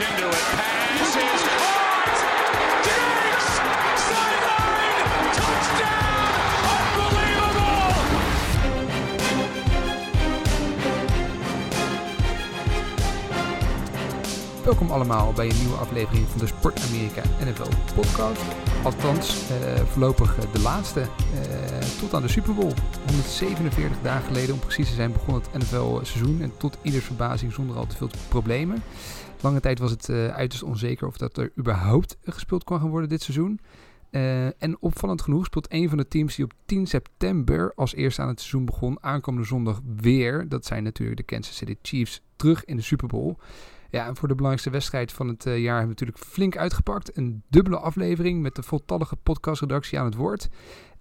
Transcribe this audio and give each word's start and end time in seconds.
into 0.00 0.28
it. 0.28 0.39
Welkom 14.70 14.90
allemaal 14.90 15.32
bij 15.32 15.50
een 15.50 15.58
nieuwe 15.58 15.76
aflevering 15.76 16.26
van 16.26 16.38
de 16.38 16.46
Sport 16.46 16.80
Amerika 16.88 17.22
NFL 17.44 17.94
podcast. 17.94 18.42
Althans, 18.84 19.50
eh, 19.50 19.74
voorlopig 19.74 20.38
eh, 20.38 20.52
de 20.52 20.60
laatste 20.60 21.00
eh, 21.00 21.78
tot 22.00 22.14
aan 22.14 22.22
de 22.22 22.28
Super 22.28 22.54
Bowl. 22.54 22.72
147 23.06 24.02
dagen 24.02 24.26
geleden 24.26 24.54
om 24.54 24.60
precies 24.60 24.88
te 24.88 24.94
zijn 24.94 25.12
begon 25.12 25.34
het 25.34 25.52
NFL 25.52 25.98
seizoen 26.02 26.42
en 26.42 26.52
tot 26.56 26.78
ieders 26.82 27.04
verbazing 27.04 27.52
zonder 27.52 27.76
al 27.76 27.86
te 27.86 27.96
veel 27.96 28.10
problemen. 28.28 28.82
Lange 29.40 29.60
tijd 29.60 29.78
was 29.78 29.90
het 29.90 30.08
eh, 30.08 30.26
uiterst 30.26 30.64
onzeker 30.64 31.06
of 31.06 31.16
dat 31.16 31.36
er 31.36 31.52
überhaupt 31.58 32.16
gespeeld 32.24 32.64
kon 32.64 32.80
gaan 32.80 32.90
worden 32.90 33.08
dit 33.08 33.22
seizoen. 33.22 33.60
En 34.58 34.76
opvallend 34.80 35.22
genoeg 35.22 35.44
speelt 35.44 35.72
een 35.72 35.88
van 35.88 35.98
de 35.98 36.08
teams 36.08 36.34
die 36.34 36.44
op 36.44 36.52
10 36.66 36.86
september 36.86 37.72
als 37.74 37.94
eerste 37.94 38.22
aan 38.22 38.28
het 38.28 38.40
seizoen 38.40 38.64
begon, 38.64 38.98
aankomende 39.00 39.46
zondag 39.46 39.80
weer. 39.96 40.48
Dat 40.48 40.66
zijn 40.66 40.82
natuurlijk 40.82 41.18
de 41.18 41.34
Kansas 41.34 41.56
City 41.56 41.76
Chiefs 41.82 42.22
terug 42.36 42.64
in 42.64 42.76
de 42.76 42.82
Super 42.82 43.08
Bowl. 43.08 43.36
Ja, 43.90 44.06
en 44.06 44.16
voor 44.16 44.28
de 44.28 44.34
belangrijkste 44.34 44.70
wedstrijd 44.70 45.12
van 45.12 45.28
het 45.28 45.46
eh, 45.46 45.62
jaar 45.62 45.78
hebben 45.78 45.96
we 45.96 46.00
natuurlijk 46.00 46.18
flink 46.34 46.56
uitgepakt. 46.56 47.16
Een 47.16 47.42
dubbele 47.48 47.78
aflevering 47.78 48.42
met 48.42 48.54
de 48.54 48.62
voltallige 48.62 49.16
podcastredactie 49.16 49.98
aan 49.98 50.04
het 50.04 50.14
woord. 50.14 50.48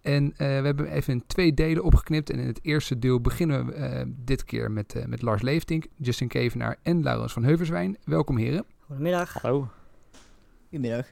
En 0.01 0.33
eh, 0.37 0.47
we 0.47 0.65
hebben 0.65 0.91
even 0.91 1.13
in 1.13 1.23
twee 1.27 1.53
delen 1.53 1.83
opgeknipt. 1.83 2.29
En 2.29 2.39
in 2.39 2.47
het 2.47 2.59
eerste 2.61 2.99
deel 2.99 3.21
beginnen 3.21 3.65
we 3.65 3.73
eh, 3.73 4.05
dit 4.07 4.43
keer 4.43 4.71
met, 4.71 4.95
eh, 4.95 5.05
met 5.05 5.21
Lars 5.21 5.41
Leeftink, 5.41 5.85
Justin 5.97 6.27
Kevenaar 6.27 6.77
en 6.83 7.03
Laurens 7.03 7.33
van 7.33 7.43
Heuverswijn. 7.43 7.97
Welkom 8.03 8.37
heren. 8.37 8.65
Goedemiddag. 8.85 9.33
Hallo. 9.41 9.67
Goedemiddag. 10.69 11.05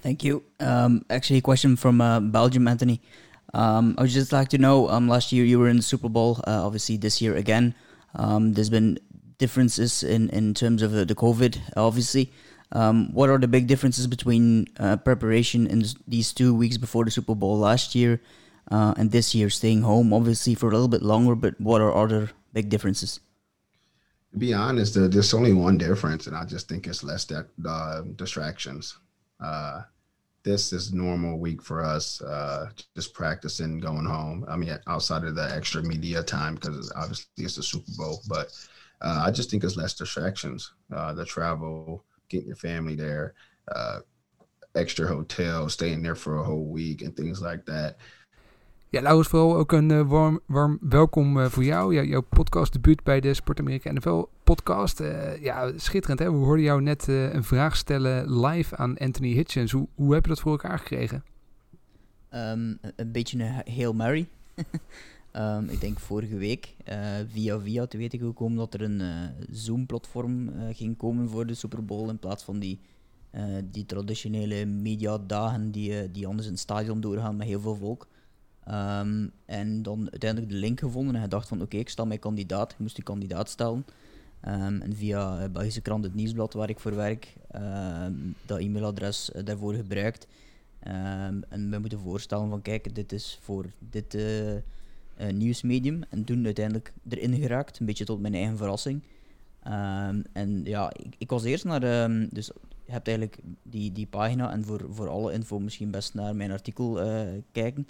Thank 0.00 0.20
you. 0.20 0.42
Um, 0.56 1.02
actually, 1.06 1.38
a 1.38 1.40
question 1.40 1.76
from 1.76 2.00
uh, 2.00 2.18
Belgium, 2.30 2.66
Anthony. 2.66 3.00
Um, 3.54 3.90
I 3.90 4.02
would 4.02 4.12
just 4.12 4.32
like 4.32 4.48
to 4.48 4.56
know. 4.56 4.88
Um, 4.88 5.08
last 5.08 5.30
year 5.30 5.44
you 5.44 5.58
were 5.58 5.70
in 5.70 5.76
the 5.76 5.82
Super 5.82 6.10
Bowl. 6.10 6.38
Uh, 6.46 6.64
obviously, 6.64 6.98
this 6.98 7.20
year 7.20 7.36
again. 7.36 7.74
Um, 8.14 8.54
there's 8.54 8.70
been 8.70 8.98
differences 9.40 10.04
in 10.04 10.28
in 10.30 10.54
terms 10.54 10.82
of 10.82 10.94
uh, 10.94 11.04
the 11.04 11.14
COVID. 11.14 11.58
Obviously, 11.76 12.30
um, 12.72 13.12
what 13.12 13.28
are 13.30 13.38
the 13.38 13.48
big 13.48 13.66
differences 13.66 14.06
between 14.06 14.66
uh, 14.78 14.96
preparation 14.98 15.66
in 15.66 15.84
these 16.06 16.32
two 16.32 16.54
weeks 16.54 16.76
before 16.76 17.04
the 17.04 17.10
Super 17.10 17.34
Bowl 17.34 17.58
last 17.58 17.94
year 17.94 18.20
uh, 18.70 18.94
and 18.96 19.10
this 19.10 19.34
year? 19.34 19.50
Staying 19.50 19.82
home, 19.82 20.12
obviously, 20.12 20.54
for 20.54 20.68
a 20.68 20.72
little 20.72 20.88
bit 20.88 21.02
longer. 21.02 21.34
But 21.34 21.60
what 21.60 21.80
are 21.80 21.92
other 21.92 22.30
big 22.52 22.68
differences? 22.68 23.20
To 24.32 24.38
be 24.38 24.54
honest, 24.54 24.96
uh, 24.96 25.08
there's 25.08 25.34
only 25.34 25.52
one 25.52 25.78
difference, 25.78 26.28
and 26.28 26.36
I 26.36 26.44
just 26.44 26.68
think 26.68 26.86
it's 26.86 27.02
less 27.02 27.26
uh, 27.32 28.02
distractions. 28.14 28.96
Uh, 29.40 29.82
this 30.44 30.72
is 30.72 30.92
normal 30.92 31.38
week 31.38 31.60
for 31.60 31.84
us, 31.84 32.22
just 32.94 33.12
practicing, 33.12 33.80
going 33.80 34.06
home. 34.06 34.44
I 34.48 34.56
mean, 34.56 34.78
outside 34.86 35.24
of 35.24 35.34
the 35.34 35.50
extra 35.52 35.82
media 35.82 36.22
time, 36.22 36.54
because 36.54 36.92
obviously 36.94 37.44
it's 37.44 37.56
the 37.56 37.62
Super 37.62 37.92
Bowl, 37.98 38.22
but 38.28 38.46
uh, 39.04 39.24
I 39.28 39.30
just 39.32 39.48
think 39.48 39.62
it's 39.62 39.74
less 39.76 39.94
distractions. 39.96 40.74
Uh, 40.92 41.14
the 41.14 41.24
travel, 41.24 42.02
getting 42.28 42.46
your 42.48 42.58
family 42.58 42.96
there, 42.96 43.32
uh, 43.68 43.98
extra 44.72 45.06
hotel, 45.06 45.68
staying 45.68 46.02
there 46.02 46.16
for 46.16 46.38
a 46.38 46.42
whole 46.42 46.72
week, 46.72 47.02
and 47.04 47.14
things 47.16 47.40
like 47.40 47.62
that. 47.64 47.96
Ja, 48.92 49.00
Laurens, 49.02 49.28
vooral 49.28 49.56
ook 49.56 49.72
een 49.72 49.90
eh, 49.90 50.08
warm, 50.08 50.40
warm 50.46 50.78
welkom 50.80 51.40
eh, 51.40 51.46
voor 51.46 51.64
jou. 51.64 51.94
Jou- 51.94 52.06
jouw 52.06 52.20
podcastdebuut 52.20 53.02
bij 53.02 53.20
de 53.20 53.34
Sport 53.34 53.60
Amerika 53.60 53.92
NFL 53.92 54.22
podcast. 54.44 55.00
Eh, 55.00 55.42
ja, 55.42 55.72
schitterend 55.76 56.18
hè. 56.18 56.30
We 56.30 56.36
hoorden 56.36 56.64
jou 56.64 56.82
net 56.82 57.08
eh, 57.08 57.32
een 57.32 57.44
vraag 57.44 57.76
stellen 57.76 58.40
live 58.46 58.76
aan 58.76 58.96
Anthony 58.98 59.32
Hitchens. 59.32 59.72
Hoe, 59.72 59.88
hoe 59.94 60.14
heb 60.14 60.22
je 60.22 60.28
dat 60.28 60.40
voor 60.40 60.50
elkaar 60.50 60.78
gekregen? 60.78 61.24
Ehm, 62.28 62.58
een- 62.60 62.92
een 62.96 63.12
beetje 63.12 63.38
een 63.44 63.74
Hail 63.74 63.92
Mary. 63.92 64.28
Ehm, 65.30 65.68
ik 65.68 65.80
denk 65.80 65.98
vorige 65.98 66.36
week 66.36 66.74
eh, 66.84 66.98
via 67.32 67.60
via 67.60 67.86
te 67.86 67.96
weten 67.96 68.18
gekomen 68.18 68.56
dat 68.56 68.74
er 68.74 68.82
een 68.82 69.00
eh, 69.00 69.08
Zoom-platform 69.50 70.48
eh, 70.48 70.76
ging 70.76 70.96
komen 70.96 71.28
voor 71.28 71.46
de 71.46 71.54
Super 71.54 71.84
Bowl 71.84 72.08
in 72.08 72.18
plaats 72.18 72.44
van 72.44 72.58
die, 72.58 72.80
die 73.70 73.86
traditionele 73.86 74.66
mediadagen 74.66 75.70
die, 75.70 76.10
die 76.10 76.26
anders 76.26 76.46
in 76.46 76.52
het 76.52 76.62
stadion 76.62 77.00
doorgaan 77.00 77.36
met 77.36 77.46
heel 77.46 77.60
veel 77.60 77.76
volk. 77.76 78.08
Ehm, 78.64 79.28
en 79.44 79.82
dan 79.82 80.10
uiteindelijk 80.10 80.52
de 80.52 80.58
link 80.58 80.80
gevonden 80.80 81.14
en 81.14 81.22
gedacht 81.22 81.48
van 81.48 81.62
oké, 81.62 81.76
ik 81.76 81.88
stel 81.88 82.06
mij 82.06 82.18
kandidaat. 82.18 82.72
Ik 82.72 82.78
moest 82.78 82.94
die 82.94 83.04
kandidaat 83.04 83.48
stellen. 83.48 83.84
Ehm, 84.40 84.80
en 84.80 84.96
via 84.96 85.48
Belgische 85.48 85.80
krant 85.80 86.04
Het 86.04 86.14
Nieuwsblad, 86.14 86.52
waar 86.52 86.68
ik 86.68 86.80
voor 86.80 86.94
werk, 86.94 87.36
dat 88.46 88.58
e-mailadres 88.58 89.30
daarvoor 89.44 89.74
gebruikt. 89.74 90.26
En 90.80 91.70
we 91.70 91.78
moeten 91.78 92.00
voorstellen 92.00 92.48
van 92.48 92.62
kijk, 92.62 92.94
dit 92.94 93.12
is 93.12 93.38
voor 93.42 93.66
dit 93.78 94.14
nieuwsmedium. 95.32 96.02
En 96.08 96.24
toen 96.24 96.44
uiteindelijk 96.44 96.92
erin 97.08 97.34
geraakt, 97.34 97.78
een 97.78 97.86
beetje 97.86 98.04
tot 98.04 98.20
mijn 98.20 98.34
eigen 98.34 98.56
verrassing. 98.56 99.02
Ehm, 99.62 100.22
en 100.32 100.64
ja, 100.64 100.92
ik, 100.96 101.14
ik 101.18 101.30
was 101.30 101.44
eerst 101.44 101.64
naar, 101.64 101.82
ehm, 101.82 102.26
dus 102.30 102.50
je 102.84 102.92
hebt 102.92 103.08
eigenlijk 103.08 103.38
die, 103.62 103.92
die 103.92 104.06
pagina 104.06 104.52
en 104.52 104.64
voor, 104.64 104.86
voor 104.90 105.08
alle 105.08 105.32
info 105.32 105.58
misschien 105.58 105.90
best 105.90 106.14
naar 106.14 106.36
mijn 106.36 106.50
artikel 106.50 107.00
eh, 107.00 107.28
kijken. 107.52 107.86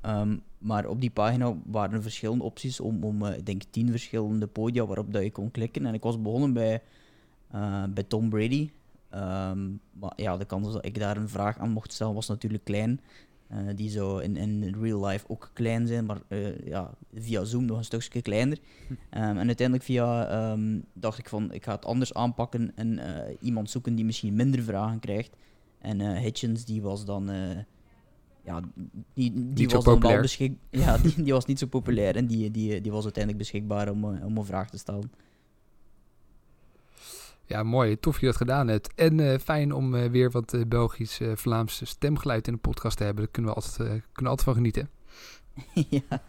Ehm, 0.00 0.36
maar 0.58 0.86
op 0.86 1.00
die 1.00 1.10
pagina 1.10 1.56
waren 1.64 1.94
er 1.94 2.02
verschillende 2.02 2.44
opties 2.44 2.80
om, 2.80 3.04
om 3.04 3.26
eh, 3.26 3.36
ik 3.36 3.46
denk 3.46 3.62
tien 3.70 3.90
verschillende 3.90 4.46
podia 4.46 4.86
waarop 4.86 5.12
dat 5.12 5.22
je 5.22 5.30
kon 5.30 5.50
klikken. 5.50 5.86
En 5.86 5.94
ik 5.94 6.02
was 6.02 6.22
begonnen 6.22 6.52
bij, 6.52 6.82
eh, 7.50 7.84
bij 7.84 8.02
Tom 8.02 8.28
Brady. 8.28 8.70
Maar 9.92 10.12
ja, 10.16 10.36
de 10.36 10.44
kans 10.44 10.72
dat 10.72 10.84
ik 10.84 10.98
daar 10.98 11.16
een 11.16 11.28
vraag 11.28 11.58
aan 11.58 11.70
mocht 11.70 11.92
stellen 11.92 12.14
was 12.14 12.28
natuurlijk 12.28 12.64
klein. 12.64 13.00
Eh, 13.52 13.58
die 13.74 13.90
zou 13.90 14.22
in, 14.22 14.36
in 14.36 14.74
real 14.80 15.06
life 15.06 15.24
ook 15.28 15.50
klein 15.52 15.86
zijn, 15.86 16.04
maar 16.04 16.20
eh, 16.28 16.66
ja, 16.66 16.94
via 17.14 17.44
Zoom 17.44 17.64
nog 17.64 17.78
een 17.78 17.84
stukje 17.84 18.22
kleiner. 18.22 18.58
Ehm, 19.10 19.36
en 19.36 19.46
uiteindelijk 19.46 19.86
via, 19.86 20.28
ehm, 20.28 20.78
dacht 20.92 21.18
ik 21.18 21.28
van, 21.28 21.52
ik 21.52 21.64
ga 21.64 21.74
het 21.74 21.84
anders 21.84 22.14
aanpakken 22.14 22.72
en 22.74 22.98
eh, 22.98 23.36
iemand 23.40 23.70
zoeken 23.70 23.94
die 23.94 24.04
misschien 24.04 24.34
minder 24.34 24.62
vragen 24.62 24.98
krijgt. 24.98 25.36
En 25.78 26.16
Hitchens, 26.16 26.64
die 26.64 26.82
was 26.82 27.04
dan, 27.04 27.30
ja, 28.44 28.60
die, 29.14 29.32
die 29.32 29.32
Niet 29.32 29.70
zo 29.70 29.76
was 29.76 29.84
dan 29.84 29.84
wel 29.84 29.94
populair. 29.94 30.20
beschik 30.20 30.52
Ja, 30.70 30.98
die, 30.98 31.22
die 31.22 31.32
was 31.32 31.46
niet 31.46 31.58
zo 31.58 31.66
populair 31.66 32.16
en 32.16 32.26
die, 32.26 32.50
die, 32.50 32.80
die 32.80 32.92
was 32.92 33.04
uiteindelijk 33.04 33.42
beschikbaar 33.42 33.90
om, 33.90 34.04
om 34.04 34.36
een 34.36 34.44
vraag 34.44 34.70
te 34.70 34.78
stellen. 34.78 35.10
Ja, 37.46 37.62
mooi. 37.62 37.98
Tof 38.00 38.12
dat 38.12 38.20
je 38.20 38.26
dat 38.26 38.36
gedaan 38.36 38.68
hebt. 38.68 38.94
En 38.94 39.20
eh, 39.20 39.38
fijn 39.38 39.72
om 39.72 39.94
eh, 39.94 40.10
weer 40.10 40.30
wat 40.30 40.54
eh, 40.54 40.60
Belgisch-Vlaamse 40.66 41.84
stemgeluid 41.84 42.46
in 42.46 42.52
de 42.52 42.58
podcast 42.58 42.96
te 42.96 43.04
hebben. 43.04 43.22
Daar 43.24 43.32
kunnen 43.32 43.50
we 43.50 43.56
altijd, 43.56 43.78
eh, 43.78 43.86
kunnen 43.86 44.02
we 44.22 44.28
altijd 44.28 44.42
van 44.42 44.54
genieten. 44.54 44.90
ja, 45.90 46.22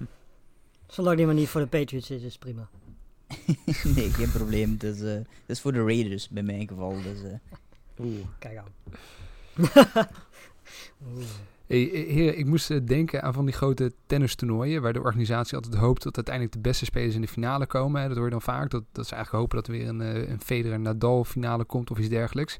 Zolang 0.87 1.17
die 1.17 1.25
maar 1.25 1.35
niet 1.35 1.47
voor 1.49 1.61
de 1.61 1.67
Patriots 1.67 2.09
is, 2.09 2.21
is 2.23 2.31
het 2.31 2.39
prima. 2.39 2.69
nee, 3.95 4.09
geen 4.09 4.31
probleem. 4.31 4.71
Het 4.71 4.83
is, 4.83 5.01
eh, 5.01 5.13
het 5.13 5.25
is 5.47 5.61
voor 5.61 5.71
de 5.71 5.83
Raiders, 5.83 6.29
bij 6.29 6.43
mijn 6.43 6.67
geval. 6.67 7.01
Dus, 7.01 7.23
eh, 7.23 7.33
Oeh, 7.99 8.25
kijk 8.39 8.57
aan. 8.57 8.73
Oeh. 11.15 11.25
Eh, 11.73 12.07
heren, 12.07 12.37
ik 12.37 12.45
moest 12.45 12.71
eh, 12.71 12.77
denken 12.85 13.23
aan 13.23 13.33
van 13.33 13.45
die 13.45 13.53
grote 13.53 13.93
tennistoernooien... 14.05 14.81
waar 14.81 14.93
de 14.93 15.01
organisatie 15.01 15.55
altijd 15.55 15.75
hoopt 15.75 16.03
dat 16.03 16.15
uiteindelijk 16.15 16.55
de 16.55 16.61
beste 16.61 16.85
spelers 16.85 17.15
in 17.15 17.21
de 17.21 17.27
finale 17.27 17.65
komen. 17.65 18.07
Dat 18.07 18.15
hoor 18.15 18.25
je 18.25 18.31
dan 18.31 18.41
vaak, 18.41 18.69
dat, 18.69 18.83
dat 18.91 19.07
ze 19.07 19.15
eigenlijk 19.15 19.43
hopen 19.43 19.57
dat 19.57 19.67
er 19.67 19.73
weer 19.73 19.87
een, 19.87 20.01
eh, 20.01 20.29
een 20.29 20.41
Federer-Nadal 20.41 21.23
finale 21.23 21.63
komt 21.63 21.91
of 21.91 21.97
iets 21.97 22.09
dergelijks. 22.09 22.59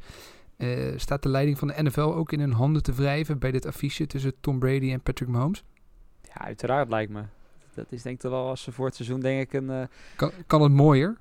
Staat 0.96 1.24
de 1.24 1.30
leiding 1.30 1.58
van 1.58 1.68
de 1.68 1.84
NFL 1.84 2.02
ook 2.02 2.32
in 2.32 2.40
hun 2.40 2.52
handen 2.52 2.84
te 2.84 2.94
wrijven... 2.94 3.40
bij 3.40 3.52
dit 3.52 3.66
affiche 3.66 4.08
tussen 4.08 4.34
Tom 4.40 4.60
Brady 4.60 4.92
en 4.92 5.02
Patrick 5.02 5.30
Mahomes? 5.30 5.64
Ja, 6.22 6.42
uiteraard 6.42 6.90
lijkt 6.90 7.12
me. 7.12 7.22
Dat 7.74 7.86
is 7.90 8.02
denk 8.02 8.24
ik 8.24 8.30
wel 8.30 8.48
als 8.48 8.62
ze 8.62 8.72
voor 8.72 8.86
het 8.86 8.96
seizoen 8.96 9.20
denk 9.20 9.42
ik 9.42 9.54
een... 9.54 9.88
Kan, 10.16 10.32
kan 10.48 10.62
het 10.62 10.72
mooier? 10.72 11.18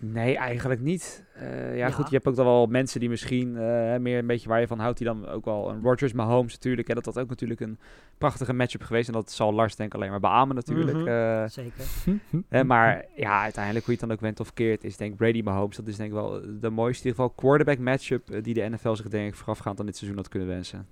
Nee, 0.00 0.36
eigenlijk 0.36 0.80
niet. 0.80 1.24
Eh, 1.34 1.68
ja, 1.68 1.86
Ja. 1.86 1.90
goed, 1.90 2.08
je 2.08 2.14
hebt 2.14 2.26
ook 2.28 2.36
dan 2.36 2.44
wel 2.44 2.66
mensen 2.66 3.00
die 3.00 3.08
misschien 3.08 3.56
eh, 3.56 3.96
meer 3.96 4.18
een 4.18 4.26
beetje 4.26 4.48
waar 4.48 4.60
je 4.60 4.66
van 4.66 4.78
houdt, 4.78 4.98
die 4.98 5.06
dan 5.06 5.28
ook 5.28 5.44
wel... 5.44 5.70
Een 5.70 5.82
Rodgers, 5.82 6.12
Mahomes 6.12 6.52
natuurlijk. 6.52 6.88
En 6.88 6.94
dat 6.94 7.04
dat 7.04 7.18
ook 7.18 7.28
natuurlijk 7.28 7.60
een 7.60 7.78
prachtige 8.18 8.52
matchup 8.52 8.82
geweest. 8.82 9.08
En 9.08 9.14
dat 9.14 9.30
zal 9.32 9.52
Lars 9.52 9.76
denk 9.76 9.88
ik 9.88 9.98
alleen 10.00 10.10
maar 10.10 10.20
beamen 10.20 10.54
natuurlijk. 10.54 10.96
Mhm. 10.96 11.08
Eh, 11.08 11.48
Zeker. 11.48 11.84
Hè, 12.48 12.64
maar 12.64 13.04
ja, 13.16 13.42
uiteindelijk 13.42 13.84
hoe 13.84 13.94
je 13.94 14.00
het 14.00 14.08
dan 14.08 14.16
ook 14.18 14.22
went 14.22 14.40
of 14.40 14.54
keert, 14.54 14.84
is 14.84 14.96
denk 14.96 15.12
ik 15.12 15.16
Brady 15.18 15.42
Mahomes. 15.42 15.76
Dat 15.76 15.86
is 15.86 15.96
denk 15.96 16.08
ik 16.08 16.14
wel 16.14 16.40
de 16.60 16.70
mooiste 16.70 17.02
in 17.08 17.10
ieder 17.10 17.24
geval 17.24 17.30
quarterback 17.30 17.78
matchup 17.78 18.44
die 18.44 18.54
de 18.54 18.68
NFL 18.68 18.94
zich 18.94 19.08
denk 19.08 19.28
ik 19.28 19.34
voorafgaand 19.34 19.80
aan 19.80 19.86
dit 19.86 19.96
seizoen 19.96 20.18
had 20.18 20.28
kunnen 20.28 20.48
wensen. 20.48 20.86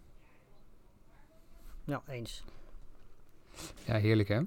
Ja, 1.85 2.03
eens. 2.09 2.45
Ja, 3.85 3.97
heerlijk 3.97 4.29
hè? 4.29 4.41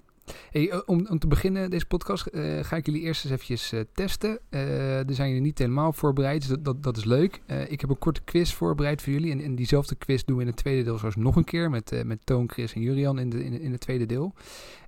Hey, 0.51 0.69
eh, 0.69 0.79
om, 0.85 1.07
om 1.09 1.19
te 1.19 1.27
beginnen 1.27 1.69
deze 1.69 1.85
podcast 1.85 2.25
eh, 2.25 2.63
ga 2.63 2.75
ik 2.75 2.85
jullie 2.85 3.01
eerst 3.01 3.23
eens 3.23 3.33
eventjes 3.33 3.71
eh, 3.71 3.79
testen. 3.93 4.39
Eh 4.49 5.07
er 5.09 5.15
zijn 5.15 5.27
jullie 5.27 5.43
niet 5.43 5.57
helemaal 5.57 5.93
voorbereid, 5.93 6.39
dus 6.39 6.49
dat, 6.49 6.65
dat, 6.65 6.83
dat 6.83 6.97
is 6.97 7.05
leuk. 7.05 7.41
Eh, 7.45 7.71
ik 7.71 7.81
heb 7.81 7.89
een 7.89 7.97
korte 7.97 8.21
quiz 8.23 8.53
voorbereid 8.53 9.01
voor 9.01 9.13
jullie. 9.13 9.31
En, 9.31 9.41
en 9.41 9.55
diezelfde 9.55 9.95
quiz 9.95 10.23
doen 10.23 10.35
we 10.35 10.41
in 10.41 10.47
het 10.47 10.57
tweede 10.57 10.83
deel 10.83 10.97
zoals 10.97 11.15
nog 11.15 11.35
een 11.35 11.43
keer. 11.43 11.69
Met, 11.69 11.91
eh, 11.91 12.03
met 12.03 12.25
Toon, 12.25 12.49
Chris 12.49 12.73
en 12.73 12.81
Jurian 12.81 13.19
in, 13.19 13.29
de, 13.29 13.43
in, 13.43 13.59
in 13.59 13.71
het 13.71 13.81
tweede 13.81 14.05
deel. 14.05 14.33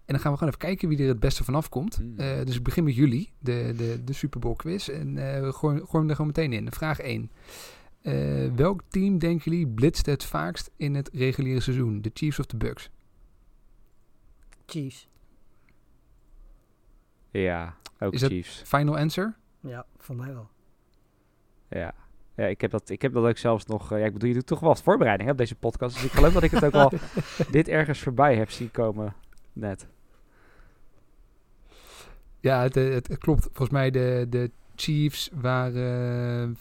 En 0.06 0.18
dan 0.18 0.20
gaan 0.20 0.32
we 0.32 0.38
gewoon 0.38 0.54
even 0.54 0.68
kijken 0.68 0.90
wie 0.90 0.98
er 0.98 1.08
het 1.08 1.20
beste 1.20 1.44
vanaf 1.44 1.70
komt. 1.70 1.96
Hmm. 1.96 2.14
Eh, 2.18 2.46
dus 2.46 2.56
ik 2.56 2.64
begin 2.64 2.84
met 2.84 2.96
jullie, 2.96 3.32
de, 3.40 3.74
de, 3.78 4.04
de 4.04 4.14
Super 4.14 4.40
Bowl 4.40 4.56
quiz. 4.56 4.90
En 4.90 5.18
eh 5.18 5.42
we 5.42 5.52
gooien, 5.52 5.78
gooien 5.78 5.90
hem 5.92 6.10
er 6.10 6.16
gewoon 6.16 6.32
meteen 6.36 6.54
in. 6.54 6.72
Vraag 6.72 7.00
1. 7.00 7.32
Eh, 8.02 8.14
welk 8.56 8.82
team 8.88 9.18
denken 9.18 9.52
jullie 9.52 9.68
blitst 9.68 10.06
het 10.06 10.24
vaakst 10.24 10.72
in 10.76 10.96
het 10.96 11.10
reguliere 11.14 11.60
seizoen? 11.60 12.02
De 12.02 12.12
Chiefs 12.14 12.40
of 12.40 12.46
de 12.46 12.58
Bucks? 12.58 12.90
Chiefs. 14.66 15.08
Ja, 17.32 17.76
ook 18.00 18.14
Is 18.14 18.24
Chiefs. 18.24 18.62
Final 18.66 18.98
answer? 18.98 19.36
Ja, 19.60 19.86
voor 19.98 20.16
mij 20.16 20.34
wel. 20.34 20.50
Ja. 21.70 21.94
Ja, 22.36 22.46
ik 22.46 22.62
heb 22.62 22.72
dat, 22.72 22.90
ik 22.90 23.02
heb 23.02 23.14
dat 23.14 23.26
ook 23.26 23.38
zelfs 23.38 23.66
nog... 23.66 23.92
eh, 23.92 24.00
ja, 24.00 24.06
ik 24.06 24.14
bedoel, 24.14 24.28
je 24.28 24.34
doet 24.36 24.46
toch 24.46 24.60
wel 24.60 24.70
wat 24.70 24.82
voorbereiding 24.82 25.28
hè, 25.28 25.32
op 25.34 25.40
deze 25.40 25.56
podcast. 25.56 25.96
Dus 25.96 26.04
ik 26.04 26.12
geloof 26.12 26.34
dat 26.34 26.44
ik 26.44 26.52
het 26.52 26.66
ook 26.66 26.74
al 26.74 26.92
dit 27.52 27.68
ergens 27.68 28.00
voorbij 28.00 28.36
heb 28.36 28.50
zien 28.50 28.72
komen 28.72 29.14
net. 29.54 29.88
Ja, 32.40 32.62
het, 32.62 32.76
het, 32.76 33.08
het 33.08 33.18
klopt. 33.18 33.44
Volgens 33.44 33.70
mij 33.70 33.92
de, 33.92 34.26
de 34.30 34.52
Chiefs 34.76 35.30
waren 35.34 36.58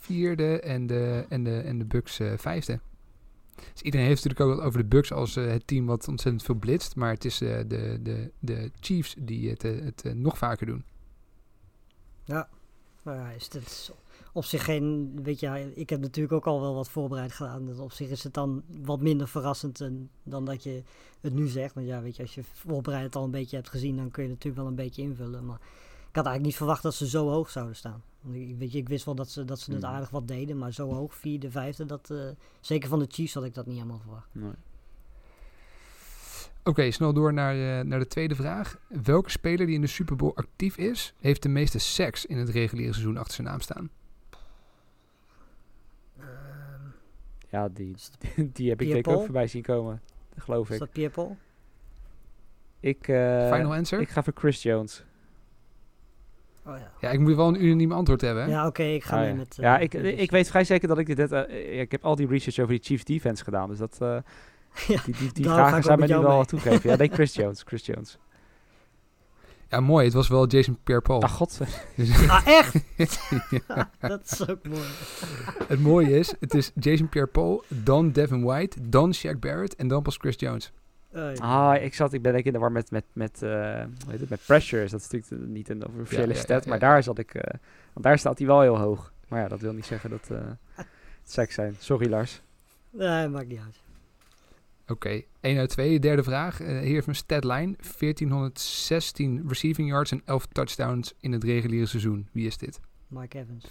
vierde 0.00 0.60
en 0.60 0.86
de, 0.86 1.26
en 1.28 1.44
de, 1.44 1.60
en 1.60 1.78
de 1.78 1.84
Bucks 1.84 2.20
eh, 2.20 2.32
vijfde. 2.36 2.80
Dus 3.72 3.82
iedereen 3.82 4.06
heeft 4.06 4.24
natuurlijk 4.24 4.50
ook 4.50 4.56
wat 4.56 4.66
over 4.66 4.80
de 4.80 4.88
Bucks 4.88 5.12
als 5.12 5.36
eh, 5.36 5.46
het 5.46 5.66
team 5.66 5.86
wat 5.86 6.08
ontzettend 6.08 6.42
veel 6.44 6.54
blitst. 6.54 6.96
Maar 6.96 7.10
het 7.10 7.24
is 7.24 7.40
eh, 7.40 7.58
de, 7.66 7.98
de, 8.02 8.30
de 8.38 8.70
Chiefs 8.80 9.14
die 9.18 9.50
het, 9.50 9.64
eh, 9.64 9.84
het 9.84 10.14
nog 10.14 10.38
vaker 10.38 10.66
doen. 10.66 10.84
Ja, 12.24 12.48
is 13.36 13.48
het 13.52 13.92
op 14.32 14.44
zich 14.44 14.64
geen, 14.64 15.18
weet 15.22 15.40
je, 15.40 15.72
ik 15.74 15.90
heb 15.90 16.00
natuurlijk 16.00 16.34
ook 16.34 16.46
al 16.46 16.60
wel 16.60 16.74
wat 16.74 16.88
voorbereid 16.88 17.32
gedaan. 17.32 17.80
Op 17.80 17.92
zich 17.92 18.08
is 18.08 18.24
het 18.24 18.34
dan 18.34 18.62
wat 18.82 19.00
minder 19.00 19.28
verrassend 19.28 19.80
en, 19.80 20.10
dan 20.22 20.44
dat 20.44 20.62
je 20.62 20.82
het 21.20 21.34
nu 21.34 21.46
zegt. 21.46 21.74
Want 21.74 21.86
ja, 21.86 22.02
weet 22.02 22.16
je, 22.16 22.22
als 22.22 22.34
je 22.34 22.42
voorbereid 22.52 23.16
al 23.16 23.24
een 23.24 23.30
beetje 23.30 23.56
hebt 23.56 23.68
gezien, 23.68 23.96
dan 23.96 24.10
kun 24.10 24.22
je 24.22 24.28
natuurlijk 24.28 24.56
wel 24.56 24.66
een 24.66 24.74
beetje 24.74 25.02
invullen. 25.02 25.46
Maar 25.46 25.60
had 26.18 26.26
eigenlijk 26.26 26.44
niet 26.44 26.56
verwacht 26.56 26.82
dat 26.82 26.94
ze 26.94 27.08
zo 27.08 27.28
hoog 27.28 27.50
zouden 27.50 27.76
staan. 27.76 28.02
Want 28.20 28.36
ik, 28.36 28.56
weet 28.58 28.72
je, 28.72 28.78
ik 28.78 28.88
wist 28.88 29.04
wel 29.04 29.14
dat 29.14 29.30
ze, 29.30 29.44
dat 29.44 29.60
ze 29.60 29.72
het 29.72 29.82
Hmm. 29.82 29.92
aardig 29.92 30.10
wat 30.10 30.28
deden, 30.28 30.58
maar 30.58 30.72
zo 30.72 30.92
hoog, 30.92 31.14
vierde, 31.14 31.50
vijfde, 31.50 31.84
dat, 31.86 32.10
eh, 32.10 32.28
zeker 32.60 32.88
van 32.88 32.98
de 32.98 33.06
Chiefs 33.08 33.34
had 33.34 33.44
ik 33.44 33.54
dat 33.54 33.66
niet 33.66 33.76
helemaal 33.76 33.98
verwacht. 33.98 34.28
Nee. 34.32 34.50
Oké, 36.64 36.90
snel 36.90 37.12
door 37.12 37.32
naar, 37.32 37.78
eh, 37.78 37.84
naar 37.84 37.98
de 37.98 38.06
tweede 38.06 38.34
vraag. 38.34 38.78
Welke 39.02 39.30
speler 39.30 39.66
die 39.66 39.74
in 39.74 39.80
de 39.80 39.86
Super 39.86 40.16
Bowl 40.16 40.32
actief 40.34 40.76
is, 40.76 41.14
heeft 41.20 41.42
de 41.42 41.48
meeste 41.48 41.78
seks 41.78 42.26
in 42.26 42.36
het 42.38 42.48
reguliere 42.48 42.92
seizoen 42.92 43.16
achter 43.16 43.34
zijn 43.34 43.46
naam 43.46 43.60
staan? 43.60 43.90
Ehm, 46.18 46.26
Ja, 47.50 47.68
die, 47.68 47.94
is 47.94 48.10
dat, 48.10 48.30
die 48.56 48.68
heb 48.68 48.80
ik 48.80 48.88
denk 48.88 49.06
ik 49.06 49.12
ook 49.12 49.22
voorbij 49.24 49.46
zien 49.46 49.62
komen. 49.62 50.00
Geloof 50.36 50.68
is 50.68 50.74
ik. 50.74 50.80
dat 50.80 50.92
Pierre 50.92 51.12
Paul? 51.14 51.36
Ik, 52.80 53.08
eh, 53.08 53.52
Final 53.52 53.74
answer? 53.74 54.00
ik 54.00 54.08
ga 54.08 54.22
voor 54.22 54.32
Chris 54.36 54.62
Jones. 54.62 55.04
Oh 56.68 56.76
ja. 56.78 56.90
Ja, 57.00 57.10
ik 57.10 57.20
moet 57.20 57.34
wel 57.36 57.48
een 57.48 57.64
unaniem 57.64 57.92
antwoord 57.92 58.20
hebben. 58.20 58.44
hè? 58.44 58.50
Ja, 58.50 58.66
oké, 58.66 58.82
ik 58.82 59.04
ga 59.04 59.14
Ah, 59.14 59.20
mee 59.20 59.30
ja. 59.30 59.34
met... 59.36 59.56
eh, 59.58 59.64
ja, 59.64 59.78
ik, 59.78 59.94
ik 59.94 60.02
dus- 60.18 60.28
weet 60.30 60.48
vrij 60.48 60.64
zeker 60.64 60.88
dat 60.88 60.98
ik 60.98 61.16
dit... 61.16 61.30
ja, 61.30 61.46
ik 61.80 61.90
heb 61.90 62.04
al 62.04 62.16
die 62.16 62.26
research 62.26 62.58
over 62.58 62.72
die 62.74 62.82
Chiefs 62.84 63.04
defense 63.04 63.44
gedaan. 63.44 63.68
Dus 63.68 63.78
dat, 63.78 63.96
eh, 64.00 64.08
Ja, 64.86 65.00
die, 65.04 65.14
die, 65.18 65.32
die 65.32 65.44
vragen 65.44 65.76
ik 65.78 65.82
zijn 65.84 65.84
ook 65.84 65.86
mij 65.86 65.96
met 65.96 66.08
nu 66.08 66.14
jou 66.14 66.26
wel 66.26 66.44
toegeven. 66.44 66.90
Ja, 66.90 66.96
nee, 66.96 67.08
Chris 67.18 67.34
Jones. 67.34 67.62
Chris 67.66 67.86
Jones. 67.86 68.18
Ja, 69.68 69.80
mooi. 69.80 70.04
Het 70.04 70.14
was 70.14 70.28
wel 70.28 70.46
Jason 70.46 70.78
Pierre-Paul. 70.82 71.22
Ach, 71.22 71.32
god. 71.32 71.60
Ah, 72.28 72.46
echt? 72.46 72.74
Dat 74.00 74.20
is 74.24 74.48
ook 74.48 74.66
mooi. 74.68 74.80
Het 75.68 75.80
mooie 75.80 76.18
is, 76.18 76.34
het 76.40 76.54
is 76.54 76.72
Jason 76.74 77.08
Pierre-Paul, 77.08 77.64
dan 77.68 78.10
Devin 78.12 78.42
White, 78.44 78.88
dan 78.88 79.14
Shaq 79.14 79.38
Barrett 79.38 79.76
en 79.76 79.88
dan 79.88 80.02
pas 80.02 80.16
Chris 80.16 80.34
Jones. 80.38 80.72
Ja. 81.12 81.32
Ah, 81.32 81.82
ik 81.82 81.94
zat, 81.94 82.12
ik 82.12 82.22
ben 82.22 82.32
denk 82.32 82.44
ik 82.44 82.46
in 82.46 82.52
de 82.52 82.58
war 82.58 82.72
met, 82.72 82.90
met, 82.90 83.04
met, 83.12 83.42
eh, 83.42 83.50
hoe 83.50 84.10
heet 84.10 84.20
het, 84.20 84.28
met 84.28 84.40
pressures. 84.46 84.90
Dat 84.90 85.00
is 85.00 85.10
natuurlijk 85.10 85.50
niet 85.50 85.68
een 85.68 85.86
officiële 85.86 86.20
Ja, 86.22 86.28
ja, 86.28 86.34
ja, 86.34 86.40
stat, 86.40 86.64
ja. 86.64 86.70
maar 86.70 86.78
daar 86.78 87.02
zat 87.02 87.18
ik, 87.18 87.34
eh, 87.34 87.54
want 87.92 88.06
daar 88.06 88.18
staat 88.18 88.38
hij 88.38 88.46
wel 88.46 88.60
heel 88.60 88.78
hoog. 88.78 89.12
Maar 89.28 89.40
ja, 89.40 89.48
dat 89.48 89.60
wil 89.60 89.72
niet 89.72 89.86
zeggen 89.86 90.10
dat 90.10 90.30
eh 90.30 90.46
het 90.76 91.30
seks 91.36 91.54
zijn. 91.54 91.74
Sorry 91.78 92.10
Lars. 92.10 92.42
Nee, 92.90 93.28
maakt 93.28 93.48
niet 93.48 93.58
uit. 93.64 93.80
Oké, 94.86 95.22
1 95.40 95.58
uit 95.58 95.70
2. 95.70 95.98
Derde 96.00 96.22
vraag. 96.22 96.58
Hier 96.58 96.68
heeft 96.80 97.06
een 97.06 97.14
statline. 97.14 97.76
1416 97.98 99.44
receiving 99.48 99.88
yards 99.88 100.10
en 100.10 100.22
11 100.24 100.46
touchdowns 100.46 101.14
in 101.20 101.32
het 101.32 101.44
reguliere 101.44 101.86
seizoen. 101.86 102.28
Wie 102.32 102.46
is 102.46 102.58
dit? 102.58 102.80
Mike 103.06 103.38
Evans. 103.38 103.64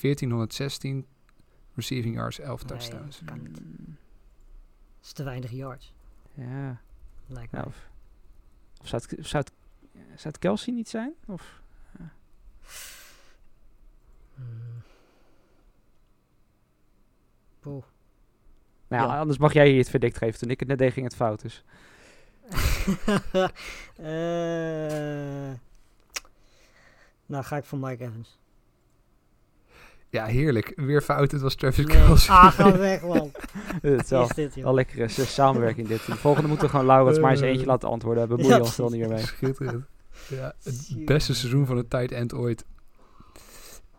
1416 0.00 1.06
receiving 1.74 2.14
yards, 2.14 2.38
11 2.40 2.64
Nee. 2.64 2.78
touchdowns. 2.78 3.22
Kan 3.24 3.42
niet. 3.42 3.54
Dat 3.54 3.62
is 5.02 5.12
te 5.12 5.22
weinig 5.24 5.50
yards, 5.50 5.92
Ja, 6.48 6.80
lijkt 7.26 7.52
nou, 7.52 7.64
mij. 7.64 7.74
of, 7.74 7.88
of 8.80 8.86
zou, 8.88 9.02
het, 9.02 9.26
zou, 9.26 9.44
het, 9.44 9.52
zou 10.06 10.28
het 10.28 10.38
Kelsey 10.38 10.72
niet 10.74 10.88
zijn? 10.88 11.12
Of, 11.26 11.58
Hmm. 14.34 14.82
Poeh. 17.60 17.84
nou, 18.88 19.02
ja, 19.08 19.14
Ja. 19.14 19.18
anders 19.20 19.38
mag 19.38 19.52
jij 19.52 19.68
hier 19.68 19.78
het 19.78 19.90
verdict 19.90 20.16
geven. 20.18 20.38
Toen 20.38 20.50
ik 20.50 20.60
het 20.60 20.68
net 20.68 20.78
deed, 20.78 20.92
ging 20.92 21.06
het 21.06 21.16
fout. 21.16 21.40
Dus. 21.42 21.64
Eh, 23.96 25.52
nou, 27.26 27.44
ga 27.44 27.56
ik 27.56 27.64
voor 27.64 27.78
Mike 27.78 28.04
Evans. 28.04 28.38
Ja, 30.10 30.24
heerlijk. 30.24 30.72
Weer 30.76 31.02
fout. 31.02 31.30
Het 31.32 31.40
was 31.40 31.54
Travis 31.54 31.86
Nee. 31.86 31.96
Kelce. 31.96 32.30
Ah, 32.32 32.52
ga 32.52 32.78
weg, 32.78 33.02
man. 33.02 33.30
Het 33.82 34.02
is 34.04 34.10
wel, 34.10 34.22
Is 34.22 34.28
dit, 34.34 34.56
lekkere 34.56 35.08
s- 35.08 35.34
samenwerking 35.34 35.88
dit. 35.88 36.06
De 36.06 36.16
volgende 36.16 36.48
moeten 36.48 36.66
we 36.66 36.72
gewoon 36.72 36.86
Laurens 36.86 37.18
maar 37.18 37.30
eens 37.30 37.40
eentje 37.40 37.66
laten 37.66 37.88
antwoorden. 37.88 38.22
We 38.22 38.28
bemoeien 38.34 38.56
Ja, 38.56 38.62
ons 38.62 38.74
er 38.76 38.80
wel 38.82 38.90
niet 38.90 39.00
meer 39.00 39.08
mee. 39.08 39.18
Schitterend. 39.26 39.84
Ja, 40.28 40.54
het 40.62 41.04
beste 41.04 41.34
seizoen 41.34 41.66
van 41.66 41.76
de 41.76 41.88
tight 41.88 42.12
end 42.12 42.34
ooit. 42.34 42.64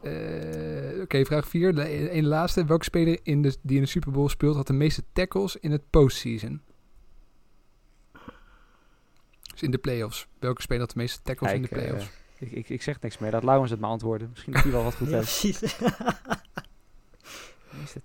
Eh, 0.02 1.02
Oké, 1.02 1.26
vraag 1.26 1.48
4. 1.48 1.76
De 1.76 2.14
een 2.14 2.26
laatste. 2.28 2.66
Welke 2.66 2.84
speler 2.84 3.20
in 3.24 3.42
de, 3.42 3.56
die 3.62 3.76
in 3.78 3.84
de 3.84 3.90
Super 3.90 4.12
Bowl 4.12 4.28
speelt 4.30 4.56
had 4.56 4.68
de 4.68 4.74
meeste 4.74 5.04
tackles 5.14 5.56
in 5.56 5.72
het 5.72 5.82
postseason? 5.90 6.62
Dus 9.52 9.62
in 9.62 9.72
de 9.72 9.78
playoffs. 9.78 10.28
Welke 10.40 10.62
speler 10.62 10.82
had 10.82 10.92
de 10.92 10.98
meeste 11.00 11.22
tackles 11.24 11.52
in 11.54 11.62
de 11.62 11.68
eh, 11.68 11.74
playoffs? 11.74 12.10
Ik, 12.42 12.52
ik, 12.52 12.70
ik 12.70 12.82
zeg 12.82 13.02
niks 13.02 13.18
meer. 13.18 13.32
Laat 13.32 13.44
Laurens 13.44 13.72
het 13.72 13.80
maar 13.80 13.90
antwoorden. 13.90 14.30
Misschien 14.30 14.54
dat 14.54 14.64
hij 14.64 14.72
wel 14.72 14.84
wat 14.84 14.96
goed 14.96 15.10
Ja, 15.14 15.16
heeft. 15.18 15.40
precies. 15.40 15.78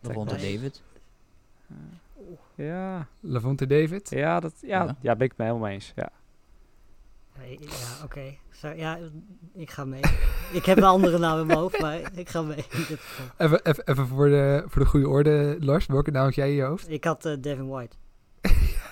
Lavonte? 0.01 0.35
David. 0.35 0.83
Ja, 2.55 3.07
Lavonte 3.21 3.67
David? 3.67 4.11
ja, 4.11 4.41
dat, 4.41 4.53
ja, 4.61 4.83
Ja. 4.85 4.97
ja. 5.01 5.15
ben 5.17 5.25
ik 5.25 5.31
het 5.31 5.39
mee 5.39 5.49
helemaal 5.49 5.69
eens. 5.71 5.93
Ja. 5.97 6.11
Nee, 7.39 7.59
ja, 7.61 8.05
oké. 8.05 8.35
Zo, 8.51 8.69
Ja, 8.69 8.99
ik 9.55 9.71
ga 9.71 9.85
mee. 9.85 10.01
ik 10.53 10.65
heb 10.65 10.77
een 10.77 10.85
andere 10.85 11.19
naam 11.19 11.41
in 11.41 11.47
mijn 11.47 11.59
hoofd, 11.59 11.81
maar 11.81 12.01
ik 12.15 12.29
ga 12.29 12.43
mee. 12.43 12.65
Even, 13.37 13.65
even, 13.65 13.85
even 13.89 14.07
voor, 14.07 14.29
de, 14.29 14.65
voor 14.67 14.83
de 14.83 14.89
goede 14.89 15.09
orde, 15.09 15.57
Lars. 15.61 15.87
Welke 15.87 16.11
naam 16.11 16.25
had 16.25 16.35
jij 16.35 16.49
in 16.49 16.55
je 16.55 16.63
hoofd? 16.63 16.91
Ik 16.91 17.05
had 17.05 17.25
eh, 17.25 17.37
Devin 17.41 17.69
White. 17.69 17.97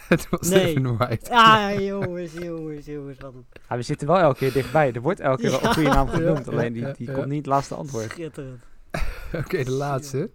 Het 0.09 0.29
was 0.31 0.49
Nee. 0.49 0.65
Devin 0.75 0.97
White. 0.97 1.31
Ah, 1.31 1.81
jongens, 1.81 2.33
jongens, 2.33 2.87
jongens. 2.87 3.19
Wat 3.19 3.35
een 3.35 3.45
Ah, 3.67 3.77
we 3.77 3.83
zitten 3.83 4.07
wel 4.07 4.19
elke 4.19 4.39
keer 4.39 4.53
dichtbij. 4.53 4.93
Er 4.93 5.01
wordt 5.01 5.21
elke 5.21 5.41
keer 5.43 5.51
wel 5.51 5.65
een 5.65 5.75
goede 5.75 5.89
naam 5.89 6.07
Ja. 6.07 6.13
genoemd. 6.13 6.45
Ja, 6.47 6.53
Alleen 6.53 6.73
die, 6.73 6.83
ja, 6.83 6.93
die 6.93 7.07
ja. 7.09 7.15
komt 7.15 7.27
niet 7.27 7.37
het 7.37 7.47
laatste 7.47 7.75
antwoord. 7.75 8.11
schitterend. 8.11 8.63
Oké, 9.45 9.65
de 9.65 9.71
laatste. 9.71 10.31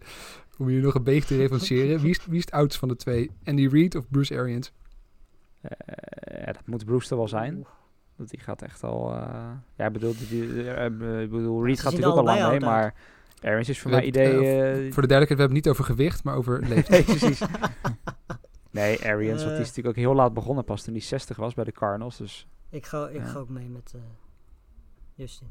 Om 0.57 0.67
jullie 0.69 0.83
nog 0.83 0.93
een 0.95 1.03
beetje 1.03 1.27
te 1.27 1.35
referentiëren. 1.37 1.99
Wie 1.99 2.09
is, 2.09 2.25
wie 2.25 2.37
is 2.37 2.41
het 2.45 2.51
oudste 2.53 2.79
van 2.79 2.87
de 2.87 2.95
twee? 2.95 3.31
Andy 3.43 3.67
Reid 3.67 3.95
of 3.95 4.09
Bruce 4.09 4.37
Arians? 4.37 4.71
Eh, 5.61 5.71
ja, 6.39 6.45
dat 6.45 6.61
moet 6.65 6.85
Brewster 6.85 7.17
wel 7.17 7.27
zijn. 7.27 7.65
Want 8.15 8.29
die 8.29 8.39
gaat 8.39 8.61
echt 8.61 8.83
al... 8.83 9.13
eh, 9.13 9.51
ja, 9.75 9.85
ik 9.85 9.93
bedoel, 9.93 10.13
die, 10.29 10.71
eh, 10.71 10.85
ik 11.21 11.29
bedoel 11.29 11.65
Reed 11.65 11.75
ze 11.77 11.81
gaat 11.83 11.91
natuurlijk 11.91 12.19
ook 12.19 12.27
al 12.27 12.35
lang 12.37 12.49
mee. 12.51 12.59
Maar 12.59 12.93
Arians 13.41 13.69
is 13.69 13.79
voor 13.79 13.91
mijn 13.91 14.03
hebben, 14.03 14.21
idee... 14.21 14.93
Voor 14.93 15.01
de 15.01 15.07
duidelijkheid, 15.07 15.27
we 15.29 15.39
hebben 15.39 15.55
het 15.55 15.65
niet 15.65 15.69
over 15.69 15.83
gewicht, 15.83 16.23
maar 16.23 16.35
over 16.35 16.59
leeftijd. 16.67 17.07
nee, 17.07 17.17
precies. 17.17 17.41
Nee, 18.71 19.05
Arians, 19.05 19.37
want 19.43 19.49
die 19.49 19.51
Eh. 19.55 19.59
is 19.59 19.67
natuurlijk 19.67 19.97
ook 19.97 20.03
heel 20.03 20.13
laat 20.15 20.33
begonnen. 20.33 20.63
Pas 20.63 20.83
toen 20.83 20.93
hij 20.93 21.01
60 21.03 21.37
was 21.37 21.53
bij 21.53 21.63
de 21.63 21.71
Cardinals. 21.71 22.17
Dus 22.17 22.47
Ik 22.69 22.85
ga, 22.85 23.07
ik 23.09 23.15
Ja. 23.21 23.25
ga 23.25 23.39
ook 23.39 23.49
mee 23.49 23.69
met 23.69 23.91
eh, 23.95 24.01
Justin. 25.15 25.47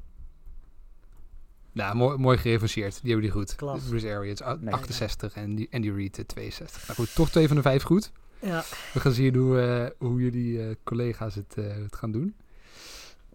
Nou, 1.72 1.96
mooi, 1.96 2.18
mooi 2.18 2.38
gereferentieerd. 2.38 3.00
Die 3.02 3.12
hebben 3.12 3.30
die 3.30 3.40
goed. 3.40 3.54
Klas. 3.54 3.84
Bruce 3.88 4.08
Arians, 4.14 4.42
a- 4.42 4.54
Nee. 4.60 4.74
68 4.74 5.34
en 5.34 5.54
die, 5.54 5.68
Andy 5.70 5.90
Reid, 5.90 6.18
eh, 6.18 6.24
62. 6.24 6.82
Nou 6.86 6.98
goed, 6.98 7.14
toch 7.14 7.30
twee 7.30 7.46
van 7.46 7.56
de 7.56 7.62
vijf 7.62 7.82
goed. 7.82 8.12
Ja, 8.40 8.64
We 8.92 9.00
gaan 9.00 9.12
zien 9.12 9.34
hoe, 9.34 9.60
eh, 9.60 10.06
hoe 10.08 10.20
jullie 10.20 10.62
eh, 10.68 10.74
collega's 10.84 11.34
het, 11.34 11.54
eh, 11.56 11.64
het 11.76 11.96
gaan 11.96 12.12
doen. 12.12 12.34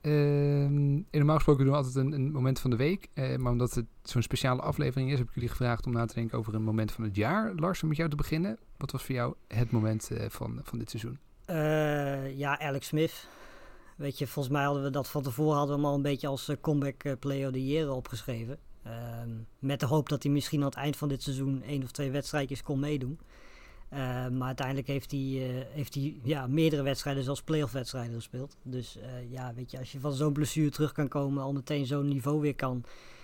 Ehm, 0.03 0.95
en 0.95 1.05
normaal 1.12 1.36
gesproken 1.36 1.63
doen 1.63 1.74
we 1.74 1.79
altijd 1.79 1.95
een, 1.95 2.31
moment 2.31 2.60
van 2.60 2.69
de 2.69 2.75
week. 2.75 3.07
eh, 3.13 3.36
maar 3.36 3.51
omdat 3.51 3.74
het 3.74 3.86
zo'n 4.01 4.22
speciale 4.22 4.62
aflevering 4.62 5.12
is, 5.12 5.17
heb 5.17 5.27
ik 5.27 5.33
jullie 5.33 5.50
gevraagd 5.50 5.86
om 5.86 5.93
na 5.93 6.05
te 6.05 6.13
denken 6.13 6.38
over 6.38 6.55
een 6.55 6.63
moment 6.63 6.91
van 6.91 7.03
het 7.03 7.15
jaar. 7.15 7.53
Lars, 7.55 7.81
om 7.81 7.88
met 7.88 7.98
jou 7.98 8.10
te 8.10 8.15
beginnen. 8.15 8.57
Wat 8.77 8.91
was 8.91 9.03
voor 9.03 9.15
jou 9.15 9.33
het 9.48 9.72
moment 9.72 10.12
eh, 10.12 10.29
van, 10.29 10.60
van 10.63 10.79
dit 10.79 10.89
seizoen? 10.89 11.19
Eh, 11.45 12.38
ja, 12.38 12.60
Alex 12.60 12.88
Smith. 12.88 13.27
Weet 13.95 14.17
je, 14.17 14.27
volgens 14.27 14.53
mij 14.53 14.63
hadden 14.63 14.83
we 14.83 14.89
dat 14.89 15.10
van 15.10 15.24
tevoren 15.24 15.57
hadden 15.57 15.79
we 15.79 15.86
al 15.86 15.95
een 15.95 16.01
beetje 16.01 16.27
als 16.27 16.51
comeback 16.62 17.19
player 17.19 17.48
of 17.48 17.53
the 17.53 17.65
year 17.65 17.91
opgeschreven. 17.91 18.60
Ehm, 18.83 19.29
met 19.60 19.79
de 19.79 19.86
hoop 19.86 20.10
dat 20.10 20.24
hij 20.24 20.31
misschien 20.31 20.60
aan 20.60 20.65
het 20.65 20.75
eind 20.75 20.98
van 20.98 21.07
dit 21.07 21.24
seizoen 21.24 21.62
één 21.62 21.83
of 21.83 21.91
twee 21.91 22.12
wedstrijdjes 22.12 22.63
kon 22.63 22.79
meedoen. 22.79 23.19
Eh, 23.93 24.27
maar 24.27 24.47
uiteindelijk 24.47 24.88
heeft 24.88 25.12
hij, 25.12 25.19
eh, 25.19 25.65
heeft 25.69 25.93
hij 25.93 26.19
ja, 26.23 26.47
meerdere 26.47 26.81
wedstrijden, 26.81 27.23
zelfs 27.23 27.41
playoff 27.41 27.71
wedstrijden 27.71 28.13
gespeeld. 28.13 28.57
Dus 28.63 28.97
eh, 28.97 29.31
ja, 29.31 29.53
weet 29.53 29.71
je, 29.71 29.77
als 29.77 29.91
je 29.91 30.00
van 30.00 30.13
zo'n 30.13 30.33
blessure 30.33 30.69
terug 30.69 30.91
kan 30.91 31.07
komen, 31.07 31.43
al 31.43 31.53
meteen 31.53 31.85
zo'n 31.85 32.07
niveau 32.07 32.41
weer 32.41 32.55
kan, 32.55 32.83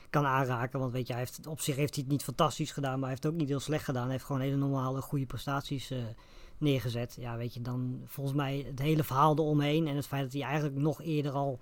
kan 0.10 0.26
aanraken. 0.26 0.80
Want 0.80 0.92
weet 0.92 1.08
je, 1.08 1.14
hij 1.14 1.22
heeft, 1.22 1.48
op 1.48 1.60
zich 1.60 1.76
heeft 1.76 1.94
hij 1.96 2.04
het 2.04 2.12
niet 2.12 2.24
fantastisch 2.24 2.72
gedaan, 2.72 2.92
maar 2.92 3.00
hij 3.02 3.10
heeft 3.10 3.24
het 3.24 3.32
ook 3.32 3.38
niet 3.38 3.48
heel 3.48 3.60
slecht 3.60 3.84
gedaan. 3.84 4.04
Hij 4.04 4.12
heeft 4.12 4.24
gewoon 4.24 4.42
hele 4.42 4.56
normale, 4.56 5.02
goede 5.02 5.26
prestaties 5.26 5.94
neergezet. 6.58 7.18
Ja, 7.20 7.38
weet 7.38 7.54
je, 7.54 7.62
dan 7.62 8.02
volgens 8.06 8.36
mij 8.36 8.64
het 8.68 8.80
hele 8.80 9.04
verhaal 9.04 9.36
eromheen 9.36 9.88
en 9.88 9.96
het 9.96 10.08
feit 10.08 10.24
dat 10.24 10.34
hij 10.34 10.42
eigenlijk 10.42 10.76
nog 10.76 11.02
eerder 11.02 11.32
al 11.32 11.60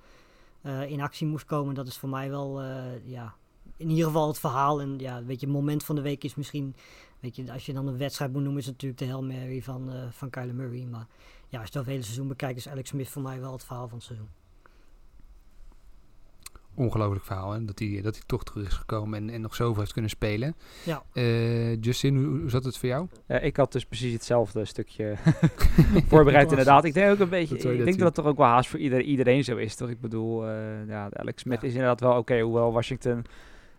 in 0.88 1.02
actie 1.02 1.28
moest 1.28 1.46
komen, 1.46 1.76
dat 1.76 1.88
is 1.88 1.98
voor 1.98 2.10
mij 2.10 2.30
wel, 2.30 2.62
ja, 3.04 3.36
in 3.78 3.90
ieder 3.90 4.06
geval 4.06 4.28
het 4.28 4.40
verhaal. 4.40 4.82
En 4.82 5.00
ja, 5.00 5.24
weet 5.24 5.42
je, 5.42 5.48
moment 5.48 5.84
van 5.84 5.96
de 5.96 6.02
week 6.02 6.24
is 6.24 6.36
misschien, 6.36 6.76
weet 7.20 7.36
je, 7.36 7.52
als 7.52 7.66
je 7.66 7.74
dan 7.74 7.88
een 7.88 7.98
wedstrijd 7.98 8.32
moet 8.34 8.42
noemen, 8.42 8.60
is 8.62 8.66
het 8.66 8.74
natuurlijk 8.74 9.02
de 9.02 9.08
Hail 9.08 9.24
Mary 9.24 9.62
van, 9.62 9.92
eh 9.92 9.96
van 10.12 10.30
Kyler 10.30 10.56
Murray. 10.56 10.84
Maar 10.92 11.08
ja, 11.48 11.60
als 11.60 11.68
je 11.72 11.78
het 11.78 11.78
over 11.78 11.80
het 11.80 11.88
hele 11.88 12.02
seizoen 12.04 12.28
bekijkt, 12.28 12.58
is 12.58 12.68
Alex 12.70 12.90
Smith 12.90 13.10
voor 13.10 13.22
mij 13.22 13.40
wel 13.40 13.52
het 13.52 13.64
verhaal 13.64 13.88
van 13.88 13.98
het 13.98 14.06
seizoen. 14.08 14.28
Ongelooflijk 16.76 17.26
verhaal, 17.26 17.52
hè? 17.52 17.66
Dat 17.66 17.80
hij, 17.80 18.00
dat 18.02 18.16
hij 18.16 18.24
toch 18.26 18.44
terug 18.44 18.68
is 18.68 18.74
gekomen 18.74 19.20
en, 19.20 19.30
en 19.30 19.42
nog 19.42 19.56
zoveel 19.56 19.80
heeft 19.80 19.94
kunnen 19.94 20.10
spelen. 20.12 20.56
Ja. 20.86 21.04
Eh, 21.14 21.82
Justin, 21.82 22.16
hoe, 22.16 22.40
hoe 22.40 22.50
zat 22.50 22.64
het 22.64 22.78
voor 22.78 22.90
jou? 22.90 23.08
Ik 23.28 23.58
had 23.58 23.72
dus 23.72 23.86
precies 23.86 24.14
hetzelfde 24.14 24.66
stukje 24.66 25.16
voorbereid 26.10 26.50
inderdaad. 26.50 26.84
Ik 26.84 26.94
denk 26.94 27.12
ook 27.12 27.20
een 27.20 27.30
beetje, 27.30 27.56
Dat 27.56 27.64
ik 27.66 27.78
dat 27.78 27.86
denk 27.86 27.98
dat 27.98 28.08
het 28.08 28.16
toch 28.16 28.26
ook 28.26 28.38
wel 28.38 28.46
haast 28.46 28.70
voor 28.70 28.80
ieder, 28.80 29.02
iedereen 29.02 29.44
zo 29.44 29.56
is, 29.56 29.76
toch? 29.76 29.90
Ik 29.90 30.02
bedoel, 30.02 30.48
eh, 30.48 30.88
ja, 30.88 31.10
Alex 31.14 31.42
Smith 31.42 31.62
Ja. 31.62 31.68
is 31.68 31.74
inderdaad 31.74 32.00
wel 32.00 32.18
oké, 32.18 32.40
hoewel 32.40 32.72
Washington... 32.72 33.26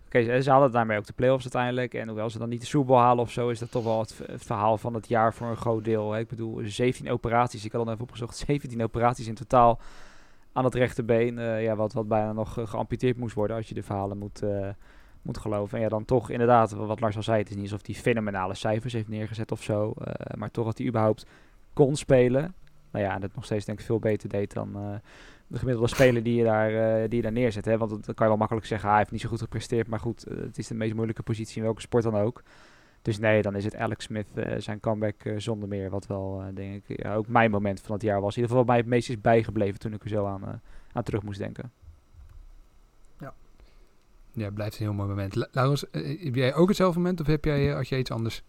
Oké, 0.08 0.40
ze, 0.42 0.50
halen 0.50 0.72
daarmee 0.72 0.98
ook 0.98 1.06
de 1.06 1.12
playoffs 1.12 1.42
uiteindelijk. 1.42 1.94
En 1.94 2.06
hoewel 2.06 2.30
ze 2.30 2.38
dan 2.38 2.48
niet 2.48 2.60
de 2.60 2.66
Super 2.66 2.96
halen 2.96 3.24
of 3.24 3.30
zo, 3.30 3.48
is 3.48 3.58
dat 3.58 3.70
toch 3.70 3.84
wel 3.84 4.00
het, 4.00 4.20
verhaal 4.36 4.78
van 4.78 4.94
het 4.94 5.08
jaar 5.08 5.34
voor 5.34 5.46
een 5.46 5.56
groot 5.56 5.84
deel. 5.84 6.16
Ik 6.16 6.28
bedoel, 6.28 6.60
17 6.64 7.10
operaties. 7.10 7.64
Ik 7.64 7.72
had 7.72 7.84
dan 7.84 7.92
even 7.92 8.04
opgezocht, 8.04 8.36
17 8.46 8.82
operaties 8.82 9.26
in 9.26 9.34
totaal 9.34 9.80
aan 10.52 10.64
het 10.64 10.74
rechterbeen. 10.74 11.38
eh 11.38 11.62
ja, 11.62 11.76
wat, 11.76 11.92
wat 11.92 12.08
bijna 12.08 12.32
nog 12.32 12.58
eh, 12.58 12.66
geamputeerd 12.66 13.16
moest 13.16 13.34
worden 13.34 13.56
als 13.56 13.68
je 13.68 13.74
de 13.74 13.82
verhalen 13.82 14.18
moet, 14.18 14.42
eh, 14.42 14.68
moet 15.22 15.38
geloven. 15.38 15.76
En 15.78 15.84
ja, 15.84 15.88
dan 15.88 16.04
toch 16.04 16.30
inderdaad, 16.30 16.72
wat 16.72 17.00
Lars 17.00 17.16
al 17.16 17.22
zei, 17.22 17.38
het 17.38 17.50
is 17.50 17.56
niet 17.56 17.64
alsof 17.64 17.86
hij 17.86 17.94
fenomenale 17.94 18.54
cijfers 18.54 18.92
heeft 18.92 19.08
neergezet 19.08 19.52
of 19.52 19.62
zo. 19.62 19.92
maar 20.36 20.50
toch 20.50 20.64
dat 20.64 20.78
hij 20.78 20.86
überhaupt 20.86 21.26
kon 21.72 21.96
spelen. 21.96 22.54
Nou 22.90 23.04
ja, 23.04 23.14
en 23.14 23.20
dat 23.20 23.34
nog 23.34 23.44
steeds 23.44 23.64
denk 23.64 23.78
ik 23.78 23.84
veel 23.84 23.98
beter 23.98 24.28
deed 24.28 24.52
dan 24.52 25.00
de 25.48 25.58
gemiddelde 25.58 25.88
speler 25.88 26.22
die 26.22 26.34
je 26.34 26.44
daar, 26.44 26.70
eh, 27.02 27.08
die 27.08 27.16
je 27.16 27.22
daar 27.22 27.32
neerzet. 27.32 27.64
Hè? 27.64 27.78
Want 27.78 27.90
dat- 27.90 28.04
dan 28.04 28.14
kan 28.14 28.24
je 28.24 28.30
wel 28.30 28.36
makkelijk 28.40 28.66
zeggen, 28.66 28.84
ah, 28.86 28.90
hij 28.94 29.00
heeft 29.02 29.12
niet 29.12 29.20
zo 29.22 29.28
goed 29.28 29.40
gepresteerd. 29.40 29.88
Maar 29.88 30.00
goed, 30.00 30.24
eh, 30.26 30.36
het 30.36 30.58
is 30.58 30.66
de 30.66 30.74
meest 30.74 30.94
moeilijke 30.94 31.22
positie 31.22 31.56
in 31.56 31.62
welke 31.62 31.80
sport 31.80 32.04
dan 32.04 32.16
ook. 32.16 32.42
Dus 33.02 33.18
nee, 33.18 33.42
dan 33.42 33.56
is 33.56 33.64
het 33.64 33.76
Alex 33.76 34.04
Smith 34.04 34.26
eh, 34.34 34.60
zijn 34.60 34.80
comeback 34.80 35.22
eh, 35.24 35.34
zonder 35.38 35.68
meer. 35.68 35.90
Wat 35.90 36.06
wel, 36.06 36.42
eh, 36.42 36.54
denk 36.54 36.82
ik, 36.86 37.02
ja, 37.02 37.14
ook 37.14 37.28
mijn 37.28 37.50
moment 37.50 37.80
van 37.80 37.92
het 37.94 38.02
jaar 38.02 38.20
was. 38.20 38.36
In 38.36 38.42
ieder 38.42 38.48
geval 38.50 38.56
wat 38.64 38.66
mij 38.66 38.76
het 38.76 38.86
meest 38.86 39.08
is 39.08 39.20
bijgebleven 39.20 39.78
toen 39.78 39.92
ik 39.92 40.02
er 40.02 40.08
zo 40.08 40.26
aan, 40.26 40.42
eh, 40.44 40.54
aan 40.92 41.02
terug 41.02 41.22
moest 41.22 41.38
denken. 41.38 41.70
Ja, 44.32 44.50
blijft 44.50 44.78
een 44.78 44.84
heel 44.84 44.92
mooi 44.94 45.08
moment. 45.08 45.34
La- 45.34 45.48
Laurens, 45.52 45.84
heb 45.92 46.34
jij 46.34 46.54
ook 46.54 46.68
hetzelfde 46.68 46.98
moment 46.98 47.20
of 47.20 47.26
heb 47.26 47.44
jij, 47.44 47.66
had 47.66 47.88
jij 47.88 47.98
iets 47.98 48.10
anders? 48.10 48.42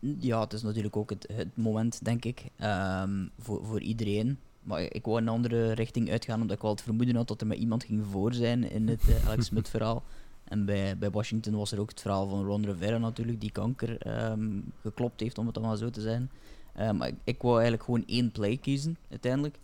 Ja, 0.00 0.40
het 0.40 0.52
is 0.52 0.62
natuurlijk 0.62 0.96
ook 0.96 1.10
het, 1.10 1.28
het 1.32 1.56
moment, 1.56 2.04
denk 2.04 2.24
ik, 2.24 2.44
ehm, 2.56 3.26
voor, 3.38 3.64
voor 3.64 3.80
iedereen. 3.80 4.38
Maar 4.62 4.80
ik 4.80 5.04
wou 5.04 5.18
een 5.20 5.28
andere 5.28 5.72
richting 5.72 6.10
uitgaan, 6.10 6.40
omdat 6.40 6.56
ik 6.56 6.62
wel 6.62 6.70
het 6.70 6.82
vermoeden 6.82 7.16
had 7.16 7.28
dat 7.28 7.40
er 7.40 7.46
met 7.46 7.58
iemand 7.58 7.84
ging 7.84 8.06
voor 8.10 8.34
zijn 8.34 8.70
in 8.70 8.88
het 8.88 9.08
eh, 9.08 9.26
Alex 9.26 9.46
Smith 9.46 9.68
verhaal. 9.76 10.02
En 10.44 10.64
bij, 10.64 10.98
bij 10.98 11.10
Washington 11.10 11.54
was 11.54 11.72
er 11.72 11.80
ook 11.80 11.90
het 11.90 12.00
verhaal 12.00 12.28
van 12.28 12.44
Ron 12.44 12.64
Rivera 12.64 12.98
natuurlijk, 12.98 13.40
die 13.40 13.50
kanker 13.50 13.98
ehm, 13.98 14.60
geklopt 14.80 15.20
heeft, 15.20 15.38
om 15.38 15.46
het 15.46 15.54
dan 15.54 15.64
maar 15.64 15.76
zo 15.76 15.90
te 15.90 16.00
zijn. 16.00 16.30
Eh, 16.72 16.90
maar 16.90 17.08
ik, 17.08 17.14
ik 17.24 17.42
wou 17.42 17.54
eigenlijk 17.54 17.84
gewoon 17.84 18.04
één 18.06 18.32
play 18.32 18.56
kiezen, 18.56 18.96
uiteindelijk. 19.10 19.58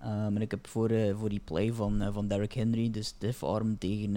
Ehm, 0.00 0.36
en 0.36 0.40
ik 0.40 0.50
heb 0.50 0.66
voor, 0.66 0.90
eh, 0.90 1.16
voor 1.16 1.28
die 1.28 1.40
play 1.44 1.72
van, 1.72 2.02
eh, 2.02 2.12
van 2.12 2.28
Derrick 2.28 2.52
Henry, 2.52 2.90
de 2.90 3.02
stiff 3.02 3.42
arm 3.42 3.78
tegen, 3.78 4.16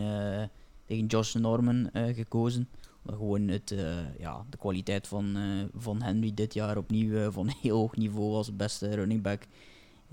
tegen 0.86 1.06
Josh 1.06 1.34
Norman, 1.34 1.90
gekozen. 1.94 2.70
Maar 3.02 3.16
gewoon 3.16 3.48
het, 3.48 3.76
ja, 4.20 4.46
de 4.50 4.58
kwaliteit 4.58 5.08
van, 5.08 5.38
van 5.78 6.02
Henry 6.02 6.34
dit 6.34 6.54
jaar 6.54 6.78
opnieuw 6.78 7.32
van 7.32 7.48
heel 7.62 7.78
hoog 7.78 7.96
niveau 7.96 8.34
als 8.34 8.56
beste 8.56 8.96
running 8.96 9.22
back 9.22 9.48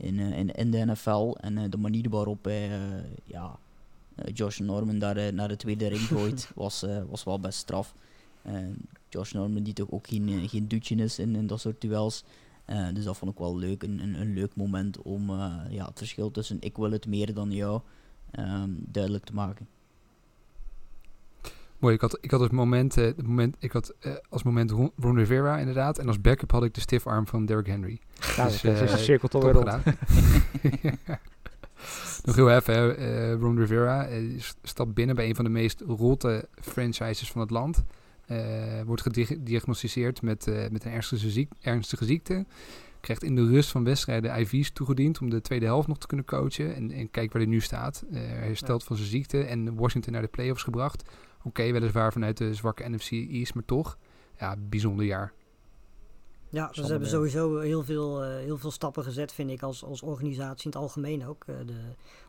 in, 0.00 0.19
eh, 0.19 0.38
in, 0.38 0.50
in 0.50 0.71
de 0.71 0.85
NFL. 0.85 1.37
En 1.40 1.59
eh, 1.59 1.71
de 1.71 1.76
manier 1.76 2.11
waarop 2.11 2.45
hij 2.45 2.71
eh, 2.71 3.04
ja, 3.25 3.59
Josh 4.33 4.59
Norman 4.59 4.99
daar 4.99 5.35
naar 5.35 5.49
de 5.49 5.57
tweede 5.57 5.87
ring 5.87 6.07
gooit, 6.14 6.50
was, 6.54 6.87
was 7.09 7.25
wel 7.25 7.40
best 7.40 7.59
straf. 7.59 7.95
Josh 9.09 9.33
Norman 9.33 9.62
die 9.62 9.73
toch 9.73 9.90
ook 9.90 10.07
geen, 10.07 10.49
geen 10.49 10.69
dutje 10.69 10.97
is 10.97 11.19
in, 11.19 11.37
in 11.37 11.47
dat 11.47 11.61
soort 11.61 11.80
duels. 11.80 12.25
Dus 12.92 13.04
dat 13.04 13.16
vond 13.16 13.33
ik 13.33 13.38
wel 13.38 13.59
leuk. 13.59 13.83
Een, 13.83 14.02
een, 14.02 14.21
een 14.21 14.35
leuk 14.35 14.57
moment 14.57 15.02
om 15.02 15.30
ja, 15.71 15.87
het 15.87 15.99
verschil 15.99 16.30
tussen 16.30 16.57
ik 16.61 16.76
wil 16.76 16.90
het 16.90 17.07
meer 17.07 17.35
dan 17.35 17.52
jou 17.52 17.80
ehm, 18.30 18.71
duidelijk 18.76 19.25
te 19.25 19.35
maken. 19.35 19.69
Mooi, 21.80 21.94
ik 21.94 22.00
had, 22.00 22.18
ik 22.20 22.30
had 22.30 22.40
het 22.40 22.52
moment, 22.52 22.96
eh, 22.96 23.10
moment 23.25 23.56
ik 23.58 23.72
had 23.72 23.94
eh, 24.00 24.12
als 24.28 24.42
moment 24.42 24.70
Ron, 24.70 24.92
Ron 24.96 25.16
Rivera 25.16 25.58
inderdaad. 25.58 25.99
En 25.99 26.06
als 26.06 26.20
backup 26.20 26.50
had 26.50 26.64
ik 26.64 26.75
de 26.75 26.80
stiff 26.80 27.06
arm 27.06 27.26
van 27.26 27.46
Derrick 27.46 27.66
Henry. 27.66 27.99
Ja, 28.37 28.44
Dus, 28.44 28.60
dus, 28.60 28.80
is 28.80 28.87
eh, 28.87 28.92
een 28.92 28.99
cirkel 28.99 29.28
toch 29.28 29.42
weer 29.44 29.52
rond. 29.52 29.66
Nog 32.25 32.34
heel 32.37 32.50
even, 32.50 32.75
hè. 32.75 32.92
eh, 32.94 33.40
Ron 33.40 33.58
Rivera 33.58 34.06
eh, 34.06 34.40
stapt 34.62 34.94
binnen 34.94 35.16
bij 35.16 35.28
een 35.28 35.34
van 35.34 35.44
de 35.44 35.50
meest 35.50 35.80
rotte 35.80 36.49
franchises 36.60 37.30
van 37.30 37.40
het 37.40 37.50
land. 37.50 37.84
Eh, 38.26 38.82
wordt 38.87 39.02
gediagnosticeerd 39.02 40.22
met, 40.22 40.46
eh, 40.46 40.68
met 40.70 40.84
een 40.84 40.92
ernstige, 40.92 41.30
ziek, 41.30 41.52
ernstige 41.60 42.04
ziekte. 42.04 42.44
Krijgt 43.00 43.22
in 43.22 43.34
de 43.34 43.46
rust 43.46 43.70
van 43.70 43.84
wedstrijden 43.84 44.40
IV's 44.40 44.72
toegediend 44.72 45.20
om 45.20 45.30
de 45.30 45.40
tweede 45.40 45.64
helft 45.64 45.88
nog 45.88 45.99
te 45.99 46.06
kunnen 46.06 46.26
coachen. 46.26 46.75
En, 46.75 46.90
en 46.90 47.10
kijk 47.10 47.32
waar 47.32 47.42
hij 47.42 47.50
nu 47.50 47.60
staat. 47.60 48.04
Eh, 48.10 48.16
hij 48.20 48.46
herstelt 48.46 48.84
van 48.84 48.96
zijn 48.96 49.08
ziekte 49.08 49.42
en 49.44 49.75
Washington 49.75 50.12
naar 50.12 50.22
de 50.22 50.28
playoffs 50.28 50.62
gebracht. 50.62 51.02
Oké, 51.42 51.73
weliswaar 51.73 52.12
vanuit 52.12 52.37
de 52.37 52.54
zwakke 52.54 52.88
NFC 52.88 53.11
East, 53.11 53.54
maar 53.54 53.64
toch. 53.64 53.99
Ja, 54.38 54.56
bijzonder 54.59 55.04
jaar. 55.04 55.32
Ja, 56.49 56.66
dus 56.66 56.76
ze 56.76 56.90
hebben 56.90 57.09
sowieso 57.09 57.59
heel 57.59 57.85
veel, 57.85 58.25
eh, 58.25 58.28
heel 58.28 58.59
veel 58.59 58.70
stappen 58.70 59.04
gezet, 59.04 59.32
vind 59.32 59.50
ik, 59.50 59.62
als, 59.62 59.85
als 59.85 60.02
organisatie 60.02 60.64
in 60.64 60.70
het 60.70 60.80
algemeen 60.80 61.26
ook. 61.26 61.44
Eh, 61.47 61.54
de 61.66 61.80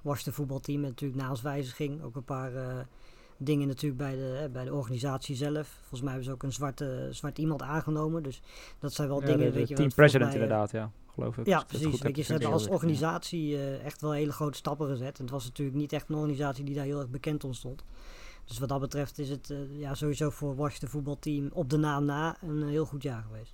Washington 0.02 0.34
voetbalteam 0.34 0.80
met 0.80 0.90
natuurlijk 0.90 1.22
naast 1.22 1.42
wijziging 1.42 2.04
ook 2.04 2.16
een 2.16 2.24
paar 2.24 2.56
eh, 2.56 2.80
dingen 3.44 3.68
natuurlijk 3.68 4.02
bij 4.02 4.16
de, 4.16 4.40
eh, 4.44 4.52
bij 4.52 4.64
de 4.66 4.74
organisatie 4.74 5.36
zelf. 5.36 5.68
Volgens 5.80 6.02
mij 6.02 6.10
hebben 6.10 6.28
ze 6.28 6.32
ook 6.32 6.44
een 6.44 6.52
zwarte, 6.54 7.08
zwart 7.12 7.38
iemand 7.38 7.62
aangenomen, 7.62 8.24
dus 8.24 8.42
dat 8.80 8.94
zijn 8.94 9.08
wel 9.08 9.20
Ja, 9.20 9.26
dingen, 9.26 9.46
de, 9.46 9.52
de 9.52 9.58
weet 9.58 9.68
je 9.68 9.76
team 9.76 9.90
president 9.90 10.30
mij, 10.30 10.40
eh, 10.40 10.42
inderdaad, 10.42 10.72
ja. 10.72 10.92
Geloof 11.14 11.38
ik. 11.38 11.46
Ja, 11.46 11.54
ik 11.54 11.60
het 11.60 11.68
precies. 11.68 11.88
goed 11.88 12.00
Weet 12.00 12.16
je, 12.16 12.22
ze 12.22 12.32
hebben 12.32 12.52
als 12.52 12.68
organisatie 12.68 13.56
eh, 13.56 13.86
echt 13.86 14.02
wel 14.02 14.12
hele 14.12 14.32
grote 14.32 14.58
stappen 14.58 14.88
gezet. 14.88 15.18
En 15.18 15.24
het 15.24 15.34
was 15.34 15.46
natuurlijk 15.46 15.78
niet 15.78 15.94
echt 15.94 16.10
een 16.10 16.16
organisatie 16.16 16.64
die 16.64 16.76
daar 16.76 16.86
heel 16.86 17.00
erg 17.00 17.10
bekend 17.10 17.44
om 17.44 17.54
stond. 17.54 17.84
Dus 18.46 18.60
wat 18.60 18.70
dat 18.70 18.80
betreft 18.80 19.20
is 19.20 19.30
het 19.30 19.50
eh, 19.50 19.80
ja, 19.80 19.94
sowieso 19.94 20.30
voor 20.30 20.56
Washington 20.56 20.90
voetbalteam 20.90 21.50
op 21.54 21.70
de 21.70 21.78
naam 21.78 22.06
na 22.06 22.36
een 22.42 22.62
eh, 22.62 22.68
heel 22.68 22.86
goed 22.86 23.04
jaar 23.04 23.24
geweest. 23.28 23.54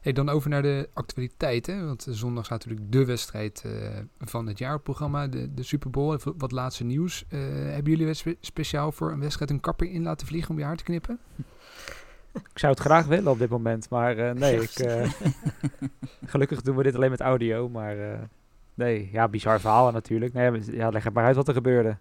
Hey, 0.00 0.12
dan 0.12 0.28
over 0.28 0.50
naar 0.50 0.62
de 0.62 0.88
actualiteiten. 0.92 1.86
Want 1.86 2.06
zondag 2.10 2.44
staat 2.44 2.64
natuurlijk 2.64 2.92
de 2.92 3.04
wedstrijd 3.04 3.62
eh, 3.64 3.98
van 4.18 4.46
het 4.46 4.58
jaar 4.58 4.70
op 4.70 4.74
het 4.74 4.84
programma. 4.84 5.26
De, 5.26 5.54
de 5.54 5.62
Super 5.62 5.90
Bowl. 5.90 6.14
Even 6.14 6.34
wat 6.38 6.52
laatste 6.52 6.84
nieuws. 6.84 7.24
Eh, 7.28 7.40
hebben 7.48 7.96
jullie 7.96 8.14
spe- 8.14 8.36
speciaal 8.40 8.92
voor 8.92 9.12
een 9.12 9.20
wedstrijd 9.20 9.50
een 9.50 9.60
kapper 9.60 9.90
in 9.90 10.02
laten 10.02 10.26
vliegen 10.26 10.50
om 10.50 10.58
je 10.58 10.64
haar 10.64 10.76
te 10.76 10.84
knippen? 10.84 11.18
Ik 12.52 12.58
zou 12.58 12.72
het 12.72 12.80
graag 12.80 13.06
willen 13.06 13.32
op 13.32 13.38
dit 13.38 13.48
moment, 13.48 13.88
maar 13.88 14.18
eh, 14.18 14.34
nee. 14.34 14.60
Ik, 14.60 14.70
eh, 14.70 15.10
gelukkig 16.32 16.62
doen 16.62 16.76
we 16.76 16.82
dit 16.82 16.94
alleen 16.94 17.10
met 17.10 17.20
audio, 17.20 17.68
maar 17.68 18.12
eh, 18.12 18.18
nee. 18.74 19.08
Ja, 19.12 19.28
bizar 19.28 19.60
verhaal 19.60 19.92
natuurlijk. 19.92 20.32
Nee, 20.32 20.76
ja, 20.76 20.88
leg 20.88 21.04
het 21.04 21.14
maar 21.14 21.24
uit 21.24 21.36
wat 21.36 21.48
er 21.48 21.54
gebeurde. 21.54 21.96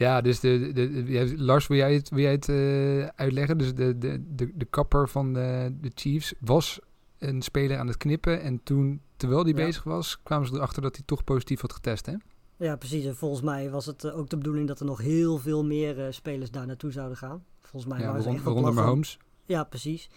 Ja, 0.00 0.20
dus 0.20 0.40
de, 0.40 0.72
de, 0.72 1.34
Lars, 1.36 1.66
wil 1.66 1.76
jij 1.76 1.94
het, 1.94 2.08
wil 2.08 2.18
jij 2.18 2.32
het 2.32 2.48
eh, 2.48 3.06
uitleggen? 3.06 3.58
Dus 3.58 3.74
de, 3.74 3.98
de, 3.98 4.22
de, 4.34 4.50
de 4.54 4.64
kapper 4.64 5.08
van 5.08 5.32
de, 5.32 5.74
de 5.80 5.90
Chiefs 5.94 6.34
was 6.38 6.78
een 7.18 7.42
speler 7.42 7.78
aan 7.78 7.86
het 7.86 7.96
knippen. 7.96 8.40
En 8.42 8.60
toen, 8.62 9.00
terwijl 9.16 9.42
hij 9.42 9.50
Ja. 9.50 9.56
bezig 9.64 9.82
was, 9.82 10.22
kwamen 10.22 10.46
ze 10.48 10.54
erachter 10.54 10.82
dat 10.82 10.96
hij 10.96 11.04
toch 11.06 11.24
positief 11.24 11.60
had 11.60 11.72
getest, 11.72 12.06
hè? 12.06 12.14
Ja, 12.56 12.76
precies. 12.76 13.04
En 13.04 13.16
volgens 13.16 13.42
mij 13.42 13.70
was 13.70 13.86
het 13.86 14.04
eh, 14.04 14.18
ook 14.18 14.30
de 14.30 14.36
bedoeling 14.36 14.68
dat 14.68 14.80
er 14.80 14.86
nog 14.86 14.98
heel 15.00 15.38
veel 15.38 15.64
meer 15.64 16.04
eh, 16.06 16.12
spelers 16.12 16.50
daar 16.50 16.66
naartoe 16.66 16.90
zouden 16.92 17.16
gaan. 17.16 17.44
Volgens 17.60 17.92
mij 17.92 18.00
Ja, 18.00 18.06
waren 18.06 18.22
ze 18.22 18.28
echt 18.28 18.42
waaronder 18.42 18.74
Mahomes. 18.74 19.18
Ja, 19.46 19.64
precies. 19.64 20.10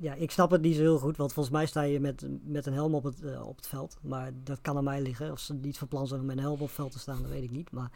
Ja, 0.00 0.14
ik 0.14 0.30
snap 0.30 0.50
het 0.50 0.60
niet 0.62 0.74
zo 0.74 0.80
heel 0.80 0.98
goed, 0.98 1.16
want 1.16 1.32
volgens 1.32 1.54
mij 1.54 1.66
sta 1.66 1.82
je 1.82 2.00
met, 2.00 2.26
met 2.44 2.66
een 2.66 2.72
helm 2.72 2.94
op 2.94 3.04
het, 3.04 3.16
op 3.42 3.56
het 3.56 3.66
veld. 3.66 3.98
Maar 4.02 4.30
dat 4.44 4.58
kan 4.62 4.76
aan 4.76 4.84
mij 4.84 5.02
liggen. 5.02 5.30
Of 5.32 5.38
ze 5.40 5.54
niet 5.54 5.78
van 5.78 5.88
plan 5.88 6.06
zijn 6.06 6.20
om 6.20 6.26
met 6.26 6.36
een 6.36 6.42
helm 6.42 6.54
op 6.60 6.66
het 6.66 6.70
veld 6.70 6.92
te 6.92 6.98
staan, 6.98 7.22
dat 7.22 7.30
weet 7.30 7.42
ik 7.42 7.50
niet. 7.50 7.70
Maar 7.70 7.90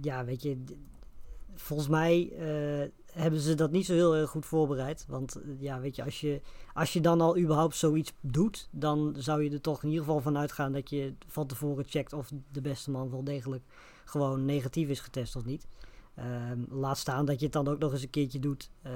ja, 0.00 0.24
weet 0.24 0.42
je, 0.42 0.64
volgens 1.54 1.88
mij 1.88 2.32
eh, 2.32 2.88
hebben 3.12 3.40
ze 3.40 3.54
dat 3.54 3.70
niet 3.70 3.86
zo 3.86 3.92
heel 3.92 4.16
erg 4.16 4.30
goed 4.30 4.46
voorbereid. 4.46 5.04
Want 5.08 5.34
eh, 5.34 5.42
ja, 5.58 5.80
weet 5.80 5.96
je 5.96 6.04
als, 6.04 6.20
je, 6.20 6.40
als 6.74 6.92
je 6.92 7.00
dan 7.00 7.20
al 7.20 7.38
überhaupt 7.38 7.76
zoiets 7.76 8.12
doet, 8.20 8.68
dan 8.70 9.14
zou 9.18 9.42
je 9.42 9.50
er 9.50 9.60
toch 9.60 9.82
in 9.82 9.88
ieder 9.88 10.04
geval 10.04 10.20
van 10.20 10.38
uitgaan 10.38 10.72
dat 10.72 10.90
je 10.90 11.14
van 11.26 11.46
tevoren 11.46 11.84
checkt 11.88 12.12
of 12.12 12.32
de 12.52 12.60
beste 12.60 12.90
man 12.90 13.10
wel 13.10 13.24
degelijk 13.24 13.62
gewoon 14.04 14.44
negatief 14.44 14.88
is 14.88 15.00
getest 15.00 15.36
of 15.36 15.44
niet. 15.44 15.66
Ehm, 16.14 16.60
laat 16.68 16.98
staan 16.98 17.24
dat 17.24 17.38
je 17.38 17.44
het 17.44 17.54
dan 17.54 17.68
ook 17.68 17.78
nog 17.78 17.92
eens 17.92 18.02
een 18.02 18.10
keertje 18.10 18.38
doet 18.38 18.70
eh, 18.82 18.92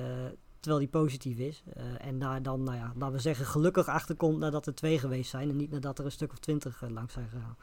terwijl 0.65 0.79
die 0.79 1.01
positief 1.01 1.39
is. 1.39 1.63
Eh, 1.75 2.07
en 2.07 2.19
daar 2.19 2.43
dan, 2.43 2.63
nou 2.63 2.77
ja, 2.77 2.93
laten 2.97 3.15
we 3.15 3.21
zeggen, 3.21 3.47
gelukkig 3.47 3.89
achterkomt 3.89 4.39
nadat 4.39 4.67
er 4.67 4.75
twee 4.75 4.99
geweest 4.99 5.31
zijn 5.31 5.49
en 5.49 5.57
niet 5.57 5.71
nadat 5.71 5.99
er 5.99 6.05
een 6.05 6.13
stuk 6.13 6.33
of 6.33 6.39
twintig 6.39 6.83
eh, 6.83 6.91
langs 6.91 7.13
zijn 7.13 7.29
gegaan. 7.29 7.57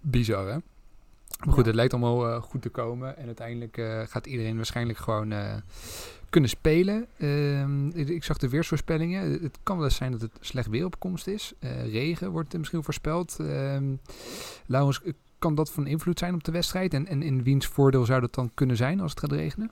Bizar, 0.00 0.46
hè? 0.46 0.56
Maar 1.44 1.54
goed, 1.54 1.56
Ja. 1.56 1.66
het 1.66 1.74
lijkt 1.74 1.92
allemaal 1.92 2.28
eh, 2.28 2.42
goed 2.42 2.62
te 2.62 2.68
komen. 2.68 3.16
En 3.16 3.26
uiteindelijk 3.26 3.76
eh, 3.78 4.02
gaat 4.06 4.26
iedereen 4.26 4.56
waarschijnlijk 4.56 4.98
gewoon 4.98 5.32
eh, 5.32 5.54
kunnen 6.30 6.50
spelen. 6.50 7.06
Ehm, 7.18 7.88
ik, 7.88 8.08
ik 8.08 8.24
zag 8.24 8.38
de 8.38 8.48
weersvoorspellingen. 8.48 9.30
Het 9.42 9.58
kan 9.62 9.76
wel 9.76 9.84
eens 9.84 9.96
zijn 9.96 10.12
dat 10.12 10.20
het 10.20 10.30
slecht 10.40 10.68
weer 10.68 10.84
op 10.84 10.98
komst 10.98 11.26
is. 11.26 11.52
Regen 11.90 12.30
wordt 12.30 12.52
er 12.52 12.58
misschien 12.58 12.82
voorspeld. 12.84 13.36
Ehm 13.40 13.94
Laurens, 14.66 15.00
kan 15.38 15.54
dat 15.54 15.70
van 15.70 15.86
invloed 15.86 16.18
zijn 16.18 16.34
op 16.34 16.44
de 16.44 16.52
wedstrijd? 16.52 16.94
En, 16.94 17.06
en 17.06 17.22
in 17.22 17.42
wiens 17.42 17.66
voordeel 17.66 18.04
zou 18.04 18.20
dat 18.20 18.34
dan 18.34 18.50
kunnen 18.54 18.76
zijn 18.76 19.00
als 19.00 19.10
het 19.10 19.20
gaat 19.20 19.32
regenen? 19.32 19.70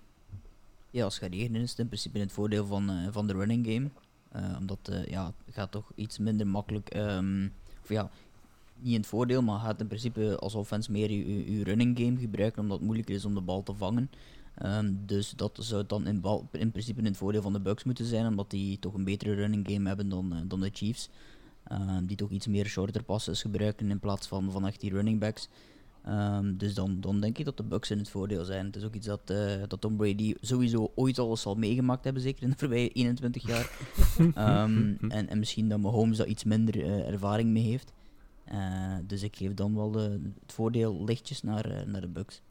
Ja, 0.91 1.05
als 1.05 1.15
het 1.15 1.23
gaat 1.25 1.33
regenen 1.33 1.61
is 1.63 1.71
het 1.71 1.79
in 1.79 1.87
principe 1.87 2.17
in 2.17 2.23
het 2.25 2.33
voordeel 2.33 2.67
van, 2.67 2.91
van 3.13 3.27
de 3.27 3.33
running 3.33 3.67
game. 3.67 3.89
Omdat 4.59 4.79
ja, 5.09 5.33
het 5.45 5.55
gaat 5.55 5.71
toch 5.71 5.93
iets 5.95 6.19
minder 6.19 6.47
makkelijk. 6.47 6.89
ehm, 6.89 7.49
of 7.83 7.89
ja, 7.89 8.11
niet 8.79 8.93
in 8.93 9.01
het 9.01 9.07
voordeel, 9.07 9.43
maar 9.43 9.59
gaat 9.59 9.81
in 9.81 9.87
principe 9.87 10.39
als 10.39 10.55
offense 10.55 10.93
meer 10.93 11.11
je, 11.11 11.65
running 11.65 11.99
game 11.99 12.19
gebruiken. 12.19 12.63
Omdat 12.63 12.77
het 12.77 12.87
moeilijker 12.87 13.15
is 13.15 13.25
om 13.25 13.35
de 13.35 13.41
bal 13.41 13.63
te 13.63 13.75
vangen. 13.75 14.11
Ehm, 14.55 14.93
dus 15.07 15.31
dat 15.31 15.59
zou 15.61 15.85
dan 15.87 16.07
in, 16.07 16.21
bal, 16.21 16.49
in 16.53 16.71
principe 16.71 16.99
in 16.99 17.05
het 17.07 17.17
voordeel 17.17 17.43
van 17.43 17.53
de 17.53 17.61
Bucks 17.61 17.85
moeten 17.85 18.05
zijn. 18.05 18.27
Omdat 18.27 18.51
die 18.51 18.79
toch 18.79 18.95
een 18.95 19.05
betere 19.05 19.35
running 19.35 19.69
game 19.71 19.89
hebben 19.89 20.09
dan, 20.09 20.33
eh, 20.33 20.39
dan 20.45 20.61
de 20.61 20.71
Chiefs. 20.73 21.09
Ehm, 21.65 22.05
die 22.07 22.17
toch 22.17 22.31
iets 22.31 22.47
meer 22.47 22.67
shorter 22.67 23.03
passes 23.03 23.41
gebruiken 23.41 23.91
in 23.91 23.99
plaats 23.99 24.27
van, 24.27 24.51
van 24.51 24.67
echt 24.67 24.81
die 24.81 24.93
running 24.93 25.21
backs. 25.21 25.49
Ehm, 26.05 26.57
dus 26.57 26.75
dan, 26.75 27.01
dan 27.01 27.21
denk 27.21 27.39
ik 27.39 27.45
dat 27.45 27.57
de 27.57 27.63
Bucks 27.63 27.91
in 27.91 27.99
het 27.99 28.09
voordeel 28.09 28.45
zijn. 28.45 28.67
Het 28.67 28.77
is 28.77 28.85
ook 28.85 28.95
iets 28.95 29.07
dat, 29.07 29.31
eh, 29.31 29.63
dat 29.69 29.81
Tom 29.81 29.97
Brady 29.97 30.35
sowieso 30.41 30.93
ooit 30.95 31.19
al 31.19 31.31
eens 31.31 31.41
zal 31.41 31.55
meegemaakt 31.55 32.05
hebben, 32.05 32.23
zeker 32.23 32.43
in 32.43 32.51
de 32.51 32.57
voorbije 32.57 32.89
21 32.89 33.47
jaar. 33.47 33.71
En, 34.35 35.29
en 35.29 35.39
misschien 35.39 35.69
dat 35.69 35.81
Mahomes 35.81 36.17
daar 36.17 36.27
iets 36.27 36.45
minder 36.45 36.85
eh, 36.85 37.09
ervaring 37.09 37.51
mee 37.51 37.63
heeft. 37.63 37.93
Eh, 38.47 38.97
dus 39.03 39.23
ik 39.23 39.37
geef 39.37 39.55
dan 39.55 39.75
wel 39.75 39.91
de, 39.91 40.21
het 40.41 40.53
voordeel 40.53 41.05
lichtjes 41.05 41.43
naar, 41.43 41.65
eh, 41.65 41.87
naar 41.87 42.01
de 42.01 42.09
Bucks. 42.09 42.43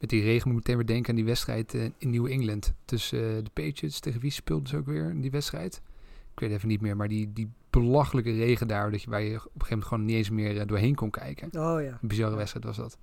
Met 0.00 0.10
die 0.10 0.22
regen 0.22 0.50
moet 0.50 0.60
ik 0.60 0.66
meteen 0.66 0.76
weer 0.76 0.86
denken 0.86 1.10
aan 1.10 1.16
die 1.16 1.24
wedstrijd 1.24 1.74
eh, 1.74 1.84
in 1.98 2.10
New 2.10 2.26
England. 2.26 2.72
Tussen 2.84 3.44
de 3.44 3.50
Patriots. 3.52 4.00
Tegen 4.00 4.20
wie 4.20 4.30
speelden 4.30 4.68
ze 4.68 4.76
ook 4.76 4.86
weer 4.86 5.10
in 5.10 5.20
die 5.20 5.30
wedstrijd? 5.30 5.82
Ik 6.32 6.40
weet 6.40 6.50
even 6.50 6.68
niet 6.68 6.80
meer. 6.80 6.96
Maar 6.96 7.08
die, 7.08 7.32
die 7.32 7.50
belachelijke 7.70 8.32
regen 8.32 8.68
daar. 8.68 8.90
Dat 8.90 9.02
je, 9.02 9.10
waar 9.10 9.22
je 9.22 9.28
op 9.28 9.34
een 9.34 9.42
gegeven 9.42 9.68
moment 9.68 9.86
gewoon 9.86 10.04
niet 10.04 10.16
eens 10.16 10.30
meer 10.30 10.66
doorheen 10.66 10.94
kon 10.94 11.10
kijken. 11.10 11.46
Oh 11.46 11.82
ja. 11.82 11.98
Een 12.02 12.08
bizarre 12.08 12.36
wedstrijd 12.36 12.64
was 12.64 12.76
dat. 12.76 12.98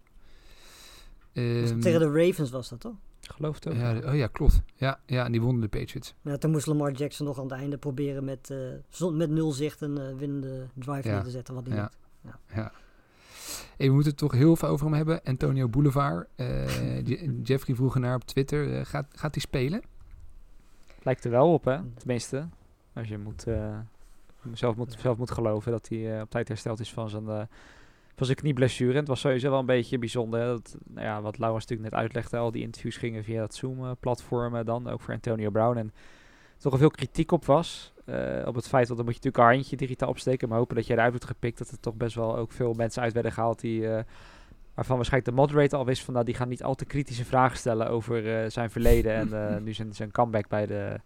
Ehm, 1.34 1.80
Tegen 1.80 2.00
de 2.00 2.26
Ravens 2.26 2.50
was 2.50 2.70
dat 2.70 2.80
toch? 2.80 2.96
Geloof 3.34 3.56
het 3.56 3.68
ook. 3.68 3.74
ja, 3.76 3.98
oh 4.06 4.16
ja, 4.16 4.28
klopt. 4.28 4.62
Ja, 4.76 5.00
ja, 5.06 5.26
en 5.26 5.32
die 5.32 5.42
wonnen 5.42 5.62
de 5.62 5.68
Patriots. 5.80 6.14
Ja, 6.22 6.38
toen 6.38 6.52
moest 6.52 6.66
Lamar 6.66 6.92
Jackson 6.92 7.26
nog 7.26 7.38
aan 7.38 7.44
het 7.50 7.54
einde 7.60 7.78
proberen 7.78 8.24
met, 8.24 8.50
eh, 8.50 8.58
zon- 8.90 9.18
met 9.18 9.30
nul 9.30 9.52
zicht 9.52 9.82
een 9.82 9.98
eh, 9.98 10.16
winnende 10.18 10.68
drive 10.74 11.08
Ja. 11.08 11.14
neer 11.16 11.24
te 11.24 11.30
zetten. 11.30 11.54
Wat 11.54 11.66
niet 11.66 11.74
Ja. 11.76 11.92
Ja. 12.54 12.72
Hey, 13.78 13.88
we 13.88 13.94
moeten 13.94 14.10
het 14.12 14.20
toch 14.20 14.32
heel 14.32 14.56
veel 14.56 14.70
over 14.70 14.86
hem 14.86 14.96
hebben. 14.96 15.22
Antonio 15.24 15.68
Boulevard. 15.68 16.28
Eh, 16.36 17.06
Je- 17.08 17.40
Jeffrey 17.44 17.76
vroeg 17.76 17.96
naar 17.96 18.16
op 18.16 18.24
Twitter. 18.24 18.74
eh, 18.78 18.86
gaat, 18.86 19.06
gaat 19.16 19.34
hij 19.34 19.42
spelen? 19.44 19.82
Lijkt 21.04 21.26
er 21.26 21.32
wel 21.32 21.54
op, 21.54 21.66
hè? 21.66 21.78
Tenminste, 21.98 22.48
als 22.94 23.08
je 23.08 23.18
moet, 23.18 23.48
eh, 23.48 23.78
zelf, 24.54 24.76
moet, 24.76 24.96
zelf 25.00 25.18
moet 25.18 25.32
geloven 25.32 25.72
dat 25.72 25.88
hij 25.90 26.16
eh, 26.16 26.22
op 26.22 26.30
tijd 26.30 26.48
hersteld 26.48 26.80
is 26.80 26.94
van 26.94 27.10
zijn, 27.10 27.28
eh, 27.28 27.42
van 28.16 28.26
zijn 28.26 28.38
knieblessure. 28.38 28.92
En 28.92 28.98
het 29.00 29.08
was 29.08 29.20
sowieso 29.20 29.50
wel 29.50 29.60
een 29.60 29.66
beetje 29.66 29.98
bijzonder. 30.00 30.40
Hè? 30.40 30.46
Dat, 30.48 30.76
nou 30.88 31.06
ja, 31.06 31.22
wat 31.22 31.38
Laurens 31.38 31.66
natuurlijk 31.66 31.92
net 31.92 32.00
uitlegde, 32.02 32.38
al 32.38 32.52
die 32.52 32.62
interviews 32.62 32.98
gingen 32.98 33.24
via 33.24 33.40
dat 33.40 33.56
Zoom-platform 33.56 34.64
dan, 34.64 34.90
ook 34.90 35.02
voor 35.02 35.14
Antonio 35.14 35.50
Brown. 35.50 35.78
En 35.78 35.86
er 36.56 36.62
toch 36.62 36.72
wel 36.72 36.80
veel 36.82 36.90
kritiek 36.90 37.32
op 37.32 37.46
was. 37.46 37.94
eh, 38.06 38.42
op 38.46 38.56
het 38.56 38.68
feit 38.68 38.88
dat 38.88 38.98
dan 38.98 39.06
moet 39.06 39.16
je 39.16 39.22
natuurlijk 39.24 39.50
een 39.50 39.60
handje 39.60 39.76
digitaal 39.78 40.10
opsteken. 40.10 40.50
Maar 40.50 40.58
hopen 40.58 40.76
dat 40.76 40.88
je 40.88 40.94
eruit 40.94 41.10
wordt 41.12 41.26
gepikt. 41.26 41.58
Dat 41.58 41.70
er 41.70 41.80
toch 41.80 41.96
best 41.96 42.16
wel 42.16 42.38
ook 42.38 42.52
veel 42.52 42.74
mensen 42.74 43.02
uit 43.02 43.14
werden 43.14 43.32
gehaald 43.32 43.60
die... 43.60 43.88
eh, 43.88 44.04
waarvan 44.74 44.96
waarschijnlijk 44.96 45.36
de 45.36 45.42
moderator 45.42 45.80
al 45.80 45.86
wist 45.86 46.04
van... 46.04 46.14
Nou, 46.14 46.26
die 46.26 46.36
gaan 46.36 46.50
niet 46.50 46.64
al 46.64 46.76
te 46.76 46.86
kritische 46.86 47.26
vragen 47.26 47.58
stellen 47.58 47.90
over 47.90 48.42
eh, 48.44 48.50
zijn 48.50 48.70
verleden. 48.70 49.32
En 49.34 49.64
nu 49.64 49.74
zijn, 49.74 49.94
zijn 49.94 50.12
comeback 50.12 50.48
bij 50.48 50.66
de, 50.66 51.00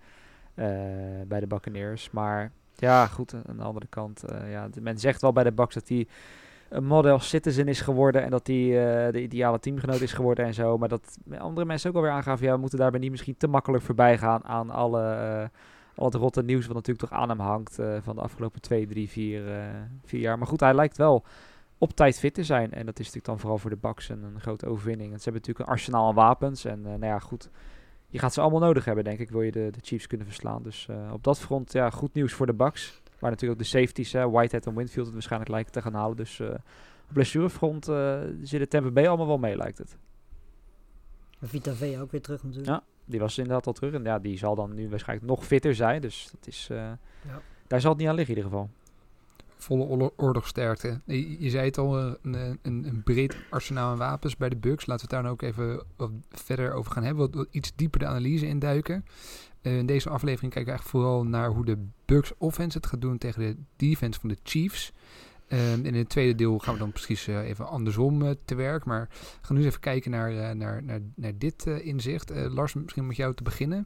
bij 1.27 1.39
de 1.39 1.47
Buccaneers. 1.47 2.11
Maar 2.11 2.51
ja, 2.75 3.07
goed, 3.07 3.33
aan 3.33 3.57
de 3.57 3.63
andere 3.63 3.87
kant... 3.89 4.23
ja, 4.49 4.67
de- 4.67 4.81
men 4.81 4.97
zegt 4.99 5.21
wel 5.21 5.33
bij 5.33 5.43
de 5.43 5.51
Bucks 5.51 5.73
dat 5.73 5.87
hij 5.87 6.07
een 6.69 6.85
model 6.85 7.19
citizen 7.19 7.67
is 7.67 7.81
geworden... 7.81 8.23
en 8.23 8.29
dat 8.29 8.47
hij 8.47 8.55
eh, 8.55 9.11
de 9.11 9.21
ideale 9.21 9.59
teamgenoot 9.59 10.01
is 10.01 10.13
geworden 10.13 10.45
en 10.45 10.53
zo. 10.53 10.77
Maar 10.77 10.89
dat 10.89 11.17
andere 11.37 11.65
mensen 11.65 11.89
ook 11.89 11.95
alweer 11.95 12.11
aangaven... 12.11 12.45
ja, 12.45 12.53
we 12.53 12.59
moeten 12.59 12.79
daarbij 12.79 12.99
niet 12.99 13.11
misschien 13.11 13.37
te 13.37 13.47
makkelijk 13.47 13.83
voorbij 13.83 14.17
gaan... 14.17 14.43
aan 14.45 14.69
alle, 14.69 15.49
al 15.95 16.05
het 16.05 16.13
rotte 16.13 16.43
nieuws 16.43 16.65
wat 16.65 16.75
natuurlijk 16.75 17.09
toch 17.09 17.19
aan 17.19 17.29
hem 17.29 17.39
hangt... 17.39 17.79
eh, 17.79 17.97
van 18.01 18.15
de 18.15 18.21
afgelopen 18.21 18.61
twee, 18.61 18.87
drie, 18.87 19.09
vier, 19.09 19.43
vier 20.05 20.21
jaar. 20.21 20.37
Maar 20.37 20.47
goed, 20.47 20.59
hij 20.59 20.73
lijkt 20.73 20.97
wel 20.97 21.23
op 21.77 21.91
tijd 21.91 22.19
fit 22.19 22.33
te 22.33 22.43
zijn. 22.43 22.71
En 22.71 22.85
dat 22.85 22.99
is 22.99 23.05
natuurlijk 23.05 23.25
dan 23.25 23.39
vooral 23.39 23.57
voor 23.57 23.69
de 23.69 23.77
Bucks 23.81 24.09
een, 24.09 24.23
een 24.23 24.41
grote 24.41 24.65
overwinning. 24.65 25.11
En 25.11 25.17
ze 25.17 25.23
hebben 25.23 25.41
natuurlijk 25.41 25.69
een 25.69 25.75
arsenaal 25.75 26.07
aan 26.07 26.15
wapens. 26.15 26.65
En 26.65 26.81
nou 26.81 27.05
ja, 27.05 27.19
goed... 27.19 27.49
Je 28.11 28.19
gaat 28.19 28.33
ze 28.33 28.41
allemaal 28.41 28.59
nodig 28.59 28.85
hebben, 28.85 29.03
denk 29.03 29.19
ik, 29.19 29.29
wil 29.29 29.41
je 29.41 29.51
de, 29.51 29.69
de 29.71 29.79
Chiefs 29.81 30.07
kunnen 30.07 30.27
verslaan. 30.27 30.63
Dus 30.63 30.87
op 31.11 31.23
dat 31.23 31.39
front, 31.39 31.71
ja, 31.71 31.89
goed 31.89 32.13
nieuws 32.13 32.33
voor 32.33 32.45
de 32.45 32.53
Bucks. 32.53 33.01
Waar 33.19 33.29
natuurlijk 33.29 33.59
ook 33.61 33.65
de 33.65 33.77
safeties, 33.77 34.11
hè, 34.11 34.29
Whitehead 34.29 34.65
en 34.65 34.75
Winfield, 34.75 35.05
het 35.05 35.13
waarschijnlijk 35.13 35.51
lijken 35.51 35.71
te 35.71 35.81
gaan 35.81 35.93
halen. 35.93 36.17
Dus 36.17 36.39
eh, 36.39 36.47
op 36.49 37.13
blessurefront 37.13 37.87
eh 37.87 38.19
zit 38.41 38.69
Tampa 38.69 38.91
Bay 38.91 39.07
allemaal 39.07 39.27
wel 39.27 39.37
mee, 39.37 39.55
lijkt 39.55 39.77
het. 39.77 39.97
Vita 41.41 41.73
V 41.73 41.97
ook 42.01 42.11
weer 42.11 42.21
terug 42.21 42.43
natuurlijk. 42.43 42.67
Ja. 42.69 42.83
Die 43.05 43.19
was 43.19 43.37
inderdaad 43.37 43.67
al 43.67 43.73
terug. 43.73 43.93
En 43.93 44.03
ja, 44.03 44.19
die 44.19 44.37
zal 44.37 44.55
dan 44.55 44.73
nu 44.73 44.89
waarschijnlijk 44.89 45.29
nog 45.29 45.45
fitter 45.45 45.75
zijn. 45.75 46.01
Dus 46.01 46.29
dat 46.31 46.47
is, 46.47 46.67
eh, 46.71 46.91
daar 47.67 47.81
zal 47.81 47.89
het 47.91 47.99
niet 47.99 48.09
aan 48.09 48.15
liggen 48.15 48.35
in 48.35 48.41
ieder 48.41 48.51
geval. 48.57 48.69
Volle 49.57 49.83
oorlog- 49.83 50.11
oorlogsterkte. 50.15 51.01
Je, 51.05 51.43
je 51.43 51.49
zei 51.49 51.65
het 51.65 51.77
al, 51.77 51.97
eh, 51.97 52.11
een, 52.21 52.33
een, 52.61 52.85
een 52.87 53.01
breed 53.03 53.35
arsenaal 53.49 53.91
aan 53.91 53.97
wapens 53.97 54.37
bij 54.37 54.49
de 54.49 54.55
Bucks. 54.55 54.85
Laten 54.85 55.09
we 55.09 55.15
het 55.15 55.23
daar 55.23 55.23
nou 55.23 55.33
ook 55.33 55.41
even 55.41 55.83
wat 55.95 56.11
verder 56.29 56.73
over 56.73 56.91
gaan 56.91 57.03
hebben. 57.03 57.25
Wat, 57.25 57.35
wat 57.35 57.47
iets 57.51 57.75
dieper 57.75 57.99
de 57.99 58.05
analyse 58.05 58.47
induiken. 58.47 58.95
Eh, 59.05 59.11
in 59.61 59.85
deze 59.85 60.09
aflevering 60.09 60.53
kijken 60.53 60.73
we 60.73 60.77
eigenlijk 60.79 61.05
vooral 61.05 61.23
naar 61.23 61.49
hoe 61.49 61.65
de 61.65 61.87
Bucks 62.05 62.31
offense 62.37 62.77
het 62.77 62.87
gaat 62.87 63.01
doen 63.01 63.17
tegen 63.17 63.41
de 63.41 63.55
defense 63.75 64.19
van 64.19 64.29
de 64.29 64.37
Chiefs. 64.43 64.93
Ehm, 65.47 65.61
en 65.61 65.85
in 65.85 65.95
het 65.95 66.09
tweede 66.09 66.35
deel 66.35 66.59
gaan 66.59 66.73
we 66.73 66.79
dan 66.79 66.91
precies 66.91 67.27
eh, 67.27 67.47
even 67.47 67.67
andersom 67.67 68.21
eh, 68.21 68.31
te 68.45 68.55
werk. 68.55 68.85
Maar 68.85 69.07
we 69.11 69.17
gaan 69.41 69.55
nu 69.55 69.57
eens 69.57 69.69
even 69.69 69.79
kijken 69.79 70.11
naar, 70.11 70.31
eh, 70.31 70.55
naar, 70.55 70.83
naar, 70.83 70.99
naar 71.15 71.37
dit 71.37 71.65
eh, 71.67 71.85
inzicht. 71.85 72.31
Eh, 72.31 72.53
Lars, 72.53 72.73
misschien 72.73 73.07
met 73.07 73.15
jou 73.15 73.35
te 73.35 73.43
beginnen. 73.43 73.85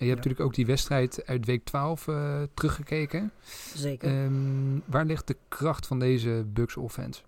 Eh, 0.00 0.06
je 0.06 0.14
hebt 0.14 0.16
natuurlijk 0.16 0.40
ook 0.40 0.54
die 0.54 0.66
wedstrijd 0.66 1.26
uit 1.26 1.46
week 1.46 1.64
12 1.64 2.08
eh, 2.08 2.42
teruggekeken. 2.54 3.32
Zeker. 3.74 4.08
Ehm, 4.08 4.78
waar 4.84 5.04
ligt 5.04 5.26
de 5.26 5.36
kracht 5.48 5.86
van 5.86 5.98
deze 5.98 6.44
Bucks 6.46 6.76
offense? 6.76 7.22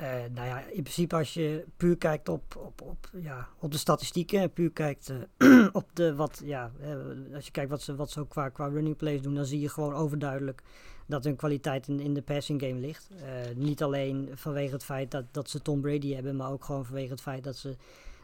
Eh, 0.00 0.08
nou 0.34 0.46
ja, 0.46 0.60
in 0.60 0.82
principe 0.82 1.16
als 1.16 1.34
je 1.34 1.64
puur 1.76 1.96
kijkt 1.96 2.28
op, 2.28 2.56
op, 2.56 2.82
op, 2.82 3.10
ja, 3.22 3.48
op 3.58 3.72
de 3.72 3.78
statistieken 3.78 4.40
en 4.40 4.52
puur 4.52 4.70
kijkt 4.70 5.12
eh, 5.36 5.66
op 5.72 5.88
de 5.92 6.14
wat, 6.14 6.40
ja, 6.44 6.70
eh, 6.80 7.34
als 7.34 7.44
je 7.44 7.50
kijkt 7.50 7.70
wat 7.70 7.82
ze, 7.82 7.94
wat 7.96 8.10
ze 8.10 8.20
ook 8.20 8.28
qua, 8.28 8.48
qua 8.48 8.66
running 8.66 8.96
plays 8.96 9.22
doen, 9.22 9.34
dan 9.34 9.44
zie 9.44 9.60
je 9.60 9.68
gewoon 9.68 9.94
overduidelijk 9.94 10.62
dat 11.06 11.24
hun 11.24 11.36
kwaliteit 11.36 11.88
in, 11.88 12.00
in 12.00 12.14
de 12.14 12.22
passing 12.22 12.60
game 12.60 12.80
ligt. 12.80 13.08
Niet 13.54 13.82
alleen 13.82 14.28
vanwege 14.34 14.72
het 14.72 14.84
feit 14.84 15.10
dat, 15.10 15.24
dat 15.30 15.50
ze 15.50 15.62
Tom 15.62 15.80
Brady 15.80 16.14
hebben, 16.14 16.36
maar 16.36 16.50
ook 16.50 16.64
gewoon 16.64 16.84
vanwege 16.84 17.10
het 17.10 17.20
feit 17.20 17.44
dat 17.44 17.56
ze, 17.56 17.76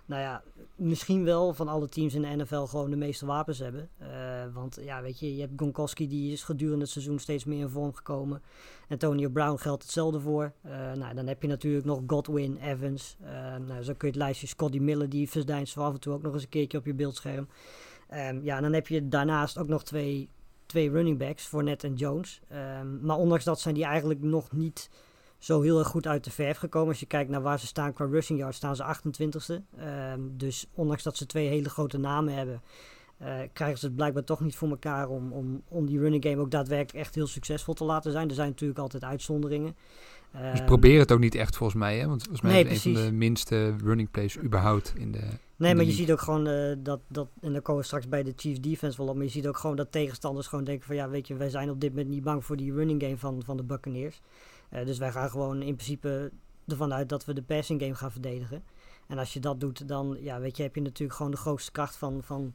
nou 0.07 0.23
ja, 0.23 0.43
misschien 0.77 1.25
wel 1.25 1.55
van 1.55 1.69
alle 1.69 1.89
teams 1.89 2.15
in 2.15 2.23
de 2.23 2.37
NFL 2.37 2.65
gewoon 2.65 2.91
de 2.91 2.97
meeste 2.97 3.27
wapens 3.27 3.59
hebben. 3.59 3.89
Eh, 3.99 4.09
want 4.53 4.79
ja, 4.81 5.03
weet 5.03 5.19
je, 5.19 5.35
je 5.35 5.41
hebt 5.41 5.53
Gronkowski 5.57 6.09
die 6.09 6.33
is 6.33 6.43
gedurende 6.43 6.83
het 6.83 6.91
seizoen 6.91 7.19
steeds 7.19 7.45
meer 7.45 7.61
in 7.61 7.69
vorm 7.69 7.95
gekomen. 7.95 8.43
Antonio 8.89 9.29
Brown 9.29 9.57
geldt 9.57 9.83
hetzelfde 9.83 10.21
voor. 10.21 10.53
Eh, 10.63 10.93
nou, 10.93 11.15
dan 11.15 11.27
heb 11.27 11.43
je 11.43 11.49
natuurlijk 11.49 11.85
nog 11.85 12.03
Godwin, 12.07 12.57
Evans. 12.57 13.17
Eh, 13.21 13.57
nou, 13.57 13.83
zo 13.83 13.93
kun 13.93 14.09
je 14.09 14.15
het 14.15 14.23
lijstje 14.23 14.47
Scotty 14.47 14.79
Miller, 14.79 15.09
die 15.09 15.31
verdijnt 15.31 15.69
zo 15.69 15.81
af 15.81 15.93
en 15.93 16.01
toe 16.01 16.15
ook 16.15 16.23
nog 16.23 16.33
eens 16.33 16.43
een 16.43 16.49
keertje 16.49 16.79
op 16.79 16.87
je 16.87 16.95
beeldscherm. 16.95 17.49
Ehm, 18.09 18.41
ja, 18.43 18.57
en 18.57 18.63
dan 18.63 18.73
heb 18.73 18.89
je 18.89 19.09
daarnaast 19.09 19.59
ook 19.59 19.69
nog 19.69 19.85
twee, 19.85 20.29
twee 20.67 20.91
running 20.91 21.19
backs, 21.19 21.47
Fournette 21.47 21.87
en 21.87 21.95
Jones. 21.95 22.41
Ehm, 22.49 23.01
maar 23.01 23.17
ondanks 23.17 23.45
dat 23.45 23.61
zijn 23.61 23.75
die 23.75 23.85
eigenlijk 23.85 24.23
nog 24.23 24.53
niet 24.53 24.91
zo 25.47 25.61
heel 25.61 25.79
erg 25.79 25.89
goed 25.89 26.07
uit 26.07 26.25
de 26.25 26.31
verf 26.31 26.59
gekomen. 26.59 26.89
Als 26.89 27.01
je 27.01 27.07
kijkt 27.07 27.31
naar 27.31 27.43
waar 27.43 27.61
ze 27.61 27.67
staan 27.67 27.93
qua 27.93 28.05
rushing 28.05 28.39
yards, 28.39 28.57
staan 28.57 28.77
ze 28.77 28.83
28ste. 28.83 29.63
Ehm, 29.79 30.21
dus 30.31 30.67
ondanks 30.75 31.03
dat 31.03 31.17
ze 31.17 31.27
twee 31.27 31.49
hele 31.49 31.69
grote 31.69 31.99
namen 31.99 32.35
hebben, 32.35 32.63
eh, 33.19 33.35
krijgen 33.53 33.79
ze 33.79 33.87
het 33.87 33.97
blijkbaar 33.97 34.25
toch 34.25 34.41
niet 34.41 34.57
voor 34.57 34.69
elkaar 34.69 35.09
om, 35.09 35.33
om, 35.33 35.63
om 35.69 35.87
die 35.87 35.99
running 35.99 36.25
game 36.25 36.41
ook 36.41 36.51
daadwerkelijk 36.51 37.05
echt 37.05 37.15
heel 37.15 37.27
succesvol 37.27 37.75
te 37.75 37.85
laten 37.85 38.13
zijn. 38.13 38.29
Er 38.29 38.35
zijn 38.35 38.49
natuurlijk 38.49 38.79
altijd 38.79 39.05
uitzonderingen. 39.05 39.77
Dus 40.33 40.41
Ehm, 40.41 40.65
probeer 40.65 40.99
het 40.99 41.13
ook 41.13 41.19
niet 41.19 41.35
echt 41.35 41.57
volgens 41.57 41.79
mij, 41.79 41.99
hè? 41.99 42.07
Want 42.07 42.23
volgens 42.23 42.43
mij 42.43 42.53
Nee, 42.53 42.65
is 42.65 42.85
het 42.85 42.85
een 42.85 42.95
van 42.95 43.05
de 43.05 43.13
minste 43.13 43.77
running 43.85 44.11
plays 44.11 44.39
überhaupt 44.39 44.93
in 44.97 45.13
de... 45.13 45.19
Nee, 45.19 45.71
in 45.71 45.77
maar 45.77 45.85
de 45.85 45.91
je 45.91 45.97
ziet 45.97 46.13
ook 46.13 46.21
gewoon 46.21 46.47
eh, 46.47 46.75
dat, 46.79 47.01
dat, 47.09 47.29
en 47.41 47.53
dan 47.53 47.63
komen 47.63 47.81
we 47.81 47.87
straks 47.87 48.09
bij 48.09 48.23
de 48.23 48.33
Chiefs 48.37 48.61
defense 48.61 48.97
wel 48.97 49.09
op, 49.09 49.15
maar 49.15 49.25
je 49.25 49.31
ziet 49.31 49.47
ook 49.47 49.57
gewoon 49.57 49.77
dat 49.77 49.93
tegenstanders 49.93 50.47
gewoon 50.47 50.65
denken 50.65 50.87
van 50.87 50.97
ja, 50.97 51.09
weet 51.09 51.27
je, 51.27 51.35
wij 51.35 51.51
zijn 51.51 51.71
op 51.71 51.81
dit 51.81 51.91
moment 51.91 52.09
niet 52.09 52.23
bang 52.23 52.45
voor 52.45 52.57
die 52.57 52.73
running 52.73 53.03
game 53.03 53.17
van, 53.17 53.43
van 53.45 53.57
de 53.57 53.63
Buccaneers. 53.63 54.21
Eh, 54.69 54.87
dus 54.87 54.99
wij 54.99 55.13
gaan 55.13 55.31
gewoon 55.31 55.63
in 55.63 55.75
principe 55.75 56.33
ervan 56.67 56.93
uit 56.93 57.09
dat 57.09 57.25
we 57.25 57.33
de 57.33 57.43
passing 57.43 57.81
game 57.81 57.95
gaan 57.95 58.13
verdedigen. 58.13 58.65
En 59.07 59.19
als 59.19 59.33
je 59.33 59.41
dat 59.41 59.61
doet, 59.61 59.89
dan 59.89 60.17
ja, 60.21 60.41
weet 60.41 60.57
je, 60.57 60.63
heb 60.63 60.75
je 60.75 60.81
natuurlijk 60.81 61.17
gewoon 61.17 61.33
de 61.33 61.39
grootste 61.39 61.73
kracht 61.73 61.97
van, 61.97 62.23
van, 62.23 62.55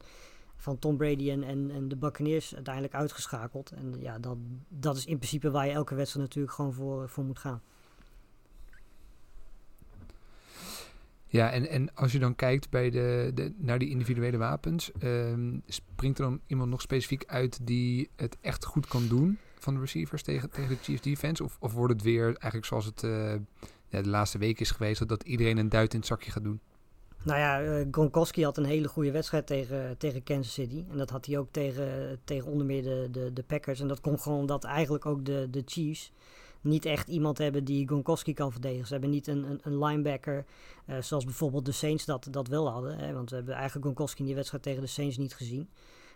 van 0.56 0.78
Tom 0.78 0.96
Brady 0.96 1.30
en, 1.30 1.42
en, 1.42 1.70
en 1.70 1.88
de 1.88 1.96
Buccaneers 1.96 2.54
uiteindelijk 2.54 2.94
uitgeschakeld. 2.94 3.70
En 3.70 3.94
ja, 3.98 4.18
dat, 4.18 4.36
dat 4.68 4.96
is 4.96 5.06
in 5.06 5.16
principe 5.16 5.50
waar 5.50 5.66
je 5.66 5.72
elke 5.72 5.94
wedstrijd 5.94 6.26
natuurlijk 6.26 6.54
gewoon 6.54 6.72
voor, 6.72 7.08
voor 7.08 7.24
moet 7.24 7.38
gaan. 7.38 7.62
Ja, 11.26 11.50
en, 11.50 11.68
en 11.68 11.94
als 11.94 12.12
je 12.12 12.18
dan 12.18 12.34
kijkt 12.34 12.70
bij 12.70 12.90
de, 12.90 13.30
de, 13.34 13.54
naar 13.56 13.78
die 13.78 13.88
individuele 13.88 14.36
wapens, 14.36 14.92
ehm, 14.92 15.58
springt 15.66 16.18
er 16.18 16.24
dan 16.24 16.40
iemand 16.46 16.70
nog 16.70 16.80
specifiek 16.80 17.24
uit 17.26 17.66
die 17.66 18.10
het 18.16 18.36
echt 18.40 18.64
goed 18.64 18.86
kan 18.86 19.08
doen 19.08 19.38
van 19.62 19.74
de 19.74 19.80
receivers 19.80 20.22
tegen, 20.22 20.50
tegen 20.50 20.68
de 20.68 20.82
Chiefs 20.82 21.02
defense? 21.02 21.44
Of, 21.44 21.56
of 21.60 21.72
wordt 21.72 21.92
het 21.92 22.02
weer 22.02 22.24
eigenlijk 22.24 22.64
zoals 22.64 22.84
het 22.84 23.02
eh, 23.02 23.34
de 23.88 24.08
laatste 24.08 24.38
week 24.38 24.60
is 24.60 24.70
geweest, 24.70 25.08
dat 25.08 25.22
iedereen 25.22 25.58
een 25.58 25.68
duit 25.68 25.92
in 25.92 25.98
het 25.98 26.08
zakje 26.08 26.30
gaat 26.30 26.44
doen? 26.44 26.60
Nou 27.22 27.38
ja, 27.38 27.62
eh, 27.62 27.86
Gronkowski 27.90 28.44
had 28.44 28.56
een 28.56 28.64
hele 28.64 28.88
goede 28.88 29.10
wedstrijd 29.10 29.46
tegen, 29.46 29.98
tegen 29.98 30.22
Kansas 30.22 30.52
City. 30.52 30.84
En 30.90 30.96
dat 30.98 31.10
had 31.10 31.26
hij 31.26 31.38
ook 31.38 31.48
tegen, 31.50 32.18
tegen 32.24 32.50
onder 32.50 32.66
meer 32.66 32.82
de, 32.82 33.08
de, 33.10 33.32
de 33.32 33.42
Packers. 33.42 33.80
En 33.80 33.88
dat 33.88 34.00
komt 34.00 34.20
gewoon 34.20 34.38
omdat 34.38 34.64
eigenlijk 34.64 35.06
ook 35.06 35.24
de, 35.24 35.48
de 35.50 35.62
Chiefs 35.66 36.12
niet 36.60 36.84
echt 36.84 37.08
iemand 37.08 37.38
hebben 37.38 37.64
die 37.64 37.86
Gronkowski 37.86 38.34
kan 38.34 38.52
verdedigen. 38.52 38.86
Ze 38.86 38.92
hebben 38.92 39.10
niet 39.10 39.26
een, 39.26 39.44
een, 39.44 39.60
een 39.62 39.84
linebacker 39.84 40.44
eh, 40.86 40.96
zoals 41.00 41.24
bijvoorbeeld 41.24 41.64
de 41.64 41.72
Saints 41.72 42.04
dat, 42.04 42.28
dat 42.30 42.48
wel 42.48 42.70
hadden. 42.70 42.98
Hè, 42.98 43.12
want 43.12 43.30
we 43.30 43.36
hebben 43.36 43.54
eigenlijk 43.54 43.84
Gronkowski 43.84 44.20
in 44.20 44.26
die 44.26 44.34
wedstrijd 44.34 44.62
tegen 44.62 44.80
de 44.80 44.86
Saints 44.86 45.16
niet 45.16 45.34
gezien. 45.34 45.68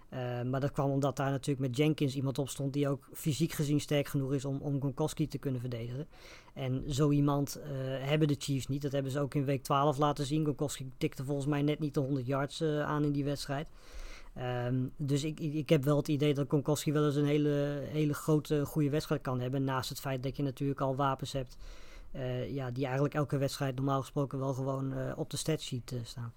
Eh, 0.08 0.42
maar 0.42 0.60
dat 0.60 0.72
kwam 0.72 0.90
omdat 0.90 1.16
daar 1.16 1.30
natuurlijk 1.30 1.66
met 1.68 1.76
Jenkins 1.76 2.14
iemand 2.14 2.38
op 2.38 2.48
stond 2.48 2.72
die 2.72 2.88
ook 2.88 3.08
fysiek 3.12 3.52
gezien 3.52 3.80
sterk 3.80 4.08
genoeg 4.08 4.32
is 4.32 4.44
om, 4.44 4.58
om 4.60 4.80
Gronkowski 4.80 5.28
te 5.28 5.38
kunnen 5.38 5.60
verdedigen. 5.60 6.06
En 6.54 6.84
zo 6.88 7.10
iemand 7.10 7.56
eh, 7.56 7.68
hebben 8.08 8.28
de 8.28 8.36
Chiefs 8.38 8.66
niet. 8.66 8.82
Dat 8.82 8.92
hebben 8.92 9.12
ze 9.12 9.20
ook 9.20 9.34
in 9.34 9.44
week 9.44 9.62
12 9.62 9.98
laten 9.98 10.26
zien. 10.26 10.42
Gronkowski 10.42 10.90
tikte 10.98 11.24
volgens 11.24 11.46
mij 11.46 11.62
net 11.62 11.78
niet 11.78 11.94
de 11.94 12.00
100 12.00 12.26
yards 12.26 12.60
eh, 12.60 12.82
aan 12.82 13.04
in 13.04 13.12
die 13.12 13.24
wedstrijd. 13.24 13.68
Ehm, 14.34 14.86
dus 14.96 15.24
ik, 15.24 15.40
ik, 15.40 15.68
heb 15.68 15.84
wel 15.84 15.96
het 15.96 16.08
idee 16.08 16.34
dat 16.34 16.48
Gronkowski 16.48 16.92
wel 16.92 17.06
eens 17.06 17.16
een 17.16 17.26
hele, 17.26 17.82
hele 17.82 18.14
grote, 18.14 18.64
goede 18.66 18.90
wedstrijd 18.90 19.22
kan 19.22 19.40
hebben. 19.40 19.64
Naast 19.64 19.88
het 19.88 20.00
feit 20.00 20.22
dat 20.22 20.36
je 20.36 20.42
natuurlijk 20.42 20.80
al 20.80 20.96
wapens 20.96 21.32
hebt 21.32 21.56
ja, 22.48 22.70
die 22.70 22.84
eigenlijk 22.84 23.14
elke 23.14 23.38
wedstrijd 23.38 23.76
normaal 23.76 24.00
gesproken 24.00 24.38
wel 24.38 24.54
gewoon 24.54 25.14
op 25.16 25.30
de 25.30 25.36
statsheet 25.36 25.94
staan. 26.02 26.32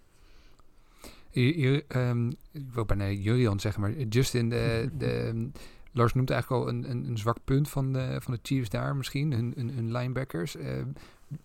Ehm, 1.31 2.27
ik 2.51 2.73
wil 2.73 2.85
bijna 2.85 3.09
Jurian 3.09 3.59
zeggen, 3.59 3.81
maar 3.81 3.91
Justin, 3.91 4.49
de, 4.49 4.89
de, 4.97 5.11
ehm, 5.27 5.47
Lars 5.91 6.13
noemt 6.13 6.29
eigenlijk 6.29 6.63
al 6.63 6.69
een, 6.69 6.89
een, 6.89 7.05
een 7.05 7.17
zwak 7.17 7.37
punt 7.43 7.69
van 7.69 7.93
de, 7.93 8.17
van 8.21 8.33
de 8.33 8.39
Chiefs 8.41 8.69
daar 8.69 8.95
misschien, 8.95 9.31
hun, 9.33 9.53
hun, 9.55 9.69
hun 9.69 9.91
linebackers. 9.91 10.55
Ehm, 10.55 10.87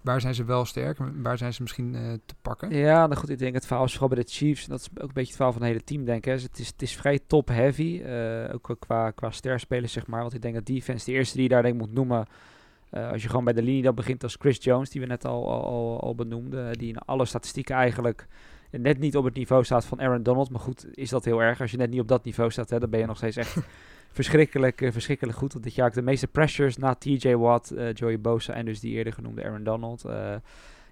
waar 0.02 0.20
zijn 0.20 0.34
ze 0.34 0.44
wel 0.44 0.64
sterk 0.64 0.98
waar 1.22 1.38
zijn 1.38 1.52
ze 1.54 1.62
misschien 1.62 1.94
eh, 1.94 2.12
te 2.26 2.34
pakken? 2.42 2.74
Ja, 2.76 3.06
nou 3.06 3.20
goed, 3.20 3.28
ik 3.28 3.38
denk 3.38 3.54
het 3.54 3.66
verhaal 3.66 3.84
is 3.84 3.92
vooral 3.92 4.08
bij 4.08 4.22
de 4.22 4.30
Chiefs. 4.30 4.64
en 4.64 4.70
Dat 4.70 4.80
is 4.80 4.88
ook 4.90 5.02
een 5.02 5.06
beetje 5.06 5.20
het 5.20 5.36
verhaal 5.36 5.52
van 5.52 5.62
het 5.62 5.70
hele 5.70 5.84
team, 5.84 6.04
denk 6.04 6.26
ik. 6.26 6.32
Dus 6.32 6.42
Het 6.42 6.58
is, 6.58 6.66
het 6.66 6.82
is 6.82 6.96
vrij 6.96 7.20
top-heavy, 7.26 8.00
eh, 8.00 8.54
ook 8.54 8.76
qua, 8.78 9.10
qua 9.10 9.30
sterspelers, 9.30 9.92
zeg 9.92 10.06
maar. 10.06 10.20
Want 10.20 10.34
ik 10.34 10.42
denk 10.42 10.54
dat 10.54 10.66
defense, 10.66 11.04
de 11.04 11.12
eerste 11.12 11.34
die 11.34 11.42
je 11.42 11.48
daar 11.48 11.62
denk 11.62 11.74
ik 11.74 11.80
moet 11.80 11.92
noemen... 11.94 12.26
eh, 12.90 13.10
als 13.10 13.22
je 13.22 13.28
gewoon 13.28 13.44
bij 13.44 13.52
de 13.52 13.62
linie 13.62 13.82
dan 13.82 13.94
begint 13.94 14.22
als 14.22 14.36
Chris 14.40 14.64
Jones, 14.64 14.90
die 14.90 15.00
we 15.00 15.06
net 15.06 15.24
al, 15.24 15.50
al, 15.50 15.64
al, 15.64 16.00
al 16.00 16.14
benoemden. 16.14 16.72
Die 16.78 16.88
in 16.88 16.98
alle 16.98 17.24
statistieken 17.24 17.74
eigenlijk 17.74 18.26
net 18.80 18.98
niet 18.98 19.16
op 19.16 19.24
het 19.24 19.34
niveau 19.34 19.64
staat 19.64 19.84
van 19.84 20.00
Aaron 20.00 20.22
Donald. 20.22 20.50
Maar 20.50 20.60
goed, 20.60 20.86
is 20.96 21.10
dat 21.10 21.24
heel 21.24 21.42
erg. 21.42 21.60
Als 21.60 21.70
je 21.70 21.76
net 21.76 21.90
niet 21.90 22.00
op 22.00 22.08
dat 22.08 22.24
niveau 22.24 22.50
staat, 22.50 22.70
hè, 22.70 22.78
dan 22.78 22.90
ben 22.90 23.00
je 23.00 23.06
nog 23.06 23.16
steeds 23.16 23.36
echt 23.36 23.56
verschrikkelijk, 24.12 24.80
eh, 24.80 24.92
verschrikkelijk 24.92 25.38
goed. 25.38 25.52
Want 25.52 25.64
dit 25.64 25.74
jaar 25.74 25.86
ook 25.86 25.94
de 25.94 26.02
meeste 26.02 26.26
pressures 26.26 26.76
na 26.76 26.94
TJ 26.94 27.34
Watt, 27.34 27.70
eh, 27.70 27.92
Joey 27.92 28.20
Bosa 28.20 28.52
en 28.52 28.64
dus 28.64 28.80
die 28.80 28.94
eerder 28.94 29.12
genoemde 29.12 29.44
Aaron 29.44 29.64
Donald. 29.64 30.04
Eh, 30.04 30.34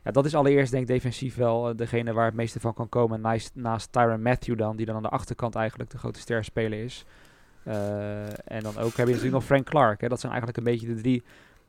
ja, 0.05 0.11
dat 0.11 0.25
is 0.25 0.35
allereerst 0.35 0.71
denk 0.71 0.83
ik 0.83 0.89
defensief 0.89 1.35
wel 1.35 1.77
degene 1.77 2.13
waar 2.13 2.25
het 2.25 2.35
meeste 2.35 2.61
van 2.61 2.75
kan 2.75 2.89
komen. 2.89 3.21
Naast, 3.21 3.51
naast 3.55 3.93
Tyron 3.93 4.23
Matthew 4.23 4.59
dan, 4.59 4.77
die 4.77 4.87
dan 4.87 4.97
aan 4.97 5.03
de 5.03 5.09
achterkant 5.09 5.55
eigenlijk 5.55 5.91
de 5.91 5.99
grote 5.99 6.21
sterspeler 6.21 6.85
is. 6.85 7.05
Eh, 7.65 8.23
en 8.45 8.63
dan 8.63 8.77
ook 8.79 8.97
heb 8.97 9.07
je 9.07 9.13
natuurlijk 9.13 9.33
nog 9.33 9.45
Frank 9.45 9.67
Clark. 9.67 10.01
Hè. 10.01 10.09
Dat 10.09 10.21
zijn 10.21 10.33
eigenlijk 10.33 10.67
een 10.67 10.73
beetje 10.73 10.95
de 10.95 11.01
drie 11.01 11.23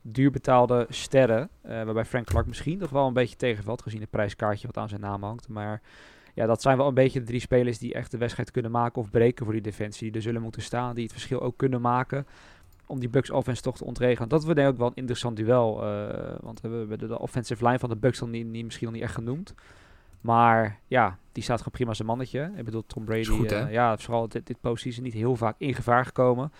duurbetaalde 0.06 0.86
sterren. 0.88 1.48
eh, 1.62 1.82
waarbij 1.82 2.04
Frank 2.04 2.26
Clark 2.26 2.46
misschien 2.46 2.78
nog 2.78 2.90
wel 2.90 3.06
een 3.06 3.12
beetje 3.12 3.36
tegenvalt, 3.36 3.82
gezien 3.82 4.00
het 4.00 4.10
prijskaartje 4.10 4.66
wat 4.66 4.76
aan 4.76 4.88
zijn 4.88 5.00
naam 5.00 5.22
hangt. 5.22 5.48
Maar 5.48 5.80
ja, 6.34 6.46
dat 6.46 6.62
zijn 6.62 6.76
wel 6.76 6.86
een 6.88 6.94
beetje 6.94 7.18
de 7.20 7.26
drie 7.26 7.40
spelers 7.40 7.78
die 7.78 7.94
echt 7.94 8.10
de 8.10 8.18
wedstrijd 8.18 8.50
kunnen 8.50 8.70
maken 8.70 9.02
of 9.02 9.10
breken 9.10 9.44
voor 9.44 9.54
die 9.54 9.62
defensie. 9.62 10.06
Die 10.06 10.16
er 10.16 10.22
zullen 10.22 10.42
moeten 10.42 10.62
staan, 10.62 10.94
die 10.94 11.02
het 11.02 11.12
verschil 11.12 11.40
ook 11.40 11.56
kunnen 11.56 11.80
maken 11.80 12.26
om 12.86 13.00
die 13.00 13.08
Bucks 13.08 13.30
offense 13.30 13.62
toch 13.62 13.76
te 13.76 13.84
ontregelen. 13.84 14.28
Dat 14.28 14.44
wordt 14.44 14.56
denk 14.56 14.68
ik 14.68 14.74
ook 14.74 14.80
wel 14.80 14.88
een 14.90 14.96
interessant 14.96 15.36
duel. 15.36 15.82
eh, 15.82 16.34
want 16.40 16.60
we 16.60 16.68
hebben 16.68 16.98
de, 16.98 17.18
offensive 17.18 17.64
line 17.64 17.78
van 17.78 17.88
de 17.88 17.96
Bucks 17.96 18.18
dan 18.18 18.30
niet, 18.30 18.46
niet, 18.46 18.64
misschien 18.64 18.86
nog 18.86 18.94
niet 18.94 19.04
echt 19.04 19.14
genoemd. 19.14 19.54
Maar 20.20 20.78
ja, 20.86 21.18
die 21.32 21.42
staat 21.42 21.58
gewoon 21.58 21.72
prima 21.72 21.94
zijn 21.94 22.08
mannetje. 22.08 22.50
Ik 22.56 22.64
bedoel, 22.64 22.84
Tom 22.86 23.04
Brady, 23.04 23.20
Is 23.20 23.28
goed, 23.28 23.50
hè? 23.50 23.64
eh, 23.64 23.72
ja, 23.72 23.98
vooral 23.98 24.28
dit, 24.28 24.46
dit 24.46 24.60
postseason 24.60 25.02
niet 25.02 25.12
heel 25.12 25.36
vaak 25.36 25.54
in 25.58 25.74
gevaar 25.74 26.04
gekomen. 26.04 26.52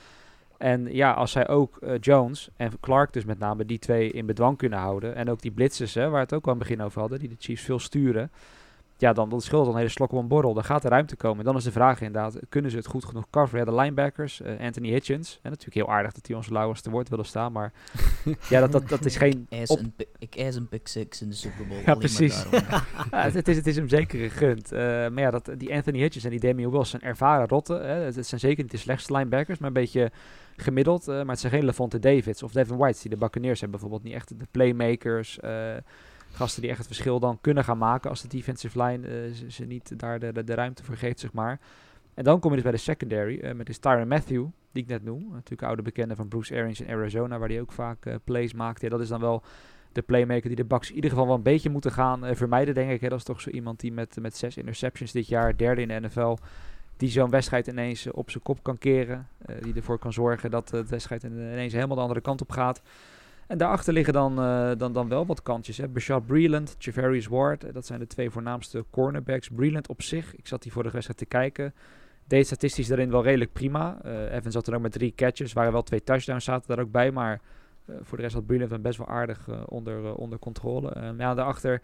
En 0.59 0.95
ja, 0.95 1.13
als 1.13 1.31
zij 1.31 1.49
ook 1.49 1.77
eh, 1.77 1.95
Jones 2.01 2.49
en 2.57 2.81
Clark 2.81 3.13
dus 3.13 3.25
met 3.25 3.39
name 3.39 3.65
die 3.65 3.79
twee 3.79 4.11
in 4.11 4.27
bedwang 4.27 4.57
kunnen 4.57 4.79
houden. 4.79 5.15
En 5.15 5.31
ook 5.31 5.43
die 5.43 5.51
blitzers, 5.51 5.95
hè, 5.95 6.09
waar 6.09 6.21
het 6.21 6.33
ook 6.35 6.45
al 6.45 6.53
aan 6.53 6.59
het 6.59 6.69
begin 6.69 6.85
over 6.85 7.01
hadden, 7.01 7.19
die 7.19 7.29
de 7.29 7.37
Chiefs 7.39 7.63
veel 7.63 7.79
sturen. 7.79 8.31
Ja, 9.05 9.13
dan 9.13 9.29
dat 9.29 9.43
scheelt 9.43 9.65
dan 9.65 9.73
een 9.73 9.79
hele 9.79 9.91
slok 9.91 10.13
op 10.13 10.19
een 10.19 10.29
borrel. 10.29 10.55
Dan 10.55 10.65
gaat 10.65 10.85
er 10.85 10.91
ruimte 10.91 11.17
komen. 11.17 11.39
En 11.39 11.45
dan 11.45 11.57
is 11.57 11.65
de 11.65 11.73
vraag 11.73 12.01
inderdaad, 12.01 12.39
kunnen 12.49 12.71
ze 12.71 12.77
het 12.77 12.87
goed 12.87 13.05
genoeg 13.05 13.31
coveren? 13.31 13.65
Ja, 13.65 13.71
de 13.71 13.77
linebackers, 13.77 14.41
eh, 14.41 14.61
Anthony 14.61 14.89
Hitchens. 14.89 15.39
En 15.43 15.51
natuurlijk 15.51 15.87
heel 15.87 15.95
aardig 15.95 16.13
dat 16.13 16.27
hij 16.27 16.37
ons 16.37 16.49
lauwers 16.49 16.81
te 16.81 16.91
woord 16.91 17.09
wilde 17.09 17.25
staan. 17.25 17.53
Maar 17.53 17.73
ja, 18.51 18.61
dat, 18.61 18.73
dat, 18.73 18.89
dat 18.89 19.05
is 19.05 19.17
geen... 19.17 19.47
Op- 19.67 19.79
een 19.79 19.95
ik 20.19 20.37
eis 20.37 20.57
een 20.57 20.69
pick 20.69 20.89
six 20.89 21.23
in 21.23 21.29
de 21.29 21.35
Super 21.35 21.67
Bowl. 21.67 21.81
Ja, 21.87 21.95
precies. 21.95 22.45
Ja, 23.11 23.23
het, 23.23 23.35
het 23.35 23.49
is, 23.49 23.57
het 23.57 23.67
is 23.67 23.77
hem 23.77 23.89
zeker 23.89 24.19
gegund. 24.19 24.73
Eh, 24.73 24.81
maar 24.81 25.21
ja, 25.21 25.31
dat, 25.31 25.51
die 25.57 25.75
Anthony 25.75 25.99
Hitchens 25.99 26.25
en 26.25 26.31
die 26.31 26.41
Damian 26.41 26.71
Wilson 26.71 26.87
zijn 27.01 27.03
ervaren 27.03 27.49
rotten. 27.49 27.81
Hè. 27.87 27.95
Het, 27.95 28.17
het 28.17 28.27
zijn 28.27 28.41
zeker 28.41 28.63
niet 28.63 28.73
de 28.73 28.79
slechtste 28.79 29.13
linebackers, 29.13 29.59
maar 29.59 29.69
een 29.69 29.75
beetje 29.75 30.11
gemiddeld. 30.57 31.09
eh, 31.09 31.15
maar 31.15 31.27
het 31.27 31.41
zijn 31.41 31.53
geen 31.53 31.65
Levante 31.65 31.99
Davids 31.99 32.43
of 32.43 32.53
Devin 32.53 32.77
Whites 32.77 33.01
die 33.03 33.11
de 33.11 33.17
Buccaneers 33.17 33.61
hebben. 33.61 33.81
Bijvoorbeeld 33.81 34.13
niet 34.13 34.21
echt 34.21 34.39
de 34.39 34.47
playmakers. 34.51 35.39
Gasten 36.35 36.61
die 36.61 36.71
echt 36.71 36.79
het 36.79 36.87
verschil 36.87 37.21
dan 37.21 37.39
kunnen 37.41 37.65
gaan 37.65 37.79
maken 37.79 38.11
als 38.11 38.23
de 38.23 38.29
defensive 38.29 38.83
line 38.83 39.09
eh, 39.09 39.33
ze, 39.33 39.51
ze 39.51 39.65
niet 39.65 39.99
daar 39.99 40.19
de, 40.19 40.45
de, 40.45 40.55
ruimte 40.55 40.85
voor 40.85 40.97
geeft, 40.97 41.21
zeg 41.21 41.33
maar. 41.33 41.61
En 42.15 42.25
dan 42.25 42.41
kom 42.41 42.51
je 42.51 42.55
dus 42.57 42.65
bij 42.65 42.75
de 42.75 42.79
secondary 42.79 43.39
eh, 43.39 43.55
met 43.55 43.67
dus 43.67 43.79
Tyron 43.79 44.09
Matthew, 44.09 44.47
die 44.73 44.83
ik 44.83 44.89
net 44.89 45.05
noem. 45.05 45.29
Natuurlijk 45.33 45.63
oude 45.63 45.83
bekende 45.83 46.17
van 46.17 46.29
Bruce 46.29 46.55
Arians 46.55 46.81
in 46.81 46.89
Arizona, 46.89 47.39
waar 47.39 47.49
hij 47.49 47.61
ook 47.61 47.73
vaak 47.73 48.07
eh, 48.07 48.15
plays 48.25 48.53
maakt. 48.53 48.81
Ja, 48.81 48.89
dat 48.89 49.01
is 49.01 49.09
dan 49.09 49.21
wel 49.21 49.43
de 49.93 50.03
playmaker 50.03 50.49
die 50.49 50.57
de 50.57 50.65
Bucks 50.65 50.89
in 50.89 50.95
ieder 50.95 51.11
geval 51.11 51.27
wel 51.27 51.37
een 51.37 51.43
beetje 51.43 51.71
moeten 51.71 51.93
gaan 51.93 52.37
vermijden, 52.37 52.75
denk 52.75 52.91
ik. 52.91 53.01
Hè. 53.01 53.09
Dat 53.09 53.19
is 53.19 53.25
toch 53.25 53.41
zo 53.41 53.51
iemand 53.51 53.81
die 53.81 53.93
met, 53.93 54.17
met 54.21 54.37
zes 54.37 54.57
interceptions 54.57 55.13
dit 55.13 55.29
jaar, 55.29 55.57
derde 55.57 55.83
in 55.83 55.89
de 55.89 56.01
NFL, 56.01 56.37
die 56.97 57.09
zo'n 57.09 57.31
wedstrijd 57.31 57.67
ineens 57.67 58.11
op 58.11 58.31
zijn 58.31 58.43
kop 58.43 58.63
kan 58.63 58.79
keren. 58.79 59.29
die 59.61 59.75
ervoor 59.75 59.99
kan 59.99 60.13
zorgen 60.13 60.51
dat 60.51 60.69
de 60.69 60.87
wedstrijd 60.87 61.23
ineens 61.23 61.73
helemaal 61.73 61.97
de 61.97 62.03
andere 62.03 62.21
kant 62.21 62.41
op 62.41 62.51
gaat. 62.51 62.83
En 63.47 63.59
daarachter 63.59 63.93
liggen 63.93 64.13
dan, 64.13 64.39
eh, 64.39 64.71
dan, 64.77 64.93
dan 64.93 65.09
wel 65.09 65.27
wat 65.27 65.43
kantjes. 65.43 65.77
Hè. 65.79 65.89
Breeland, 66.27 66.77
Javarius 66.79 67.27
Ward, 67.27 67.65
eh, 67.65 67.73
dat 67.73 67.87
zijn 67.87 67.99
de 67.99 68.07
twee 68.07 68.31
voornaamste 68.31 68.85
cornerbacks. 68.91 69.49
Breeland 69.49 69.89
op 69.89 70.03
zich, 70.03 70.37
ik 70.37 70.47
zat 70.47 70.63
die 70.63 70.73
vorige 70.73 70.93
wedstrijd 70.93 71.19
te 71.19 71.27
kijken, 71.27 71.75
deed 72.27 72.47
statistisch 72.47 72.87
daarin 72.87 73.11
wel 73.11 73.23
redelijk 73.23 73.53
prima. 73.53 73.99
Eh 74.03 74.35
Evans 74.35 74.55
zat 74.55 74.67
er 74.67 74.75
ook 74.75 74.81
met 74.81 74.93
drie 74.93 75.13
catches, 75.17 75.53
waren 75.53 75.73
wel 75.73 75.83
twee 75.83 76.03
touchdowns 76.03 76.45
zaten 76.45 76.69
daar 76.69 76.85
ook 76.85 76.91
bij, 76.91 77.11
maar 77.11 77.41
voor 78.01 78.17
de 78.17 78.23
rest 78.23 78.35
had 78.35 78.47
Breeland 78.47 78.71
hem 78.71 78.83
best 78.83 78.99
wel 78.99 79.09
aardig 79.09 79.49
onder, 79.67 80.15
onder 80.15 80.39
controle. 80.39 81.15
Ja, 81.19 81.35
daarachter 81.35 81.83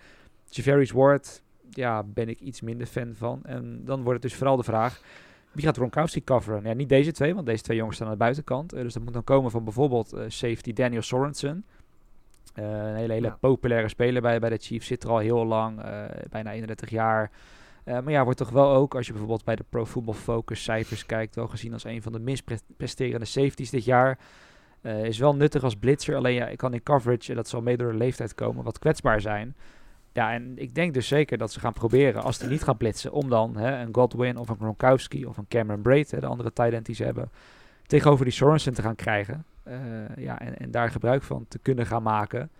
Javarius 0.49 0.90
Ward, 0.90 1.42
ja, 1.70 2.03
ben 2.03 2.29
ik 2.29 2.40
iets 2.40 2.61
minder 2.61 2.87
fan 2.87 3.14
van. 3.14 3.40
En 3.44 3.85
dan 3.85 4.03
wordt 4.03 4.23
het 4.23 4.31
dus 4.31 4.38
vooral 4.38 4.57
de 4.57 4.62
vraag, 4.62 5.01
wie 5.52 5.64
gaat 5.64 5.76
Gronkowski 5.76 6.24
coveren? 6.24 6.62
Ja, 6.62 6.72
niet 6.72 6.88
deze 6.88 7.12
twee, 7.12 7.34
want 7.34 7.46
deze 7.46 7.62
twee 7.62 7.76
jongens 7.76 7.96
staan 7.96 8.08
aan 8.08 8.12
de 8.12 8.18
buitenkant. 8.18 8.72
Eh, 8.72 8.82
dus 8.82 8.92
dat 8.94 9.02
moet 9.02 9.12
dan 9.12 9.24
komen 9.24 9.50
van 9.50 9.64
bijvoorbeeld 9.64 10.12
eh, 10.12 10.24
safety 10.28 10.72
Daniel 10.72 11.02
Sorensen. 11.02 11.64
Eh, 12.54 12.64
een 12.64 12.94
hele, 12.94 13.12
hele 13.12 13.26
Ja. 13.26 13.36
populaire 13.40 13.88
speler 13.88 14.22
bij, 14.22 14.38
bij 14.40 14.50
de 14.50 14.56
Chiefs. 14.56 14.86
Zit 14.86 15.02
er 15.04 15.10
al 15.10 15.18
heel 15.18 15.44
lang, 15.46 15.80
bijna 16.30 16.52
31 16.52 16.90
jaar. 16.90 17.30
Maar 17.84 18.10
ja, 18.10 18.24
wordt 18.24 18.38
toch 18.38 18.50
wel 18.50 18.70
ook, 18.74 18.94
als 18.94 19.06
je 19.06 19.12
bijvoorbeeld 19.12 19.44
bij 19.44 19.56
de 19.56 19.64
Pro 19.68 19.86
Football 19.86 20.14
Focus 20.14 20.62
cijfers 20.62 21.06
kijkt, 21.06 21.34
wel 21.34 21.46
gezien 21.48 21.72
als 21.72 21.84
een 21.84 22.02
van 22.02 22.12
de 22.12 22.18
minst 22.18 22.44
pre- 22.44 22.58
presterende 22.76 23.26
safeties 23.26 23.70
dit 23.70 23.84
jaar. 23.84 24.18
Is 24.82 25.18
wel 25.18 25.34
nuttig 25.36 25.62
als 25.62 25.74
blitzer, 25.76 26.16
alleen 26.16 26.34
ja, 26.34 26.46
ik 26.48 26.56
kan 26.58 26.74
in 26.74 26.82
coverage, 26.82 27.30
en 27.30 27.36
dat 27.36 27.48
zal 27.48 27.60
mee 27.62 27.76
door 27.76 27.92
de 27.92 27.98
leeftijd 27.98 28.34
komen, 28.34 28.64
wat 28.64 28.78
kwetsbaar 28.78 29.20
zijn. 29.20 29.56
Ja, 30.12 30.33
en 30.33 30.53
ik 30.59 30.75
denk 30.75 30.94
dus 30.94 31.09
zeker 31.09 31.38
dat 31.38 31.53
ze 31.53 31.61
gaan 31.61 31.73
proberen, 31.73 32.23
als 32.23 32.38
hij 32.38 32.49
niet 32.49 32.62
gaat 32.62 32.79
blitsen, 32.79 33.12
om 33.12 33.29
dan 33.29 33.57
hè, 33.57 33.83
een 33.83 33.94
Godwin 33.94 34.37
of 34.37 34.49
een 34.49 34.57
Gronkowski 34.57 35.27
of 35.27 35.37
een 35.37 35.49
Cameron 35.49 35.83
Braid, 35.83 36.11
hè, 36.11 36.20
de 36.20 36.27
andere 36.27 36.53
tight 36.53 36.85
die 36.85 36.94
ze 36.94 37.05
hebben, 37.05 37.31
tegenover 37.87 38.25
die 38.25 38.35
Sorensen 38.35 38.75
te 38.75 38.83
gaan 38.83 38.96
krijgen. 38.96 39.44
Eh, 39.62 39.77
ja, 40.16 40.40
en, 40.40 40.59
en 40.59 40.70
daar 40.70 40.90
gebruik 40.90 41.23
van 41.23 41.44
te 41.49 41.59
kunnen 41.59 41.87
gaan 41.87 42.03
maken. 42.03 42.51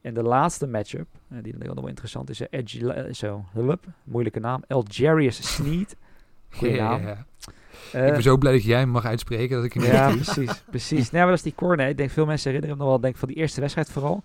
En 0.00 0.14
de 0.14 0.22
laatste 0.22 0.66
matchup, 0.66 1.06
uh, 1.28 1.38
die 1.42 1.54
nog 1.58 1.74
wel 1.74 1.88
interessant 1.88 2.30
is, 2.30 2.40
uh, 2.40 3.12
zo, 3.12 3.44
hup, 3.52 3.84
moeilijke 4.04 4.40
naam, 4.40 4.62
Algerius 4.68 5.54
Sneed. 5.54 5.96
Goeie 6.50 6.80
naam. 6.80 7.00
Ik 7.92 8.12
ben 8.12 8.22
zo 8.22 8.36
blij 8.36 8.52
dat 8.52 8.64
jij 8.64 8.78
hem 8.78 8.88
mag 8.88 9.04
uitspreken 9.04 9.56
dat 9.56 9.64
ik 9.64 9.72
hem 9.72 9.82
Ja, 9.82 10.10
precies, 10.10 10.62
precies. 10.70 11.10
Nee, 11.10 11.20
maar 11.20 11.30
dat 11.30 11.38
is 11.38 11.44
die 11.44 11.54
corner. 11.54 11.88
Ik 11.88 11.96
denk 11.96 12.10
veel 12.10 12.26
mensen 12.26 12.50
herinneren 12.50 12.76
hem 12.76 12.86
nog 12.86 12.94
wel, 12.94 13.04
denk 13.04 13.16
van 13.16 13.28
die 13.28 13.36
eerste 13.36 13.60
wedstrijd 13.60 13.90
vooral. 13.90 14.22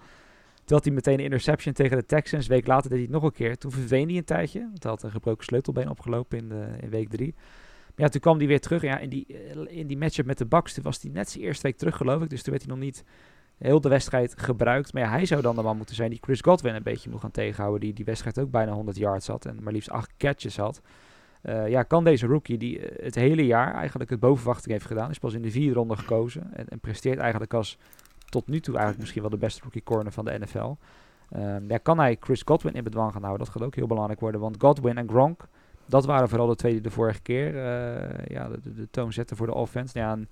Had 0.70 0.84
hij 0.84 0.94
meteen 0.94 1.18
een 1.18 1.24
interception 1.24 1.74
tegen 1.74 1.98
de 1.98 2.06
Texans. 2.06 2.48
Week 2.48 2.68
later 2.68 2.90
deed 2.90 2.98
hij 2.98 3.02
het 3.02 3.12
nog 3.12 3.24
een 3.24 3.32
keer. 3.32 3.58
Toen 3.58 3.72
verdween 3.72 4.08
hij 4.08 4.18
een 4.18 4.24
tijdje. 4.24 4.60
Want 4.60 4.84
hij 4.84 4.92
had 4.92 5.04
een 5.04 5.12
gebroken 5.12 5.46
sleutelbeen 5.46 5.90
opgelopen 5.90 6.38
in, 6.38 6.50
de, 6.50 6.68
in 6.82 6.90
week 6.90 7.10
drie. 7.10 7.34
Maar 7.36 8.08
ja, 8.08 8.08
toen 8.08 8.22
kwam 8.22 8.38
hij 8.38 8.48
weer 8.48 8.60
terug. 8.60 8.82
Ja, 8.82 8.98
in 8.98 9.10
die, 9.10 9.26
in 9.68 9.88
die 9.88 9.98
matchup 9.98 10.26
met 10.26 10.38
de 10.38 10.46
Bucks, 10.46 10.74
toen 10.74 10.84
was 10.84 11.02
hij 11.02 11.12
net 11.12 11.30
zijn 11.30 11.44
eerste 11.44 11.68
week 11.68 11.78
terug, 11.78 11.96
geloof 11.96 12.22
ik. 12.22 12.30
Dus 12.30 12.42
toen 12.42 12.54
werd 12.54 12.66
hij 12.66 12.76
nog 12.76 12.84
niet 12.84 13.04
heel 13.58 13.82
de 13.82 13.90
wedstrijd 13.90 14.42
gebruikt. 14.42 14.94
Maar 14.94 15.04
ja, 15.04 15.10
hij 15.10 15.26
zou 15.26 15.42
dan 15.42 15.56
de 15.56 15.62
man 15.62 15.78
moeten 15.78 15.96
zijn 15.96 16.10
die 16.10 16.20
Chris 16.22 16.42
Godwin 16.42 16.76
een 16.76 16.84
beetje 16.84 17.10
moet 17.10 17.20
gaan 17.20 17.32
tegenhouden. 17.32 17.80
Die 17.80 17.94
die 17.94 18.06
wedstrijd 18.06 18.40
ook 18.40 18.52
bijna 18.52 18.72
100 18.72 18.98
yards 18.98 19.28
had 19.28 19.46
en 19.46 19.64
maar 19.64 19.74
liefst 19.74 19.90
8 19.90 20.14
catches 20.18 20.58
had. 20.58 20.82
Uh, 21.44 21.68
ja, 21.68 21.84
kan 21.84 22.04
deze 22.04 22.26
rookie 22.28 22.58
die 22.58 22.82
het 23.02 23.16
hele 23.16 23.46
jaar 23.46 23.74
eigenlijk 23.74 24.10
het 24.10 24.20
bovenwachting 24.20 24.72
heeft 24.72 24.86
gedaan. 24.86 25.10
Is 25.10 25.20
pas 25.20 25.34
in 25.34 25.42
de 25.42 25.52
vierde 25.52 25.74
ronde 25.74 25.98
gekozen. 25.98 26.54
En, 26.54 26.68
en 26.68 26.80
presteert 26.80 27.20
eigenlijk 27.20 27.54
als 27.54 27.78
tot 28.30 28.48
nu 28.48 28.60
toe 28.60 28.74
eigenlijk 28.74 29.00
misschien 29.00 29.22
wel 29.22 29.32
de 29.32 29.38
beste 29.38 29.62
rookie 29.64 29.84
corner 29.84 30.12
van 30.12 30.26
de 30.26 30.40
NFL. 30.40 30.76
Um, 31.36 31.70
ja, 31.70 31.78
kan 31.78 32.00
hij 32.00 32.18
Chris 32.20 32.42
Godwin 32.46 32.74
in 32.74 32.84
bedwang 32.84 33.12
gaan 33.12 33.24
houden? 33.24 33.46
Dat 33.46 33.56
gaat 33.56 33.64
ook 33.64 33.76
heel 33.76 33.88
belangrijk 33.88 34.20
worden. 34.20 34.42
Want 34.42 34.56
Godwin 34.60 34.98
en 34.98 35.10
Gronk, 35.10 35.48
dat 35.86 36.06
waren 36.06 36.30
vooral 36.30 36.48
de 36.48 36.56
twee 36.56 36.72
die 36.72 36.82
de 36.82 36.92
vorige 36.92 37.22
keer 37.22 37.54
uh, 37.54 38.26
ja, 38.28 38.48
de, 38.48 38.74
de, 38.74 38.88
toon 38.92 39.14
zetten 39.14 39.38
voor 39.38 39.48
de 39.48 39.54
offense. 39.54 40.00
Ja, 40.00 40.12
en 40.12 40.30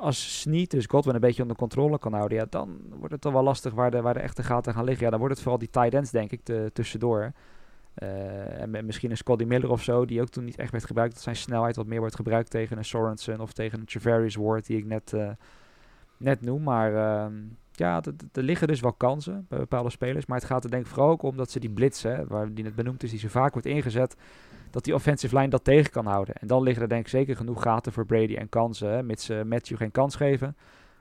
als 0.00 0.40
Sneed 0.40 0.70
dus 0.70 0.86
Godwin 0.86 1.14
een 1.14 1.20
beetje 1.20 1.42
onder 1.42 1.56
controle 1.56 1.98
kan 1.98 2.12
houden, 2.12 2.38
ja, 2.38 2.46
dan 2.50 2.78
wordt 2.88 3.12
het 3.12 3.20
toch 3.20 3.32
wel 3.32 3.42
lastig 3.42 3.74
waar 3.74 3.90
de, 3.90 4.00
waar 4.00 4.14
de 4.14 4.20
echte 4.20 4.42
gaten 4.42 4.74
gaan 4.74 4.84
liggen. 4.84 5.04
Ja, 5.04 5.10
dan 5.10 5.18
wordt 5.18 5.34
het 5.34 5.42
vooral 5.42 5.60
die 5.60 5.70
tight 5.70 5.94
ends, 5.94 6.10
denk 6.10 6.32
ik, 6.32 6.46
de, 6.46 6.70
tussendoor. 6.72 7.32
Uh, 8.02 8.60
en 8.60 8.86
misschien 8.86 9.10
een 9.10 9.16
Scotty 9.16 9.44
Miller 9.44 9.70
of 9.70 9.82
zo, 9.82 10.04
die 10.04 10.20
ook 10.20 10.28
toen 10.28 10.44
niet 10.44 10.58
echt 10.58 10.70
werd 10.70 10.84
gebruikt. 10.84 11.14
Dat 11.14 11.22
zijn 11.22 11.36
snelheid 11.36 11.76
wat 11.76 11.86
meer 11.86 12.00
wordt 12.00 12.16
gebruikt 12.16 12.50
tegen 12.50 12.78
een 12.78 12.84
Sorensen 12.84 13.40
of 13.40 13.52
tegen 13.52 13.78
een 13.78 13.84
Travarius 13.84 14.34
Ward, 14.34 14.66
die 14.66 14.78
ik 14.78 14.84
net, 14.84 15.12
uh, 15.12 15.30
net 16.16 16.40
noem. 16.40 16.62
Maar 16.62 16.92
uh, 16.92 17.26
ja, 17.72 18.02
er 18.32 18.42
liggen 18.42 18.68
dus 18.68 18.80
wel 18.80 18.92
kansen 18.92 19.46
bij 19.48 19.58
bepaalde 19.58 19.90
spelers. 19.90 20.26
Maar 20.26 20.38
het 20.38 20.46
gaat 20.46 20.64
er 20.64 20.70
denk 20.70 20.84
ik 20.84 20.90
vooral 20.90 21.10
ook 21.10 21.22
om 21.22 21.36
dat 21.36 21.50
ze 21.50 21.60
die 21.60 21.70
blitsen, 21.70 22.28
waar 22.28 22.54
die 22.54 22.64
net 22.64 22.74
benoemd 22.74 23.02
is, 23.02 23.10
die 23.10 23.18
zo 23.18 23.28
vaak 23.28 23.52
wordt 23.52 23.66
ingezet, 23.66 24.16
dat 24.70 24.84
die 24.84 24.94
offensive 24.94 25.36
line 25.36 25.48
dat 25.48 25.64
tegen 25.64 25.90
kan 25.90 26.06
houden. 26.06 26.34
En 26.34 26.46
dan 26.46 26.62
liggen 26.62 26.82
er 26.82 26.88
denk 26.88 27.00
ik 27.00 27.08
zeker 27.08 27.36
genoeg 27.36 27.62
gaten 27.62 27.92
voor 27.92 28.06
Brady 28.06 28.34
en 28.34 28.48
kansen, 28.48 28.90
hè, 28.90 29.02
mits 29.02 29.24
ze 29.24 29.42
Matthew 29.46 29.76
geen 29.76 29.90
kans 29.90 30.16
geven, 30.16 30.56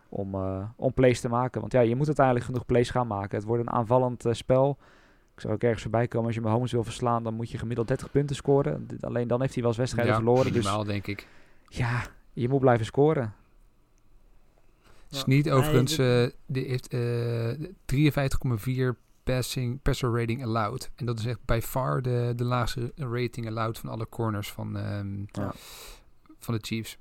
om, 0.10 0.36
uh, 0.36 0.64
om 0.76 0.94
plays 0.94 1.20
te 1.20 1.30
maken. 1.30 1.62
Want 1.62 1.74
ja, 1.74 1.80
je 1.80 1.96
moet 1.96 2.08
uiteindelijk 2.08 2.46
genoeg 2.46 2.66
plays 2.66 2.90
gaan 2.90 3.08
maken. 3.08 3.38
Het 3.38 3.48
wordt 3.48 3.62
een 3.68 3.74
aanvallend 3.74 4.26
uh, 4.26 4.34
spel. 4.34 4.78
Ik 5.36 5.42
zou 5.42 5.54
ook 5.54 5.64
ergens 5.64 5.82
voorbij 5.82 6.08
komen, 6.08 6.26
als 6.26 6.36
je 6.36 6.42
Mahomes 6.42 6.72
wil 6.72 6.84
verslaan, 6.84 7.24
dan 7.24 7.34
moet 7.34 7.52
je 7.52 7.58
gemiddeld 7.58 7.88
30 7.88 8.12
punten 8.12 8.36
scoren. 8.36 8.88
Alleen 9.00 9.28
dan 9.28 9.42
heeft 9.42 9.54
hij 9.54 9.62
wel 9.62 9.72
eens 9.72 9.80
wedstrijden 9.80 10.14
ja, 10.14 10.20
verloren. 10.20 10.52
Minimaal, 10.52 10.84
dus 10.84 10.88
denk 10.88 11.08
ik. 11.08 11.28
Ja, 11.70 12.04
je 12.34 12.50
moet 12.50 12.60
blijven 12.60 12.86
scoren. 12.86 13.34
Sneed 15.10 15.50
overigens 15.50 16.00
uh, 16.00 16.28
die 16.46 16.66
heeft 16.66 16.94
uh, 16.94 17.52
53,4 18.94 19.00
passing, 19.24 19.82
passer 19.82 20.20
rating 20.20 20.44
allowed. 20.44 20.90
En 20.96 21.06
dat 21.06 21.20
is 21.20 21.26
echt 21.26 21.40
by 21.46 21.60
far 21.64 22.02
de, 22.02 22.34
de 22.36 22.44
laagste 22.44 22.92
rating 22.96 23.48
allowed 23.48 23.78
van 23.78 23.90
alle 23.90 24.10
corners 24.10 24.52
van, 24.52 24.76
um, 24.76 25.26
ja. 25.32 25.54
van 26.40 26.54
de 26.54 26.60
Chiefs. 26.62 26.98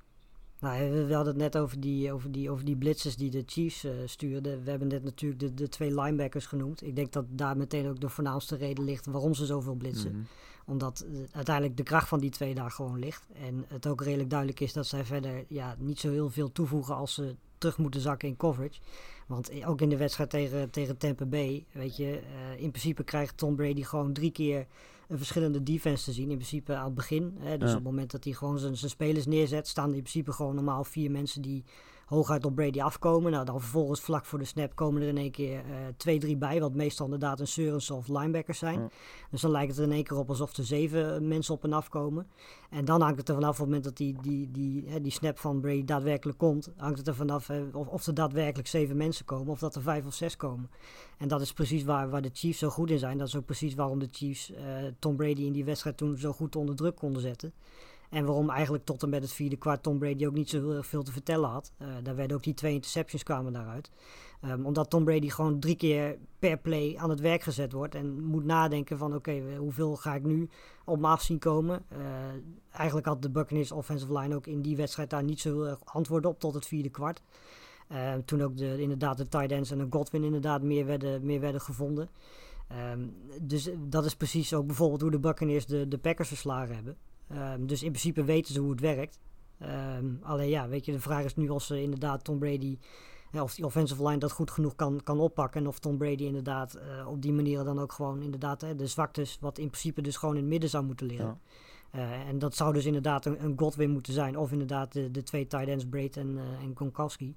Nou, 0.60 1.06
we 1.06 1.14
hadden 1.14 1.32
het 1.32 1.42
net 1.42 1.58
over 1.58 1.80
die, 1.80 2.12
over 2.12 2.32
die, 2.32 2.50
over 2.50 2.64
die 2.64 2.76
blitzers 2.76 3.16
die 3.16 3.30
de 3.30 3.42
Chiefs 3.46 3.84
uh, 3.84 3.92
stuurden. 4.04 4.64
We 4.64 4.70
hebben 4.70 4.88
net 4.88 5.04
natuurlijk 5.04 5.40
de, 5.40 5.54
de 5.54 5.68
twee 5.68 6.00
linebackers 6.00 6.46
genoemd. 6.46 6.86
Ik 6.86 6.96
denk 6.96 7.12
dat 7.12 7.24
daar 7.28 7.56
meteen 7.56 7.88
ook 7.88 8.00
de 8.00 8.08
voornaamste 8.08 8.56
reden 8.56 8.84
ligt 8.84 9.06
waarom 9.06 9.34
ze 9.34 9.46
zoveel 9.46 9.74
blitsen. 9.74 10.10
Mhm. 10.10 10.18
Mm 10.18 10.24
-hmm. 10.24 10.52
Omdat 10.66 11.04
uh, 11.08 11.18
uiteindelijk 11.32 11.76
de 11.76 11.82
kracht 11.82 12.08
van 12.08 12.20
die 12.20 12.30
twee 12.30 12.54
daar 12.54 12.70
gewoon 12.70 12.98
ligt. 12.98 13.26
En 13.32 13.64
het 13.68 13.86
ook 13.86 14.02
redelijk 14.02 14.30
duidelijk 14.30 14.60
is 14.60 14.72
dat 14.72 14.86
zij 14.86 15.04
verder 15.04 15.44
ja, 15.48 15.76
niet 15.78 16.00
zo 16.00 16.10
heel 16.10 16.30
veel 16.30 16.52
toevoegen 16.52 16.94
als 16.94 17.14
ze 17.14 17.36
terug 17.58 17.78
moeten 17.78 18.00
zakken 18.00 18.28
in 18.28 18.36
coverage. 18.36 18.80
Want 19.26 19.64
ook 19.64 19.80
in 19.80 19.88
de 19.88 19.96
wedstrijd 19.96 20.30
tegen, 20.30 20.70
tegen 20.70 20.96
Tampa 20.96 21.24
Bay, 21.24 21.64
weet 21.72 21.96
je, 21.96 22.20
uh, 22.22 22.62
in 22.62 22.70
principe 22.70 23.04
krijgt 23.04 23.36
Tom 23.36 23.56
Brady 23.56 23.82
gewoon 23.82 24.12
drie 24.12 24.30
keer 24.30 24.66
een 25.08 25.16
verschillende 25.16 25.62
defense 25.62 26.04
te 26.04 26.12
zien. 26.12 26.30
In 26.30 26.36
principe 26.36 26.74
aan 26.74 26.84
het 26.84 26.94
begin. 26.94 27.36
Hè, 27.38 27.58
dus 27.58 27.68
Ja. 27.70 27.76
op 27.76 27.84
het 27.84 27.92
moment 27.92 28.10
dat 28.10 28.24
hij 28.24 28.32
gewoon 28.32 28.58
zijn 28.58 28.76
zijn 28.76 28.90
spelers 28.90 29.26
neerzet, 29.26 29.68
staan 29.68 29.88
er 29.88 29.94
in 29.96 30.02
principe 30.02 30.32
gewoon 30.32 30.54
normaal 30.54 30.84
vier 30.84 31.10
mensen 31.10 31.42
die 31.42 31.64
hooguit 32.06 32.44
op 32.44 32.54
Brady 32.54 32.80
afkomen. 32.80 33.32
Nou, 33.32 33.44
dan 33.44 33.60
vervolgens 33.60 34.00
vlak 34.00 34.24
voor 34.24 34.38
de 34.38 34.44
snap 34.44 34.74
komen 34.74 35.02
er 35.02 35.08
in 35.08 35.16
één 35.16 35.30
keer 35.30 35.58
eh, 35.58 35.64
twee, 35.96 36.18
drie 36.18 36.36
bij. 36.36 36.60
Wat 36.60 36.74
meestal 36.74 37.04
inderdaad 37.04 37.40
een 37.40 37.46
Sorensen 37.46 37.96
of 37.96 38.08
linebackers 38.08 38.58
zijn. 38.58 38.80
Ja. 38.80 38.88
Dus 39.30 39.40
dan 39.40 39.50
lijkt 39.50 39.76
het 39.76 39.86
in 39.86 39.92
één 39.92 40.04
keer 40.04 40.16
op 40.16 40.28
alsof 40.28 40.56
er 40.56 40.64
zeven 40.64 41.28
mensen 41.28 41.54
op 41.54 41.64
en 41.64 41.72
af 41.72 41.88
komen. 41.88 42.26
En 42.70 42.84
dan 42.84 43.00
hangt 43.00 43.18
het 43.18 43.28
er 43.28 43.34
vanaf 43.34 43.50
op 43.50 43.56
het 43.56 43.66
moment 43.66 43.84
dat 43.84 43.96
die, 43.96 44.16
die, 44.22 44.50
die, 44.50 44.84
hè, 44.86 45.00
die 45.00 45.12
snap 45.12 45.38
van 45.38 45.60
Brady 45.60 45.84
daadwerkelijk 45.84 46.38
komt. 46.38 46.72
Hangt 46.76 46.98
het 46.98 47.08
er 47.08 47.14
vanaf 47.14 47.46
hè, 47.46 47.64
of, 47.72 47.88
of 47.88 48.06
er 48.06 48.14
daadwerkelijk 48.14 48.68
zeven 48.68 48.96
mensen 48.96 49.24
komen 49.24 49.52
of 49.52 49.58
dat 49.58 49.74
er 49.74 49.82
vijf 49.82 50.06
of 50.06 50.14
zes 50.14 50.36
komen. 50.36 50.70
En 51.18 51.28
dat 51.28 51.40
is 51.40 51.52
precies 51.52 51.84
waar, 51.84 52.10
waar 52.10 52.22
de 52.22 52.30
Chiefs 52.32 52.58
zo 52.58 52.68
goed 52.68 52.90
in 52.90 52.98
zijn. 52.98 53.18
Dat 53.18 53.28
is 53.28 53.36
ook 53.36 53.44
precies 53.44 53.74
waarom 53.74 53.98
de 53.98 54.08
Chiefs 54.10 54.52
eh, 54.52 54.64
Tom 54.98 55.16
Brady 55.16 55.42
in 55.42 55.52
die 55.52 55.64
wedstrijd 55.64 55.96
toen 55.96 56.18
zo 56.18 56.32
goed 56.32 56.56
onder 56.56 56.76
druk 56.76 56.96
konden 56.96 57.22
zetten. 57.22 57.52
En 58.14 58.24
waarom 58.24 58.50
eigenlijk 58.50 58.84
tot 58.84 59.02
en 59.02 59.08
met 59.08 59.22
het 59.22 59.32
vierde 59.32 59.56
kwart 59.56 59.82
Tom 59.82 59.98
Brady 59.98 60.26
ook 60.26 60.34
niet 60.34 60.48
zo 60.48 60.70
heel 60.70 60.82
veel 60.82 61.02
te 61.02 61.12
vertellen 61.12 61.48
had. 61.48 61.72
Uh, 61.78 61.88
daar 62.02 62.16
werden 62.16 62.36
ook 62.36 62.42
die 62.42 62.54
twee 62.54 62.74
interceptions 62.74 63.22
kwamen 63.22 63.52
daaruit. 63.52 63.90
Um, 64.44 64.66
omdat 64.66 64.90
Tom 64.90 65.04
Brady 65.04 65.28
gewoon 65.28 65.60
drie 65.60 65.76
keer 65.76 66.18
per 66.38 66.58
play 66.58 66.96
aan 66.96 67.10
het 67.10 67.20
werk 67.20 67.42
gezet 67.42 67.72
wordt. 67.72 67.94
En 67.94 68.24
moet 68.24 68.44
nadenken 68.44 68.98
van 68.98 69.14
oké, 69.14 69.42
hoeveel 69.58 69.96
ga 69.96 70.14
ik 70.14 70.22
nu 70.22 70.48
op 70.84 70.98
me 70.98 71.06
af 71.06 71.22
zien 71.22 71.38
komen. 71.38 71.82
Uh, 71.92 71.98
eigenlijk 72.70 73.06
had 73.06 73.22
de 73.22 73.30
Buccaneers 73.30 73.72
offensive 73.72 74.18
line 74.18 74.34
ook 74.34 74.46
in 74.46 74.62
die 74.62 74.76
wedstrijd 74.76 75.10
daar 75.10 75.24
niet 75.24 75.40
zo 75.40 75.52
heel 75.52 75.68
erg 75.68 75.80
antwoord 75.84 76.26
op 76.26 76.40
tot 76.40 76.54
het 76.54 76.66
vierde 76.66 76.90
kwart. 76.90 77.22
Uh, 77.92 78.12
toen 78.24 78.42
ook 78.42 78.56
de, 78.56 78.80
inderdaad 78.80 79.16
de 79.16 79.28
tight 79.28 79.52
ends 79.52 79.70
en 79.70 79.78
de 79.78 79.86
Godwin 79.90 80.24
inderdaad 80.24 80.62
meer 80.62 80.86
werden, 80.86 81.26
meer 81.26 81.40
werden 81.40 81.60
gevonden. 81.60 82.08
Um, 82.92 83.14
dus 83.40 83.70
dat 83.78 84.04
is 84.04 84.16
precies 84.16 84.54
ook 84.54 84.66
bijvoorbeeld 84.66 85.00
hoe 85.00 85.10
de 85.10 85.18
Buccaneers 85.18 85.66
de, 85.66 85.88
de 85.88 85.98
Packers 85.98 86.28
verslagen 86.28 86.74
hebben. 86.74 86.96
Um, 87.32 87.66
dus 87.66 87.82
in 87.82 87.88
principe 87.88 88.24
weten 88.24 88.54
ze 88.54 88.60
hoe 88.60 88.70
het 88.70 88.80
werkt. 88.80 89.18
Um, 89.98 90.18
alleen 90.22 90.48
ja, 90.48 90.68
weet 90.68 90.84
je, 90.84 90.92
de 90.92 91.00
vraag 91.00 91.24
is 91.24 91.36
nu 91.36 91.48
of 91.48 91.62
ze 91.62 91.82
inderdaad 91.82 92.24
Tom 92.24 92.38
Brady, 92.38 92.78
ja, 93.32 93.42
of 93.42 93.54
die 93.54 93.64
offensive 93.64 94.06
line 94.06 94.18
dat 94.18 94.32
goed 94.32 94.50
genoeg 94.50 94.74
kan, 94.74 95.00
kan 95.04 95.20
oppakken. 95.20 95.60
En 95.60 95.66
of 95.66 95.78
Tom 95.78 95.98
Brady 95.98 96.24
inderdaad 96.24 96.76
uh, 96.76 97.08
op 97.08 97.22
die 97.22 97.32
manier 97.32 97.64
dan 97.64 97.78
ook 97.78 97.92
gewoon 97.92 98.22
inderdaad 98.22 98.60
hè, 98.60 98.74
de 98.74 98.86
zwaktes, 98.86 99.38
wat 99.40 99.58
in 99.58 99.66
principe 99.68 100.02
dus 100.02 100.16
gewoon 100.16 100.34
in 100.34 100.40
het 100.40 100.50
midden 100.50 100.70
zou 100.70 100.84
moeten 100.84 101.06
liggen. 101.06 101.38
Ja. 101.92 101.98
Uh, 102.00 102.28
en 102.28 102.38
dat 102.38 102.54
zou 102.54 102.72
dus 102.72 102.84
inderdaad 102.84 103.26
een, 103.26 103.44
een 103.44 103.58
Godwin 103.58 103.90
moeten 103.90 104.12
zijn. 104.12 104.36
Of 104.38 104.52
inderdaad 104.52 104.92
de, 104.92 105.10
de 105.10 105.22
twee 105.22 105.46
tight 105.46 105.68
ends, 105.68 105.86
Braid 105.86 106.16
en, 106.16 106.28
uh, 106.28 106.42
en 106.62 106.72
Gronkowski. 106.74 107.36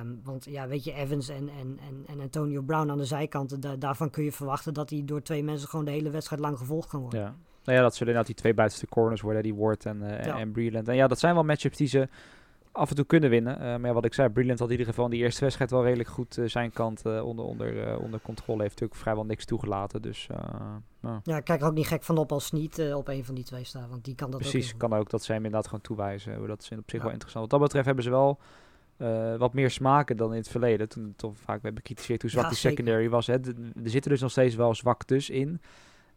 Um, 0.00 0.20
want 0.24 0.44
ja, 0.44 0.68
weet 0.68 0.84
je, 0.84 0.92
Evans 0.92 1.28
en, 1.28 1.48
en, 1.48 1.78
en, 1.88 2.04
en 2.06 2.20
Antonio 2.20 2.62
Brown 2.62 2.90
aan 2.90 2.98
de 2.98 3.04
zijkanten, 3.04 3.60
da 3.60 3.76
daarvan 3.76 4.10
kun 4.10 4.24
je 4.24 4.32
verwachten 4.32 4.74
dat 4.74 4.88
die 4.88 5.04
door 5.04 5.22
twee 5.22 5.44
mensen 5.44 5.68
gewoon 5.68 5.84
de 5.84 5.90
hele 5.90 6.10
wedstrijd 6.10 6.42
lang 6.42 6.58
gevolgd 6.58 6.88
kan 6.88 7.00
worden. 7.00 7.20
Ja. 7.20 7.36
Nou 7.64 7.78
ja, 7.78 7.82
dat 7.82 7.92
zullen 7.92 8.12
inderdaad 8.12 8.26
die 8.26 8.34
twee 8.34 8.54
buitenste 8.54 8.86
corners 8.86 9.20
worden, 9.20 9.42
die 9.42 9.54
Ward 9.54 9.86
en, 9.86 10.02
uh, 10.02 10.24
ja. 10.24 10.38
en 10.38 10.52
Breland. 10.52 10.88
En 10.88 10.94
ja, 10.94 11.06
dat 11.06 11.18
zijn 11.18 11.34
wel 11.34 11.44
matchups 11.44 11.76
die 11.76 11.86
ze 11.86 12.08
af 12.72 12.90
en 12.90 12.96
toe 12.96 13.04
kunnen 13.04 13.30
winnen. 13.30 13.54
Uh, 13.54 13.60
maar 13.60 13.86
ja, 13.86 13.92
wat 13.92 14.04
ik 14.04 14.14
zei, 14.14 14.28
Breland 14.28 14.58
had 14.58 14.68
in 14.68 14.72
ieder 14.72 14.86
geval 14.86 15.04
in 15.04 15.10
die 15.10 15.20
eerste 15.20 15.40
wedstrijd 15.40 15.70
wel 15.70 15.84
redelijk 15.84 16.08
goed 16.08 16.36
uh, 16.36 16.48
zijn 16.48 16.72
kant 16.72 17.06
onder, 17.06 17.44
onder, 17.44 17.98
onder 17.98 18.20
controle. 18.20 18.60
Heeft 18.60 18.72
natuurlijk 18.72 19.00
vrijwel 19.00 19.24
niks 19.24 19.44
toegelaten. 19.44 20.02
Dus, 20.02 20.28
nou. 21.00 21.20
Ja, 21.22 21.36
ik 21.36 21.44
kijk 21.44 21.60
er 21.60 21.66
ook 21.66 21.74
niet 21.74 21.86
gek 21.86 22.02
van 22.02 22.18
op 22.18 22.32
als 22.32 22.52
niet 22.52 22.92
op 22.94 23.08
een 23.08 23.24
van 23.24 23.34
die 23.34 23.44
twee 23.44 23.64
staat. 23.64 23.88
Want 23.90 24.04
die 24.04 24.14
kan 24.14 24.30
dat 24.30 24.40
Precies, 24.40 24.72
ook 24.72 24.78
kan 24.78 24.92
ook 24.92 25.10
dat 25.10 25.22
ze 25.22 25.32
hem 25.32 25.44
inderdaad 25.44 25.66
gewoon 25.66 25.80
toewijzen. 25.80 26.46
Dat 26.46 26.62
is 26.62 26.70
op 26.70 26.90
zich 26.90 26.98
ja. 26.98 27.02
wel 27.04 27.12
interessant. 27.12 27.50
Wat 27.50 27.50
dat 27.50 27.60
betreft 27.60 27.86
hebben 27.86 28.04
ze 28.04 28.10
wel... 28.10 28.38
Uh, 28.98 29.36
wat 29.36 29.54
meer 29.54 29.70
smaken 29.70 30.16
dan 30.16 30.30
in 30.30 30.38
het 30.38 30.48
verleden. 30.48 30.88
Toen 30.88 31.14
toch 31.16 31.32
vaak 31.36 31.46
we 31.46 31.52
hebben 31.52 31.74
bekritiseerd 31.74 32.22
hoe 32.22 32.30
zwak 32.30 32.42
Ja, 32.42 32.48
die 32.48 32.58
secondary 32.58 33.08
was. 33.08 33.26
Hè. 33.26 33.32
Er 33.34 33.90
zitten 33.90 34.10
dus 34.10 34.20
nog 34.20 34.30
steeds 34.30 34.54
wel 34.54 34.74
zwaktes 34.74 35.30
in. 35.30 35.60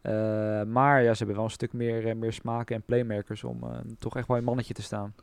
Uh, 0.06 0.64
maar 0.64 1.04
ja, 1.04 1.12
ze 1.12 1.18
hebben 1.18 1.36
wel 1.36 1.46
een 1.46 1.52
stuk 1.52 1.74
meer, 1.74 2.08
eh, 2.08 2.16
meer 2.16 2.34
smaken 2.34 2.76
en 2.76 2.82
playmakers 2.82 3.44
om 3.44 3.64
eh, 3.64 3.70
toch 4.00 4.16
echt 4.16 4.28
wel 4.28 4.38
een 4.38 4.44
mannetje 4.44 4.74
te 4.74 4.82
staan. 4.82 5.14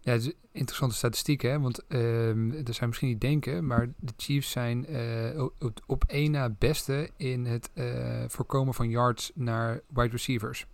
Ja, 0.00 0.14
het 0.14 0.22
is 0.22 0.26
een 0.26 0.34
interessante 0.52 0.94
statistiek, 0.94 1.42
hè? 1.42 1.60
Want 1.60 1.86
ehm 1.86 2.50
dat 2.50 2.66
zou 2.66 2.76
je 2.80 2.86
misschien 2.86 3.08
niet 3.08 3.20
denken, 3.20 3.66
maar 3.66 3.88
de 3.96 4.12
Chiefs 4.16 4.50
zijn 4.50 4.86
eh, 4.86 5.42
op, 5.58 5.80
op 5.86 6.04
één 6.06 6.30
na 6.30 6.50
beste 6.58 7.10
in 7.16 7.46
het 7.46 7.70
eh, 7.74 8.24
voorkomen 8.28 8.74
van 8.74 8.88
yards 8.88 9.32
naar 9.34 9.80
wide 9.88 10.08
receivers. 10.10 10.66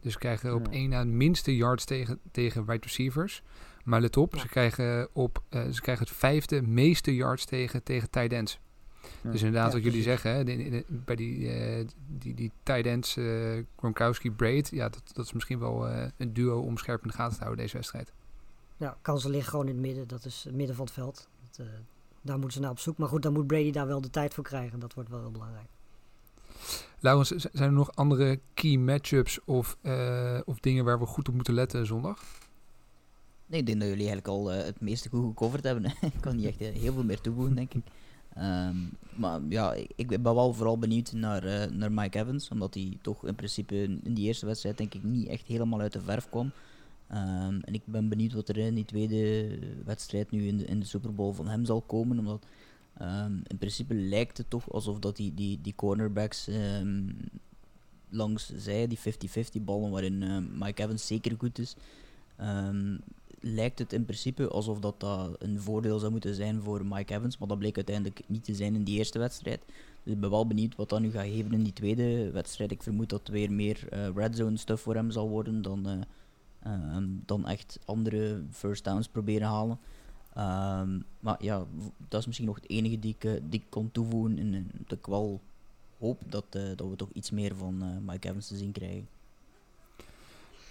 Dus 0.00 0.12
ze 0.12 0.18
krijgen 0.18 0.54
op 0.54 0.66
Ja. 0.66 0.72
één 0.72 0.88
na 0.88 0.98
het 0.98 1.08
minste 1.08 1.56
yards 1.56 1.84
tegen, 1.84 2.20
tegen 2.30 2.66
wide 2.66 2.82
receivers. 2.82 3.42
Maar 3.84 4.00
let 4.00 4.16
op, 4.16 4.38
ze, 4.38 4.48
krijgen 4.48 5.08
op 5.12 5.42
eh, 5.48 5.68
ze 5.70 5.80
krijgen 5.80 6.06
het 6.06 6.16
vijfde 6.16 6.62
meeste 6.62 7.14
yards 7.14 7.44
tegen, 7.44 7.82
tegen 7.82 8.10
tight 8.10 8.32
ends. 8.32 8.60
Ja. 9.22 9.30
Dus 9.30 9.42
inderdaad, 9.42 9.66
Ja, 9.72 9.72
wat 9.78 9.84
jullie 9.84 10.02
precies. 10.02 10.22
zeggen, 10.22 10.34
hè, 10.34 10.44
de- 10.44 10.56
de- 10.56 10.70
de- 10.70 10.84
bij 10.88 11.16
die, 11.16 11.48
eh, 11.48 11.86
die, 12.18 12.34
die 12.34 12.50
tight 12.62 12.86
ends, 12.86 13.16
eh 13.16 13.58
Gronkowski, 13.76 14.30
Braid, 14.30 14.68
ja, 14.70 14.88
dat, 14.88 15.02
dat 15.12 15.24
is 15.24 15.32
misschien 15.32 15.58
wel 15.58 15.88
eh, 15.88 16.06
een 16.16 16.32
duo 16.32 16.60
om 16.60 16.76
scherp 16.78 17.02
in 17.02 17.08
de 17.08 17.14
gaten 17.14 17.34
te 17.36 17.42
houden 17.42 17.62
deze 17.64 17.76
wedstrijd. 17.76 18.12
ja, 18.76 18.96
kansen 19.02 19.30
liggen 19.30 19.50
gewoon 19.50 19.68
in 19.68 19.72
het 19.74 19.82
midden. 19.86 20.08
Dat 20.08 20.24
is 20.24 20.42
het 20.44 20.54
midden 20.54 20.76
van 20.76 20.84
het 20.84 20.94
veld. 20.94 21.28
Dat, 21.50 21.66
eh, 21.66 21.72
daar 22.22 22.34
moeten 22.38 22.52
ze 22.56 22.60
naar 22.60 22.70
op 22.70 22.78
zoek. 22.78 22.96
Maar 22.96 23.08
goed, 23.08 23.22
dan 23.22 23.32
moet 23.32 23.46
Brady 23.46 23.70
daar 23.70 23.86
wel 23.86 24.00
de 24.00 24.10
tijd 24.10 24.34
voor 24.34 24.44
krijgen. 24.44 24.78
Dat 24.80 24.94
wordt 24.94 25.10
wel 25.10 25.20
heel 25.20 25.30
belangrijk. 25.30 25.68
Laurens, 27.00 27.28
zijn 27.28 27.52
er 27.68 27.72
nog 27.72 27.94
andere 27.94 28.40
key 28.54 28.76
matchups 28.76 29.38
of, 29.44 29.76
eh, 29.80 30.38
of 30.44 30.60
dingen 30.60 30.84
waar 30.84 30.98
we 30.98 31.06
goed 31.06 31.28
op 31.28 31.34
moeten 31.34 31.54
letten 31.54 31.86
zondag? 31.86 32.22
Nee, 33.46 33.60
ik 33.60 33.66
denk 33.66 33.78
dat 33.80 33.88
jullie 33.88 34.06
eigenlijk 34.08 34.28
al 34.38 34.46
het 34.50 34.80
meeste 34.80 35.08
goed 35.08 35.24
gecoverd 35.28 35.64
hebben. 35.64 35.84
ik 36.00 36.20
kan 36.20 36.36
niet 36.36 36.46
echt 36.46 36.58
heel 36.58 36.92
veel 36.92 37.04
meer 37.04 37.20
toevoegen, 37.20 37.54
denk 37.54 37.74
ik. 37.74 37.82
Ehm, 38.34 38.76
maar 39.16 39.40
ja, 39.48 39.74
ik, 39.96 40.06
ben 40.06 40.22
wel 40.22 40.52
vooral 40.52 40.78
benieuwd 40.78 41.12
naar, 41.12 41.44
eh, 41.44 41.70
naar 41.70 41.92
Mike 41.92 42.18
Evans. 42.18 42.48
Omdat 42.48 42.74
hij 42.74 42.98
toch 43.02 43.26
in 43.26 43.34
principe 43.34 43.82
in 43.82 44.14
die 44.14 44.26
eerste 44.26 44.46
wedstrijd 44.46 44.78
denk 44.78 44.94
ik 44.94 45.02
niet 45.02 45.28
echt 45.28 45.46
helemaal 45.46 45.80
uit 45.80 45.92
de 45.92 46.00
verf 46.00 46.28
kwam. 46.28 46.50
Ehm, 47.08 47.58
en 47.64 47.74
ik 47.74 47.82
ben 47.84 48.08
benieuwd 48.08 48.32
wat 48.32 48.48
er 48.48 48.56
in 48.56 48.74
die 48.74 48.84
tweede 48.84 49.58
wedstrijd 49.84 50.30
nu 50.30 50.46
in 50.46 50.56
de, 50.56 50.64
in 50.64 50.80
de 50.80 50.86
Super 50.86 51.14
Bowl 51.14 51.32
van 51.32 51.48
hem 51.48 51.64
zal 51.64 51.80
komen. 51.80 52.18
Omdat 52.18 52.44
ehm, 52.98 53.32
in 53.46 53.58
principe 53.58 53.94
lijkt 53.94 54.38
het 54.38 54.50
toch 54.50 54.72
alsof 54.72 54.98
dat 54.98 55.16
die, 55.16 55.34
die, 55.34 55.58
die 55.62 55.74
cornerbacks 55.76 56.48
langs 58.12 58.52
zij, 58.56 58.86
die 58.86 58.98
50-50 58.98 59.62
ballen 59.62 59.90
waarin 59.90 60.22
eh, 60.22 60.38
Mike 60.52 60.82
Evans 60.82 61.06
zeker 61.06 61.34
goed 61.38 61.58
is. 61.58 61.74
ehm, 62.36 62.96
lijkt 63.42 63.78
het 63.78 63.92
in 63.92 64.04
principe 64.04 64.48
alsof 64.48 64.78
dat, 64.78 65.00
dat 65.00 65.36
een 65.38 65.60
voordeel 65.60 65.98
zou 65.98 66.10
moeten 66.10 66.34
zijn 66.34 66.62
voor 66.62 66.86
Mike 66.86 67.14
Evans. 67.14 67.38
Maar 67.38 67.48
dat 67.48 67.58
bleek 67.58 67.76
uiteindelijk 67.76 68.20
niet 68.26 68.44
te 68.44 68.54
zijn 68.54 68.74
in 68.74 68.84
die 68.84 68.98
eerste 68.98 69.18
wedstrijd. 69.18 69.62
Dus 70.02 70.12
ik 70.12 70.20
ben 70.20 70.30
wel 70.30 70.46
benieuwd 70.46 70.76
wat 70.76 70.88
dat 70.88 71.00
nu 71.00 71.10
gaat 71.10 71.26
geven 71.26 71.52
in 71.52 71.62
die 71.62 71.72
tweede 71.72 72.30
wedstrijd. 72.30 72.70
Ik 72.70 72.82
vermoed 72.82 73.08
dat 73.08 73.18
het 73.18 73.28
weer 73.28 73.52
meer 73.52 73.88
eh, 73.88 74.08
red 74.14 74.36
zone 74.36 74.56
stuff 74.56 74.82
voor 74.82 74.94
hem 74.94 75.10
zal 75.10 75.28
worden 75.28 75.62
dan, 75.62 75.88
eh, 75.88 76.00
ehm, 76.72 77.08
dan 77.26 77.46
echt 77.46 77.78
andere 77.84 78.42
first 78.50 78.84
downs 78.84 79.08
proberen 79.08 79.48
halen. 79.48 79.78
Ehm, 80.34 81.00
maar 81.20 81.44
ja, 81.44 81.66
dat 82.08 82.20
is 82.20 82.26
misschien 82.26 82.46
nog 82.46 82.56
het 82.56 82.70
enige 82.70 82.98
die 82.98 83.14
ik, 83.14 83.24
eh, 83.24 83.40
die 83.48 83.62
kon 83.68 83.90
toevoegen. 83.90 84.38
En, 84.38 84.70
dat 84.86 84.98
ik 84.98 85.06
wel 85.06 85.40
hoop 85.98 86.20
dat, 86.26 86.44
dat 86.52 86.88
we 86.88 86.96
toch 86.96 87.10
iets 87.12 87.30
meer 87.30 87.56
van 87.56 88.04
Mike 88.04 88.28
Evans 88.28 88.46
te 88.46 88.56
zien 88.56 88.72
krijgen. 88.72 89.08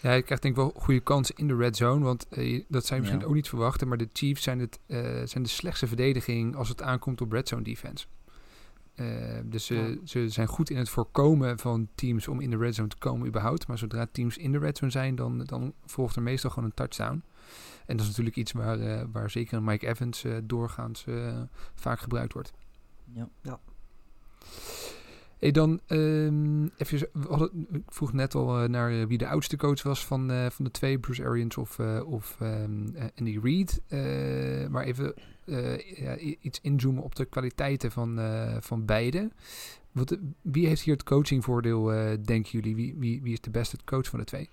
Ja, 0.01 0.13
je 0.13 0.21
krijgt 0.21 0.43
denk 0.43 0.55
ik 0.57 0.61
wel 0.61 0.73
goede 0.75 0.99
kansen 0.99 1.35
in 1.35 1.47
de 1.47 1.55
red 1.55 1.77
zone. 1.77 2.03
Want 2.05 2.27
eh, 2.29 2.63
dat 2.67 2.85
zou 2.85 2.93
je 2.95 2.99
misschien 2.99 3.19
Ja. 3.19 3.25
ook 3.27 3.33
niet 3.33 3.49
verwachten. 3.49 3.87
Maar 3.87 3.97
de 3.97 4.09
Chiefs 4.13 4.43
zijn, 4.43 4.59
het, 4.59 4.79
eh, 4.85 4.99
zijn 5.25 5.43
de 5.43 5.49
slechtste 5.49 5.87
verdediging 5.87 6.55
als 6.55 6.69
het 6.69 6.81
aankomt 6.81 7.21
op 7.21 7.31
red 7.31 7.47
zone 7.47 7.63
defense. 7.63 8.05
Eh, 8.95 9.05
dus 9.43 9.65
ze, 9.65 9.75
Ja. 9.75 9.95
ze 10.03 10.29
zijn 10.29 10.47
goed 10.47 10.69
in 10.69 10.77
het 10.77 10.89
voorkomen 10.89 11.59
van 11.59 11.87
teams 11.95 12.27
om 12.27 12.39
in 12.39 12.49
de 12.49 12.57
red 12.57 12.75
zone 12.75 12.87
te 12.87 12.97
komen 12.97 13.27
überhaupt. 13.27 13.67
Maar 13.67 13.77
zodra 13.77 14.07
teams 14.11 14.37
in 14.37 14.51
de 14.51 14.57
red 14.57 14.77
zone 14.77 14.91
zijn, 14.91 15.15
dan, 15.15 15.39
dan 15.39 15.73
volgt 15.85 16.15
er 16.15 16.21
meestal 16.21 16.49
gewoon 16.49 16.65
een 16.69 16.75
touchdown. 16.75 17.23
En 17.85 17.97
dat 17.97 18.01
is 18.01 18.07
natuurlijk 18.07 18.35
iets 18.35 18.51
waar, 18.51 18.79
eh, 18.79 19.03
waar 19.11 19.29
zeker 19.29 19.57
een 19.57 19.63
Mike 19.63 19.87
Evans 19.87 20.23
eh, 20.23 20.37
doorgaans 20.43 21.05
eh, 21.05 21.41
vaak 21.75 21.99
gebruikt 21.99 22.33
wordt. 22.33 22.53
Ja. 23.41 23.59
Hey, 25.41 25.51
dan 25.51 25.79
ehm 25.87 26.65
even, 26.77 27.09
ik 27.71 27.83
vroeg 27.87 28.13
net 28.13 28.35
al 28.35 28.61
eh, 28.61 28.69
naar 28.69 28.91
eh, 28.91 29.05
wie 29.05 29.17
de 29.17 29.27
oudste 29.27 29.57
coach 29.57 29.83
was 29.83 30.05
van, 30.05 30.31
eh, 30.31 30.49
van 30.49 30.65
de 30.65 30.71
twee, 30.71 30.99
Bruce 30.99 31.25
Arians 31.25 31.57
of, 31.57 31.79
of 32.05 32.37
eh, 32.39 32.63
Andy 33.15 33.39
Reid. 33.43 33.81
Maar 34.69 34.83
even 34.83 35.13
ja, 35.95 36.17
iets 36.17 36.61
inzoomen 36.61 37.03
op 37.03 37.15
de 37.15 37.25
kwaliteiten 37.25 37.91
van, 37.91 38.19
van 38.59 38.85
beide. 38.85 39.31
Wat, 39.91 40.17
wie 40.41 40.67
heeft 40.67 40.81
hier 40.81 40.93
het 40.93 41.03
coachingvoordeel, 41.03 41.83
denken 42.23 42.51
jullie? 42.51 42.75
Wie, 42.75 42.95
wie, 42.97 43.21
wie 43.21 43.33
is 43.33 43.41
de 43.41 43.49
beste 43.49 43.77
coach 43.85 44.07
van 44.07 44.19
de 44.19 44.25
twee? 44.25 44.49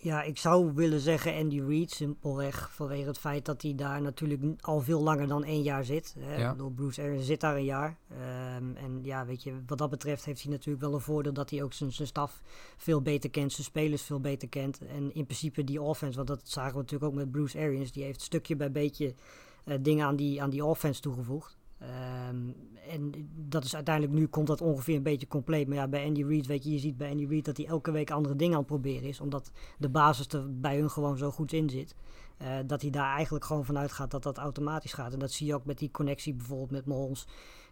Ja, 0.00 0.22
ik 0.22 0.38
zou 0.38 0.72
willen 0.74 1.00
zeggen 1.00 1.34
Andy 1.34 1.60
Reid, 1.60 1.90
simpelweg 1.90 2.70
vanwege 2.72 3.06
het 3.06 3.18
feit 3.18 3.44
dat 3.44 3.62
hij 3.62 3.74
daar 3.74 4.02
natuurlijk 4.02 4.42
al 4.60 4.80
veel 4.80 5.02
langer 5.02 5.26
dan 5.26 5.44
één 5.44 5.62
jaar 5.62 5.84
zit. 5.84 6.14
Hè. 6.18 6.36
Ja. 6.36 6.50
Ik 6.50 6.56
bedoel, 6.56 6.70
Bruce 6.70 7.02
Arians 7.02 7.26
zit 7.26 7.40
daar 7.40 7.56
een 7.56 7.64
jaar. 7.64 7.98
Ehm, 8.08 8.76
en 8.76 9.00
ja, 9.02 9.26
weet 9.26 9.42
je, 9.42 9.62
wat 9.66 9.78
dat 9.78 9.90
betreft 9.90 10.24
heeft 10.24 10.42
hij 10.42 10.50
natuurlijk 10.52 10.84
wel 10.84 10.94
een 10.94 11.00
voordeel 11.00 11.32
dat 11.32 11.50
hij 11.50 11.62
ook 11.62 11.72
zijn, 11.72 11.92
zijn 11.92 12.08
staf 12.08 12.42
veel 12.76 13.02
beter 13.02 13.30
kent, 13.30 13.52
zijn 13.52 13.66
spelers 13.66 14.02
veel 14.02 14.20
beter 14.20 14.48
kent. 14.48 14.78
En 14.86 15.14
in 15.14 15.24
principe 15.24 15.64
die 15.64 15.82
offense, 15.82 16.16
want 16.16 16.28
dat 16.28 16.40
zagen 16.42 16.72
we 16.72 16.78
natuurlijk 16.78 17.10
ook 17.10 17.18
met 17.18 17.30
Bruce 17.30 17.58
Arians, 17.58 17.92
die 17.92 18.04
heeft 18.04 18.22
stukje 18.22 18.56
bij 18.56 18.70
beetje 18.70 19.14
eh, 19.64 19.76
dingen 19.80 20.06
aan 20.06 20.16
die, 20.16 20.42
aan 20.42 20.50
die 20.50 20.64
offense 20.64 21.00
toegevoegd. 21.00 21.57
Ehm, 21.78 22.50
en 22.88 23.12
dat 23.34 23.64
is 23.64 23.74
uiteindelijk 23.74 24.14
nu 24.14 24.26
komt 24.26 24.46
dat 24.46 24.60
ongeveer 24.60 24.96
een 24.96 25.02
beetje 25.02 25.26
compleet. 25.26 25.68
Maar 25.68 25.76
ja, 25.76 25.88
bij 25.88 26.06
Andy 26.06 26.24
Reid, 26.24 26.46
weet 26.46 26.64
je, 26.64 26.72
je 26.72 26.78
ziet 26.78 26.96
bij 26.96 27.10
Andy 27.10 27.26
Reid 27.26 27.44
dat 27.44 27.56
hij 27.56 27.66
elke 27.66 27.90
week 27.90 28.10
andere 28.10 28.36
dingen 28.36 28.52
aan 28.52 28.58
het 28.58 28.68
proberen 28.68 29.08
is. 29.08 29.20
Omdat 29.20 29.50
de 29.78 29.88
basis 29.88 30.26
er 30.28 30.60
bij 30.60 30.78
hun 30.78 30.90
gewoon 30.90 31.18
zo 31.18 31.30
goed 31.30 31.52
in 31.52 31.70
zit. 31.70 31.94
eh, 32.38 32.56
dat 32.66 32.82
hij 32.82 32.90
daar 32.90 33.14
eigenlijk 33.14 33.44
gewoon 33.44 33.64
vanuit 33.64 33.92
gaat 33.92 34.10
dat 34.10 34.22
dat 34.22 34.38
automatisch 34.38 34.92
gaat. 34.92 35.12
En 35.12 35.18
dat 35.18 35.32
zie 35.32 35.46
je 35.46 35.54
ook 35.54 35.64
met 35.64 35.78
die 35.78 35.90
connectie 35.90 36.34
bijvoorbeeld 36.34 36.70
met 36.70 36.86
Mahomes 36.86 37.26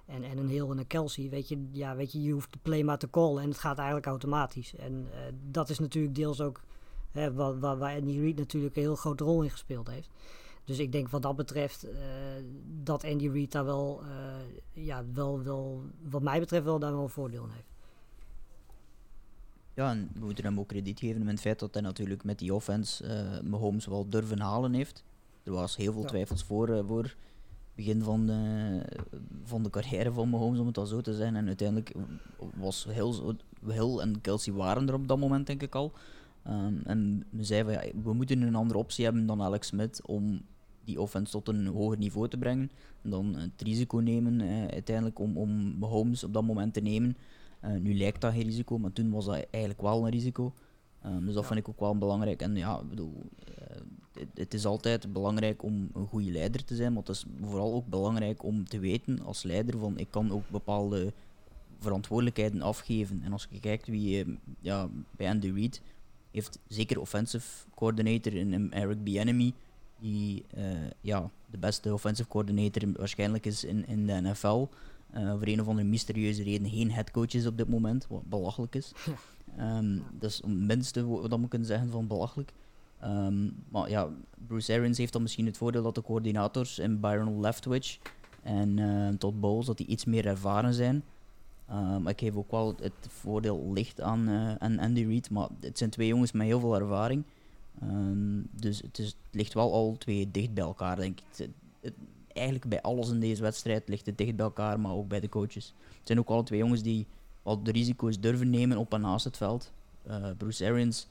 en, 0.06 0.22
en 0.22 0.38
een 0.38 0.48
heel 0.48 0.70
en 0.70 0.78
een 0.78 0.86
Kelsey. 0.86 1.28
Weet 1.30 1.48
je, 1.48 1.68
ja, 1.72 1.96
weet 1.96 2.12
je, 2.12 2.22
je 2.22 2.32
hoeft 2.32 2.52
de 2.52 2.58
play 2.62 2.82
maar 2.82 2.98
te 2.98 3.10
callen 3.10 3.42
en 3.42 3.48
het 3.48 3.58
gaat 3.58 3.76
eigenlijk 3.76 4.06
automatisch. 4.06 4.74
En 4.74 5.06
eh, 5.12 5.18
dat 5.50 5.68
is 5.68 5.78
natuurlijk 5.78 6.14
deels 6.14 6.40
ook 6.40 6.62
hè, 7.10 7.32
waar, 7.32 7.58
waar, 7.58 7.96
Andy 7.96 8.20
Reid 8.20 8.36
natuurlijk 8.36 8.76
een 8.76 8.82
heel 8.82 8.96
grote 8.96 9.24
rol 9.24 9.42
in 9.42 9.50
gespeeld 9.50 9.88
heeft. 9.88 10.10
Dus 10.66 10.78
ik 10.78 10.92
denk 10.92 11.08
wat 11.08 11.22
dat 11.22 11.36
betreft 11.36 11.84
eh, 11.84 11.96
dat 12.82 13.04
Andy 13.04 13.28
Reid 13.28 13.52
daar 13.52 13.64
wel, 13.64 14.02
eh, 14.02 14.84
ja, 14.84 15.04
wel, 15.12 15.42
wel, 15.42 15.82
wat 16.08 16.22
mij 16.22 16.40
betreft 16.40 16.64
wel 16.64 16.78
daar 16.78 16.92
wel 16.92 17.02
een 17.02 17.08
voordeel 17.08 17.44
in 17.44 17.50
heeft. 17.50 17.74
Ja, 19.74 19.90
en 19.90 20.10
we 20.14 20.24
moeten 20.24 20.44
hem 20.44 20.58
ook 20.58 20.68
krediet 20.68 20.98
geven 20.98 21.18
met 21.20 21.30
het 21.30 21.40
feit 21.40 21.58
dat 21.58 21.74
hij 21.74 21.82
natuurlijk 21.82 22.24
met 22.24 22.38
die 22.38 22.54
offense 22.54 23.04
eh 23.06 23.40
Mahomes 23.40 23.86
wel 23.86 24.08
durven 24.08 24.40
halen 24.40 24.72
heeft. 24.74 25.04
Er 25.42 25.52
was 25.52 25.76
heel 25.76 25.92
veel 25.92 26.02
Ja. 26.02 26.08
twijfels 26.08 26.44
voor, 26.44 26.84
voor 26.86 27.02
het 27.02 27.14
begin 27.74 28.02
van 28.02 28.26
de, 28.26 28.82
van 29.44 29.62
de 29.62 29.70
carrière 29.70 30.12
van 30.12 30.28
Mahomes, 30.28 30.58
om 30.58 30.66
het 30.66 30.78
al 30.78 30.86
zo 30.86 31.00
te 31.00 31.14
zijn. 31.14 31.36
En 31.36 31.46
uiteindelijk 31.46 31.92
was 32.54 32.84
Hill, 32.84 33.12
zo- 33.12 33.36
Hill 33.66 33.98
en 33.98 34.20
Kelsey 34.20 34.52
waren 34.52 34.88
er 34.88 34.94
op 34.94 35.08
dat 35.08 35.18
moment, 35.18 35.46
denk 35.46 35.62
ik 35.62 35.74
al. 35.74 35.92
Ehm, 36.42 36.74
en 36.84 37.24
we 37.30 37.44
zeiden 37.44 37.74
van, 37.74 37.84
ja, 37.86 37.92
we 38.02 38.12
moeten 38.12 38.42
een 38.42 38.54
andere 38.54 38.78
optie 38.78 39.04
hebben 39.04 39.26
dan 39.26 39.42
Alex 39.42 39.66
Smith 39.66 40.00
om 40.06 40.40
die 40.86 41.00
offense 41.00 41.32
tot 41.32 41.48
een 41.48 41.66
hoger 41.66 41.98
niveau 41.98 42.28
te 42.28 42.36
brengen. 42.38 42.70
En 43.02 43.10
dan 43.10 43.34
het 43.34 43.62
risico 43.62 43.98
nemen 43.98 44.40
eh, 44.40 44.66
uiteindelijk 44.66 45.18
om, 45.18 45.36
om 45.36 45.78
Mahomes 45.78 46.24
op 46.24 46.32
dat 46.32 46.44
moment 46.44 46.74
te 46.74 46.80
nemen. 46.80 47.16
Eh, 47.60 47.70
nu 47.80 47.96
lijkt 47.96 48.20
dat 48.20 48.32
geen 48.32 48.42
risico, 48.42 48.78
maar 48.78 48.92
toen 48.92 49.10
was 49.10 49.24
dat 49.24 49.46
eigenlijk 49.50 49.82
wel 49.82 50.04
een 50.04 50.10
risico. 50.10 50.52
Ehm, 51.02 51.24
dus 51.24 51.34
dat 51.34 51.42
Ja. 51.42 51.48
vind 51.48 51.58
ik 51.60 51.68
ook 51.68 51.80
wel 51.80 51.98
belangrijk. 51.98 52.42
En 52.42 52.56
ja, 52.56 52.80
ik 52.80 52.88
bedoel, 52.88 53.14
eh, 53.44 53.76
het, 54.12 54.28
het 54.34 54.54
is 54.54 54.66
altijd 54.66 55.12
belangrijk 55.12 55.62
om 55.62 55.88
een 55.94 56.06
goede 56.06 56.30
leider 56.30 56.64
te 56.64 56.74
zijn, 56.74 56.92
maar 56.92 57.02
het 57.02 57.10
is 57.10 57.24
vooral 57.40 57.74
ook 57.74 57.86
belangrijk 57.86 58.42
om 58.42 58.64
te 58.64 58.78
weten 58.78 59.20
als 59.22 59.42
leider 59.42 59.78
van 59.78 59.98
ik 59.98 60.10
kan 60.10 60.32
ook 60.32 60.48
bepaalde 60.50 61.12
verantwoordelijkheden 61.78 62.62
afgeven. 62.62 63.20
En 63.24 63.32
als 63.32 63.46
je 63.50 63.60
kijkt 63.60 63.86
wie 63.86 64.38
ja, 64.60 64.88
bij 65.16 65.28
Andy 65.28 65.50
Reid 65.50 65.80
heeft 66.30 66.58
zeker 66.68 67.00
offensive 67.00 67.66
coordinator 67.74 68.34
in, 68.34 68.52
in 68.52 68.72
Eric 68.72 69.04
Bieniemy, 69.04 69.52
die 69.98 70.44
eh, 70.54 70.64
ja, 71.00 71.30
de 71.50 71.58
beste 71.58 71.92
offensive 71.92 72.28
coordinator 72.28 72.82
in- 72.82 72.94
waarschijnlijk 72.98 73.46
is 73.46 73.64
in, 73.64 73.86
in 73.86 74.06
de 74.06 74.12
NFL. 74.12 74.66
Eh 75.10 75.30
voor 75.30 75.46
een 75.46 75.60
of 75.60 75.68
andere 75.68 75.88
mysterieuze 75.88 76.42
reden 76.42 76.70
geen 76.70 76.90
headcoach 76.90 77.34
is 77.34 77.46
op 77.46 77.56
dit 77.56 77.68
moment, 77.68 78.06
wat 78.08 78.28
belachelijk 78.28 78.74
is. 78.74 78.92
Ehm, 79.56 79.98
dat 80.18 80.30
is 80.30 80.36
het 80.36 80.46
minste 80.46 81.06
wat 81.06 81.40
we 81.40 81.48
kunnen 81.48 81.68
zeggen 81.68 81.90
van 81.90 82.06
belachelijk. 82.06 82.52
Ehm, 83.00 83.50
maar 83.68 83.90
ja, 83.90 84.08
Bruce 84.46 84.72
Arians 84.72 84.98
heeft 84.98 85.12
dan 85.12 85.22
misschien 85.22 85.46
het 85.46 85.56
voordeel 85.56 85.82
dat 85.82 85.94
de 85.94 86.02
coördinators 86.02 86.78
in 86.78 87.00
Byron 87.00 87.40
Leftwich 87.40 87.98
en 88.42 88.78
eh 88.78 89.08
Todd 89.18 89.40
Bowles 89.40 89.66
dat 89.66 89.76
die 89.76 89.86
iets 89.86 90.04
meer 90.04 90.26
ervaren 90.26 90.74
zijn. 90.74 91.02
Ehm, 91.68 92.02
maar 92.02 92.12
ik 92.12 92.20
geef 92.20 92.36
ook 92.36 92.50
wel 92.50 92.74
het 92.80 92.92
voordeel 93.08 93.72
licht 93.72 94.00
aan, 94.00 94.28
eh, 94.28 94.54
aan 94.54 94.78
Andy 94.78 95.04
Reid, 95.04 95.30
maar 95.30 95.48
het 95.60 95.78
zijn 95.78 95.90
twee 95.90 96.08
jongens 96.08 96.32
met 96.32 96.46
heel 96.46 96.60
veel 96.60 96.74
ervaring. 96.80 97.24
Ehm, 97.80 98.40
dus 98.50 98.80
het, 98.82 98.98
is, 98.98 99.06
het 99.06 99.16
ligt 99.30 99.54
wel 99.54 99.72
al 99.72 99.96
twee 99.98 100.30
dicht 100.30 100.54
bij 100.54 100.64
elkaar, 100.64 100.96
denk 100.96 101.18
ik. 101.20 101.24
Het- 101.36 101.48
het- 101.80 101.94
eigenlijk 102.32 102.68
bij 102.68 102.82
alles 102.82 103.08
in 103.10 103.20
deze 103.20 103.42
wedstrijd 103.42 103.88
ligt 103.88 104.06
het 104.06 104.18
dicht 104.18 104.36
bij 104.36 104.44
elkaar, 104.44 104.80
maar 104.80 104.92
ook 104.92 105.08
bij 105.08 105.20
de 105.20 105.28
coaches. 105.28 105.74
Het 105.98 106.06
zijn 106.06 106.18
ook 106.18 106.28
alle 106.28 106.42
twee 106.42 106.58
jongens 106.58 106.82
die 106.82 107.06
wel 107.42 107.62
de 107.62 107.72
risico's 107.72 108.20
durven 108.20 108.50
nemen 108.50 108.76
op 108.76 108.92
en 108.94 109.00
naast 109.00 109.24
het 109.24 109.36
veld. 109.36 109.72
Eh, 110.02 110.26
Bruce 110.36 110.64
Arians 110.66 111.06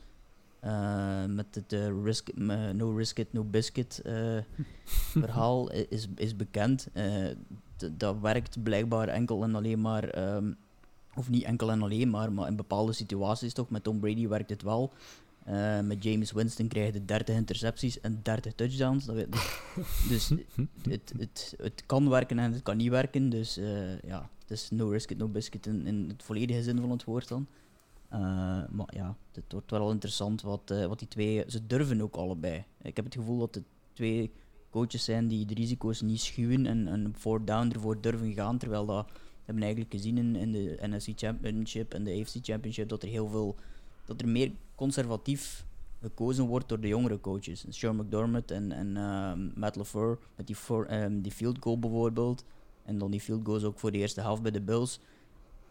eh, 0.60 1.26
met 1.26 1.46
het 1.56 1.74
eh, 1.74 2.04
risk, 2.04 2.36
no 2.74 2.96
risk 2.96 3.20
it, 3.20 3.34
no 3.34 3.44
biscuit 3.44 4.02
verhaal 5.12 5.72
is, 5.72 6.08
is 6.16 6.36
bekend. 6.36 6.88
Dat 7.98 8.20
werkt 8.20 8.64
blijkbaar 8.64 9.08
enkel 9.08 9.44
en 9.44 9.56
alleen 9.56 9.82
maar, 9.82 10.04
ehm, 10.10 10.52
of 11.16 11.30
niet 11.30 11.44
enkel 11.44 11.72
en 11.72 11.82
alleen 11.82 12.10
maar, 12.10 12.32
maar 12.32 12.48
in 12.48 12.56
bepaalde 12.56 12.94
situaties 12.94 13.54
toch. 13.54 13.70
Met 13.70 13.84
Tom 13.84 14.00
Brady 14.00 14.28
werkt 14.28 14.50
het 14.50 14.62
wel. 14.62 14.92
Eh, 15.46 15.80
met 15.80 16.04
James 16.04 16.32
Winston 16.32 16.68
krijg 16.68 16.94
je 16.94 17.06
30 17.06 17.36
intercepties 17.36 18.02
en 18.02 18.20
30 18.24 18.54
touchdowns. 18.54 19.06
Dat 19.06 19.16
weet, 19.16 19.28
dus 20.10 20.30
het, 20.90 21.14
het, 21.18 21.54
het 21.58 21.84
kan 21.86 22.10
werken 22.10 22.40
en 22.40 22.54
het 22.54 22.64
kan 22.64 22.78
niet 22.78 22.90
werken. 22.90 23.30
Dus 23.30 23.58
eh, 23.58 24.00
ja, 24.02 24.30
het 24.40 24.52
is 24.52 24.70
no 24.70 24.90
risk 24.90 25.12
it, 25.12 25.18
no 25.18 25.28
biscuit 25.28 25.66
in, 25.66 25.88
in 25.88 26.06
het 26.08 26.24
volledige 26.24 26.64
zin 26.64 26.80
van 26.80 26.92
het 26.92 27.04
woord 27.04 27.28
dan. 27.28 27.48
Eh, 28.10 28.20
maar 28.70 28.96
ja, 28.96 29.16
het 29.32 29.52
wordt 29.52 29.72
wel 29.72 29.92
interessant 29.92 30.42
wat, 30.42 30.74
wat 30.88 31.00
die 31.00 31.08
twee... 31.08 31.44
Ze 31.48 31.66
durven 31.66 32.02
ook 32.02 32.16
allebei. 32.16 32.64
Ik 32.82 32.96
heb 32.96 33.06
het 33.06 33.16
gevoel 33.16 33.40
dat 33.40 33.54
de 33.54 33.64
twee 33.94 34.32
coaches 34.70 35.04
zijn 35.04 35.28
die 35.28 35.46
de 35.46 35.54
risico's 35.54 36.02
niet 36.02 36.22
schuwen 36.22 36.66
en, 36.66 36.88
en 36.88 37.14
fourth 37.18 37.48
down 37.48 37.72
ervoor 37.72 38.02
durven 38.02 38.34
gaan, 38.34 38.58
terwijl 38.58 38.86
dat... 38.86 39.06
We 39.06 39.52
hebben 39.52 39.64
eigenlijk 39.64 39.94
gezien 39.94 40.18
in, 40.18 40.36
in 40.36 40.52
de 40.52 40.78
NFC 40.82 41.10
Championship 41.16 41.94
en 41.94 42.04
de 42.04 42.12
AFC 42.22 42.36
Championship 42.42 42.90
dat 42.90 43.04
er 43.04 43.10
heel 43.10 43.28
veel... 43.28 43.56
Dat 44.06 44.22
er 44.22 44.28
meer 44.28 44.52
conservatief 44.76 45.66
gekozen 46.02 46.46
wordt 46.46 46.70
door 46.70 46.80
de 46.80 46.88
jongere 46.88 47.20
coaches. 47.20 47.66
Sean 47.70 47.96
McDermott 47.96 48.52
en, 48.52 48.72
en 48.72 48.98
ehm, 48.98 49.60
Matt 49.60 49.76
LaFleur 49.76 50.20
met 50.36 50.48
die, 50.48 50.56
ehm, 50.88 51.22
die 51.22 51.32
field 51.32 51.58
goal 51.60 51.80
bijvoorbeeld. 51.80 52.44
En 52.84 52.98
dan 52.98 53.12
die 53.12 53.20
field 53.20 53.46
goals 53.46 53.64
ook 53.64 53.80
voor 53.80 53.92
de 53.92 53.98
eerste 53.98 54.22
helft 54.22 54.42
bij 54.42 54.52
de 54.52 54.62
Bills. 54.62 55.00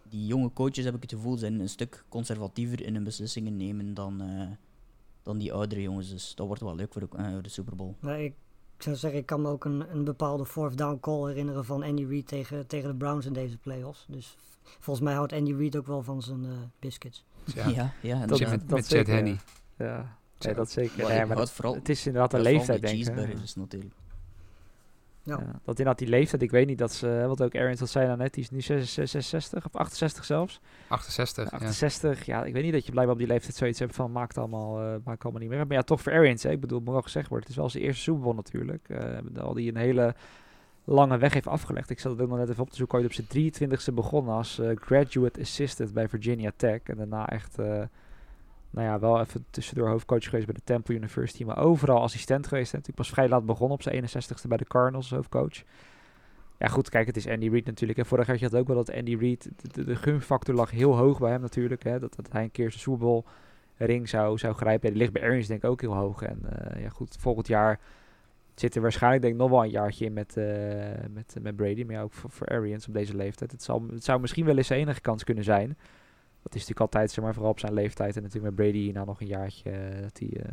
Die 0.09 0.27
jonge 0.27 0.53
coaches, 0.53 0.85
heb 0.85 0.95
ik 0.95 1.03
het 1.03 1.13
gevoel, 1.13 1.37
zijn 1.37 1.61
een 1.61 1.69
stuk 1.69 2.05
conservatiever 2.09 2.83
in 2.83 2.95
hun 2.95 3.05
beslissingen 3.05 3.57
nemen 3.57 3.95
dan, 3.95 4.21
eh, 4.21 4.49
dan 5.23 5.39
die 5.39 5.53
oudere 5.53 5.83
jongens. 5.83 6.11
Dus 6.11 6.35
dat 6.35 6.47
wordt 6.47 6.63
wel 6.63 6.75
leuk 6.75 6.93
voor 6.93 7.09
de, 7.09 7.17
eh, 7.17 7.43
de 7.43 7.49
Super 7.49 7.77
Bowl. 7.77 7.95
Nou, 8.01 8.23
ik, 8.23 8.35
ik 8.77 8.83
zou 8.83 8.97
zeggen, 8.97 9.21
ik 9.21 9.27
kan 9.27 9.43
me 9.43 9.49
ook 9.49 9.65
een, 9.65 9.85
een 9.91 10.05
bepaalde 10.05 10.47
fourth 10.47 10.79
down 10.79 10.99
call 11.01 11.27
herinneren 11.29 11.65
van 11.65 11.83
Andy 11.83 12.05
Reid 12.05 12.27
tegen, 12.29 12.67
tegen 12.67 12.89
de 12.89 12.95
Browns 12.97 13.27
in 13.27 13.33
deze 13.33 13.57
playoffs. 13.59 14.05
Dus 14.09 14.37
volgens 14.63 15.05
mij 15.07 15.15
houdt 15.15 15.33
Andy 15.33 15.53
Reid 15.55 15.77
ook 15.77 15.87
wel 15.87 16.03
van 16.03 16.23
zijn 16.23 16.45
eh, 16.45 16.51
biscuits. 16.79 17.25
Ja. 17.55 17.69
ja, 17.69 17.93
ja 18.01 18.27
Dat, 18.27 18.41
met, 18.41 18.51
dat 18.51 18.69
met 18.71 18.87
Chad 18.87 19.07
Henney. 19.07 19.37
Ja, 19.79 20.17
nee, 20.39 20.55
dat 20.55 20.71
zeker. 20.71 20.97
Maar 20.99 21.07
Nee, 21.07 21.21
ik 21.21 21.27
maar 21.27 21.37
houd 21.37 21.47
dat- 21.47 21.51
vooral- 21.57 21.75
het 21.75 21.89
is 21.89 22.07
inderdaad 22.07 22.33
een 22.33 22.41
leeftijd, 22.41 22.81
de 22.81 22.87
denk 22.87 22.99
ik. 23.01 23.07
hè. 23.07 23.13
cheeseburgers 23.15 23.55
natuurlijk. 23.55 23.95
Ja. 25.25 25.37
Ja, 25.39 25.61
dat 25.65 25.79
inderdaad 25.79 25.99
die 25.99 26.09
leeftijd, 26.09 26.43
ik 26.43 26.51
weet 26.51 26.67
niet 26.67 26.79
dat 26.79 26.93
ze, 26.93 27.25
wat 27.27 27.43
ook 27.43 27.55
Aaron 27.55 27.75
dat 27.75 27.89
zei 27.91 28.07
nou 28.07 28.19
net, 28.19 28.35
die 28.35 28.43
is 28.43 28.51
nu 28.51 28.61
66, 28.61 29.09
66 29.09 29.67
of 29.67 29.81
68 29.81 30.25
zelfs. 30.25 30.61
68. 30.89 31.51
Ja. 31.51 31.67
68, 31.67 32.27
ja. 32.27 32.45
ik 32.45 32.53
weet 32.53 32.63
niet 32.63 32.73
dat 32.73 32.85
je 32.85 32.91
blijkbaar 32.91 33.15
op 33.17 33.23
die 33.23 33.31
leeftijd 33.33 33.55
zoiets 33.55 33.79
hebt 33.79 33.95
van 33.95 34.13
maakt 34.13 34.39
allemaal, 34.39 34.81
eh, 34.81 34.95
maakt 35.05 35.23
allemaal 35.23 35.41
niet 35.41 35.51
meer. 35.51 35.59
uit. 35.59 35.69
Maar 35.69 35.77
ja, 35.77 35.83
toch 35.83 36.01
voor 36.01 36.13
Arians, 36.13 36.43
hè. 36.43 36.51
ik 36.51 36.61
bedoel, 36.61 36.77
het 36.77 36.87
moet 36.87 36.95
wel 36.95 37.05
gezegd 37.05 37.29
worden, 37.29 37.47
het 37.47 37.57
is 37.57 37.63
wel 37.63 37.71
zijn 37.71 37.85
eerste 37.85 38.03
Super 38.03 38.23
Bowl 38.23 38.35
natuurlijk. 38.35 38.89
eh 38.89 39.43
al 39.43 39.55
die 39.55 39.69
een 39.69 39.77
hele 39.77 40.15
lange 40.85 41.19
weg 41.19 41.33
heeft 41.33 41.47
afgelegd. 41.47 41.91
Ik 41.91 41.99
zat 41.99 42.13
het 42.13 42.21
ook 42.21 42.29
nog 42.29 42.39
net 42.39 42.49
even 42.49 42.63
op 42.63 42.71
te 42.71 42.77
zoeken, 42.77 42.99
ooit 42.99 43.07
op 43.07 43.13
zijn 43.13 43.53
23ste 43.53 43.95
begonnen 43.95 44.35
als 44.35 44.59
eh, 44.59 44.71
graduate 44.75 45.41
assistant 45.41 45.93
bij 45.93 46.09
Virginia 46.09 46.53
Tech. 46.57 46.83
En 46.83 46.97
daarna 46.97 47.29
echt, 47.29 47.59
eh, 47.59 47.83
nou 48.75 48.87
ja, 48.87 48.99
wel 48.99 49.21
even 49.21 49.45
tussendoor 49.51 49.89
hoofdcoach 49.89 50.25
geweest 50.25 50.47
bij 50.47 50.55
de 50.55 50.65
Temple 50.65 50.95
University, 50.95 51.45
maar 51.45 51.59
overal 51.59 52.01
assistent 52.01 52.47
geweest. 52.47 52.73
Hè. 52.73 52.79
Natuurlijk 52.79 53.07
pas 53.07 53.15
vrij 53.15 53.29
laat 53.29 53.47
begonnen 53.47 53.77
op 53.77 53.83
zijn 53.83 54.05
61ste 54.05 54.49
bij 54.49 54.57
de 54.57 54.65
Cardinals 54.65 55.05
als 55.05 55.15
hoofdcoach. 55.15 55.63
Ja, 56.59 56.67
goed, 56.67 56.89
kijk, 56.89 57.07
het 57.07 57.17
is 57.17 57.29
Andy 57.29 57.49
Reid 57.49 57.67
natuurlijk. 57.67 57.99
En 57.99 58.07
vorig 58.07 58.27
jaar 58.27 58.39
had 58.41 58.51
je 58.51 58.59
ook 58.59 58.67
wel 58.67 58.77
dat 58.77 58.93
Andy 58.93 59.17
Reid, 59.17 59.51
de, 59.73 59.85
de, 59.85 59.97
gunfactor 59.97 60.55
lag 60.55 60.71
heel 60.71 60.97
hoog 60.97 61.19
bij 61.19 61.31
hem 61.31 61.41
natuurlijk. 61.41 61.85
Hè, 61.85 61.99
dat, 61.99 62.17
dat 62.17 62.33
hij 62.33 62.43
een 62.43 62.51
keer 62.51 62.73
zijn 62.73 63.23
ring 63.77 64.09
zou, 64.09 64.39
zou 64.39 64.55
grijpen. 64.55 64.91
Die 64.91 64.99
ligt 64.99 65.13
bij 65.13 65.23
Arians 65.23 65.47
denk 65.47 65.63
ik 65.63 65.71
ook 65.71 65.81
heel 65.81 65.95
hoog. 65.95 66.23
En 66.23 66.39
eh, 66.49 66.83
ja, 66.83 66.89
goed, 66.89 67.17
volgend 67.21 67.47
jaar 67.47 67.81
zit 68.55 68.75
er 68.75 68.83
waarschijnlijk 68.83 69.23
denk 69.23 69.35
ik 69.35 69.41
nog 69.41 69.51
wel 69.51 69.65
een 69.65 69.71
jaartje 69.71 70.05
in 70.05 70.13
met, 70.13 70.37
eh, 70.37 70.45
met, 71.11 71.37
met 71.41 71.57
Brady. 71.57 71.85
Maar 71.85 71.95
ja, 71.95 72.03
ook 72.03 72.13
voor, 72.13 72.31
voor 72.31 72.47
Arians 72.47 72.89
op 72.89 72.95
deze 72.95 73.17
leeftijd. 73.17 73.53
Het, 73.53 73.67
het 73.91 74.05
zou 74.05 74.21
misschien 74.21 74.45
wel 74.45 74.57
eens 74.57 74.67
zijn 74.67 74.81
enige 74.81 75.01
kans 75.01 75.25
kunnen 75.25 75.45
zijn. 75.45 75.77
Dat 76.45 76.55
is 76.55 76.61
natuurlijk 76.61 76.81
altijd, 76.81 77.11
zeg 77.11 77.25
maar, 77.25 77.35
vooral 77.35 77.51
op 77.51 77.59
zijn 77.59 77.73
leeftijd. 77.73 78.17
En 78.17 78.23
natuurlijk 78.23 78.57
met 78.57 78.67
Brady 78.67 78.83
hierna 78.83 79.05
nog 79.05 79.21
een 79.21 79.27
jaartje 79.27 79.71
eh, 79.71 80.03
dat 80.03 80.19
hij 80.19 80.41
eh, 80.41 80.53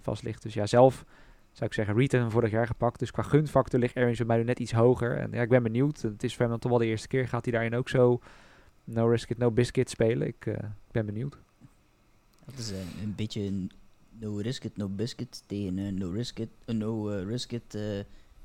vast 0.00 0.22
ligt. 0.22 0.42
Dus 0.42 0.54
ja, 0.54 0.66
zelf 0.66 1.04
zou 1.52 1.64
ik 1.64 1.72
zeggen, 1.72 2.18
hem 2.20 2.30
vorig 2.30 2.50
jaar 2.50 2.66
gepakt. 2.66 2.98
Dus 2.98 3.10
qua 3.10 3.22
gunfactor 3.22 3.80
ligt 3.80 3.96
Arians 3.96 4.18
bij 4.18 4.26
mij 4.26 4.36
nu 4.36 4.44
net 4.44 4.58
iets 4.58 4.72
hoger. 4.72 5.16
En 5.16 5.30
ja, 5.32 5.42
ik 5.42 5.48
ben 5.48 5.62
benieuwd. 5.62 6.02
Het 6.02 6.22
is 6.22 6.32
voor 6.32 6.40
hem 6.40 6.50
dan 6.50 6.58
toch 6.58 6.70
wel 6.70 6.80
de 6.80 6.86
eerste 6.86 7.08
keer. 7.08 7.28
Gaat 7.28 7.44
hij 7.44 7.52
daarin 7.52 7.74
ook 7.74 7.88
zo 7.88 8.20
no 8.84 9.06
risk 9.06 9.30
it, 9.30 9.38
no 9.38 9.50
biscuit 9.50 9.90
spelen? 9.90 10.26
Ik 10.26 10.46
eh, 10.46 10.54
ben 10.90 11.06
benieuwd. 11.06 11.38
Dat 12.44 12.58
is 12.58 12.70
een 13.02 13.14
beetje 13.16 13.66
no 14.18 14.36
risk 14.36 14.64
it, 14.64 14.76
no 14.76 14.88
biscuit 14.88 15.42
tegen 15.46 15.78
een 15.78 15.98
no 15.98 16.10
risk 16.10 16.38
it, 16.38 16.48
no 16.66 17.06
risk 17.06 17.52
it, 17.52 17.76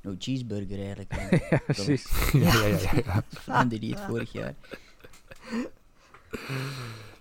no 0.02 0.14
cheeseburger 0.18 0.78
eigenlijk. 0.78 1.14
ja, 1.50 1.58
precies. 1.58 2.30
ja, 2.32 2.54
ja, 2.54 2.66
ja, 2.66 3.22
ja. 3.46 3.64
Die 3.78 3.90
het 3.90 4.00
vorig 4.00 4.32
jaar. 4.32 4.54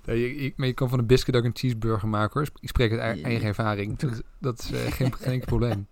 Ja, 0.06 0.14
je, 0.14 0.44
je- 0.44 0.54
maar 0.56 0.68
je 0.68 0.74
kan 0.74 0.90
van 0.90 1.00
een 1.00 1.06
biscuit 1.06 1.38
ook 1.38 1.44
een 1.44 1.56
cheeseburger 1.56 2.08
maken 2.08 2.40
hoor. 2.40 2.50
Ik 2.60 2.68
spreek 2.68 2.92
uit 3.00 3.18
Ja. 3.20 3.24
eigen 3.26 3.48
ervaring. 3.48 3.98
Dat, 3.98 4.22
dat 4.40 4.60
is 4.60 4.72
eh, 4.72 4.92
geen, 4.98 5.14
geen 5.16 5.40
probleem. 5.40 5.88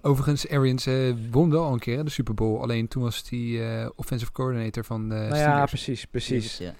Overigens, 0.00 0.48
Arians 0.48 0.86
eh, 0.86 1.14
won 1.30 1.50
wel 1.50 1.64
al 1.64 1.72
een 1.72 1.78
keer 1.78 2.04
de 2.04 2.10
Super 2.10 2.34
Bowl. 2.34 2.60
Alleen 2.62 2.88
toen 2.88 3.02
was 3.02 3.24
hij 3.30 3.80
eh, 3.82 3.88
offensive 3.96 4.32
coordinator 4.32 4.84
van 4.84 5.08
de 5.08 5.14
nou 5.14 5.26
ja, 5.28 5.34
Steelers. 5.36 5.70
precies, 5.70 6.04
precies. 6.04 6.58
Ja. 6.58 6.74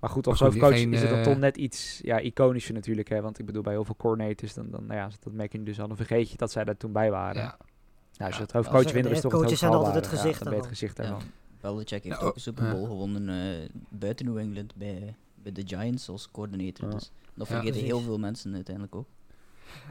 Maar 0.00 0.10
goed, 0.10 0.26
als 0.26 0.40
hoofdcoach 0.40 0.74
is 0.74 1.00
het 1.00 1.10
dan 1.10 1.22
toch 1.22 1.36
net 1.38 1.56
iets 1.56 2.00
ja, 2.02 2.20
iconischer 2.20 2.74
natuurlijk. 2.74 3.08
Hè? 3.08 3.20
Want 3.20 3.38
ik 3.38 3.46
bedoel, 3.46 3.62
bij 3.62 3.72
heel 3.72 3.84
veel 3.84 3.96
coordinators, 3.96 4.54
dan, 4.54 4.70
dan, 4.70 4.86
nou 4.86 4.98
ja, 5.00 5.10
dat 5.20 5.32
merk 5.32 5.52
je 5.52 5.58
nu 5.58 5.64
dus 5.64 5.80
al. 5.80 5.88
Dan 5.88 5.96
vergeet 5.96 6.30
je 6.30 6.36
dat 6.36 6.52
zij 6.52 6.64
daar 6.64 6.76
toen 6.76 6.92
bij 6.92 7.10
waren. 7.10 7.42
Ja. 7.42 7.56
Nou, 8.16 8.30
als 8.30 8.34
je 8.34 8.34
Ja. 8.36 8.40
het 8.40 8.52
hoofdcoach 8.52 8.92
wint, 8.92 9.06
is 9.06 9.20
toch 9.20 9.32
het 9.32 9.40
coaches 9.40 9.58
zijn 9.58 9.72
altijd 9.72 9.94
het 9.94 10.06
gezicht 10.06 10.38
Ja, 10.38 10.44
dan 10.44 10.44
ben 10.44 10.54
je 10.54 10.60
het 10.60 10.68
gezicht 10.68 10.96
daarvan. 10.96 11.20
Belichick 11.72 12.02
heeft 12.02 12.16
Nou, 12.16 12.24
ook 12.24 12.34
een 12.34 12.40
Super 12.40 12.64
ja. 12.64 12.72
Bowl 12.72 12.86
gewonnen 12.86 13.28
eh, 13.28 13.68
buiten 13.88 14.26
New 14.26 14.38
England 14.38 14.74
bij, 14.74 15.16
bij 15.42 15.52
de 15.52 15.62
Giants 15.66 16.08
als 16.08 16.30
coördinator. 16.30 16.88
Ja. 16.88 16.94
Dus 16.94 17.10
dat 17.34 17.48
Ja, 17.48 17.54
vergeten 17.54 17.80
heel 17.80 18.00
veel 18.00 18.18
mensen 18.18 18.54
uiteindelijk 18.54 18.94
ook. 18.94 19.06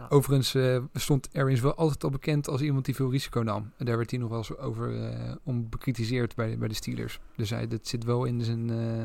Overigens 0.10 0.56
eh, 0.56 0.84
stond 0.94 1.30
Arians 1.34 1.60
wel 1.60 1.76
altijd 1.76 2.04
al 2.04 2.10
bekend 2.10 2.48
als 2.48 2.62
iemand 2.62 2.86
die 2.86 2.96
veel 2.96 3.12
risico 3.12 3.42
nam. 3.42 3.72
En 3.78 3.86
daar 3.86 3.98
werd 3.98 4.10
hij 4.10 4.20
nog 4.20 4.30
wel 4.30 4.38
eens 4.38 4.58
over 4.58 5.04
eh, 5.04 5.36
om 5.44 5.70
bekritiseerd 5.70 6.36
bij, 6.36 6.58
bij 6.58 6.68
de 6.68 6.74
Steelers. 6.74 7.20
Dus 7.36 7.50
hij, 7.50 7.68
dat 7.68 7.88
zit 7.88 8.04
wel 8.04 8.26
in 8.26 8.42
zijn, 8.42 8.70
eh, 8.70 9.04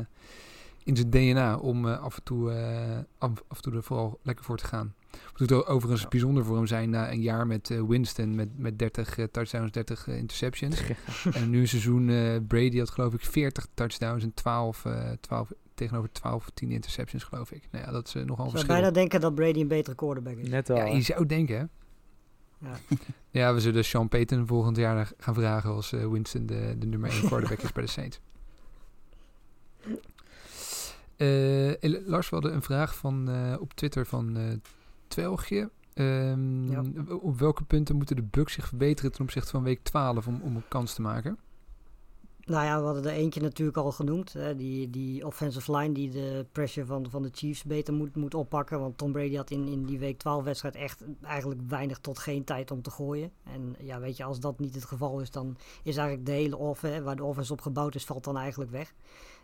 in 0.83 0.95
zijn 0.95 1.09
DNA 1.09 1.57
om 1.57 1.87
eh, 1.87 1.99
af, 1.99 2.15
en 2.15 2.23
toe, 2.23 2.51
eh, 2.51 2.97
af, 3.17 3.43
af 3.47 3.57
en 3.57 3.61
toe 3.61 3.73
er 3.73 3.83
vooral 3.83 4.19
lekker 4.23 4.45
voor 4.45 4.57
te 4.57 4.65
gaan. 4.65 4.93
Het 5.09 5.49
moet 5.49 5.65
overigens 5.65 6.07
bijzonder 6.07 6.45
voor 6.45 6.55
hem 6.55 6.67
zijn 6.67 6.89
na 6.89 7.11
een 7.11 7.21
jaar 7.21 7.47
met 7.47 7.69
eh, 7.69 7.81
Winston 7.81 8.35
met, 8.35 8.57
met 8.57 8.79
30 8.79 9.17
eh, 9.17 9.25
touchdowns, 9.31 9.71
30 9.71 10.07
eh, 10.07 10.17
interceptions. 10.17 10.81
en 11.33 11.49
nu 11.49 11.59
een 11.59 11.67
seizoen, 11.67 12.09
eh, 12.09 12.35
Brady 12.47 12.77
had 12.77 12.89
geloof 12.89 13.13
ik 13.13 13.25
40 13.25 13.67
touchdowns 13.73 14.23
en 14.23 14.33
12, 14.33 14.85
eh 14.85 15.09
12 15.21 15.51
tegenover 15.73 16.11
12 16.11 16.35
of 16.35 16.49
10 16.53 16.71
interceptions 16.71 17.23
geloof 17.23 17.51
ik. 17.51 17.67
Nou 17.71 17.85
ja, 17.85 17.91
dat 17.91 18.07
is 18.07 18.13
nogal 18.13 18.35
zou 18.35 18.49
verschil. 18.49 18.73
bijna 18.73 18.91
denken 18.91 19.21
dat 19.21 19.35
Brady 19.35 19.59
een 19.59 19.67
betere 19.67 19.95
quarterback 19.95 20.37
is. 20.37 20.49
Net 20.49 20.67
wel. 20.67 20.77
Ja, 20.77 20.85
je 20.85 21.01
zou 21.01 21.25
denken 21.25 21.57
hè. 21.57 21.65
Ja. 22.67 22.79
Ja, 23.31 23.53
we 23.53 23.59
zullen 23.59 23.85
Sean 23.85 24.07
Payton 24.07 24.47
volgend 24.47 24.77
jaar 24.77 25.11
gaan 25.17 25.33
vragen 25.33 25.69
als 25.69 25.91
eh, 25.93 26.07
Winston 26.07 26.45
de, 26.45 26.75
de 26.79 26.85
nummer 26.85 27.09
1 27.09 27.25
quarterback 27.25 27.59
is 27.59 27.71
bij 27.71 27.83
de 27.83 27.89
Saints. 27.89 28.19
Eh, 31.19 31.73
Lars, 32.05 32.29
we 32.29 32.35
hadden 32.35 32.53
een 32.53 32.61
vraag 32.61 32.95
van, 32.95 33.29
eh, 33.29 33.61
op 33.61 33.73
Twitter 33.73 34.05
van 34.05 34.37
eh 34.37 34.43
Twelgje. 35.09 35.69
Ehm, 35.93 36.71
Ja. 36.71 36.83
Op 37.21 37.39
welke 37.39 37.63
punten 37.63 37.95
moeten 37.95 38.15
de 38.15 38.23
Bucks 38.31 38.53
zich 38.53 38.67
verbeteren 38.67 39.11
ten 39.11 39.21
opzichte 39.21 39.51
van 39.51 39.63
week 39.63 39.83
12 39.83 40.27
om, 40.27 40.41
om 40.43 40.55
een 40.55 40.67
kans 40.67 40.93
te 40.93 41.01
maken? 41.01 41.37
Nou 42.45 42.65
ja, 42.65 42.79
we 42.79 42.85
hadden 42.85 43.05
er 43.05 43.11
eentje 43.11 43.41
natuurlijk 43.41 43.77
al 43.77 43.91
genoemd. 43.91 44.33
Hè, 44.33 44.55
die, 44.55 44.89
die 44.89 45.25
offensive 45.25 45.77
line 45.77 45.93
die 45.93 46.09
de 46.09 46.45
pressure 46.51 46.85
van, 46.85 47.09
van 47.09 47.21
de 47.21 47.29
Chiefs 47.33 47.63
beter 47.63 47.93
moet, 47.93 48.15
moet 48.15 48.33
oppakken. 48.33 48.79
Want 48.79 48.97
Tom 48.97 49.11
Brady 49.11 49.35
had 49.35 49.51
in, 49.51 49.67
in 49.67 49.85
die 49.85 49.99
week 49.99 50.17
12 50.19 50.43
wedstrijd 50.43 50.75
echt 50.75 51.03
eigenlijk 51.21 51.61
weinig 51.67 51.99
tot 51.99 52.19
geen 52.19 52.43
tijd 52.43 52.71
om 52.71 52.81
te 52.81 52.91
gooien. 52.91 53.31
En 53.43 53.75
ja, 53.79 53.99
weet 53.99 54.17
je, 54.17 54.23
als 54.23 54.39
dat 54.39 54.59
niet 54.59 54.75
het 54.75 54.85
geval 54.85 55.19
is, 55.19 55.31
dan 55.31 55.57
is 55.83 55.97
eigenlijk 55.97 56.27
de 56.27 56.33
hele 56.33 56.57
offense, 56.57 57.03
waar 57.03 57.15
de 57.15 57.23
offense 57.23 57.53
op 57.53 57.61
gebouwd 57.61 57.95
is, 57.95 58.05
valt 58.05 58.23
dan 58.23 58.37
eigenlijk 58.37 58.71
weg. 58.71 58.93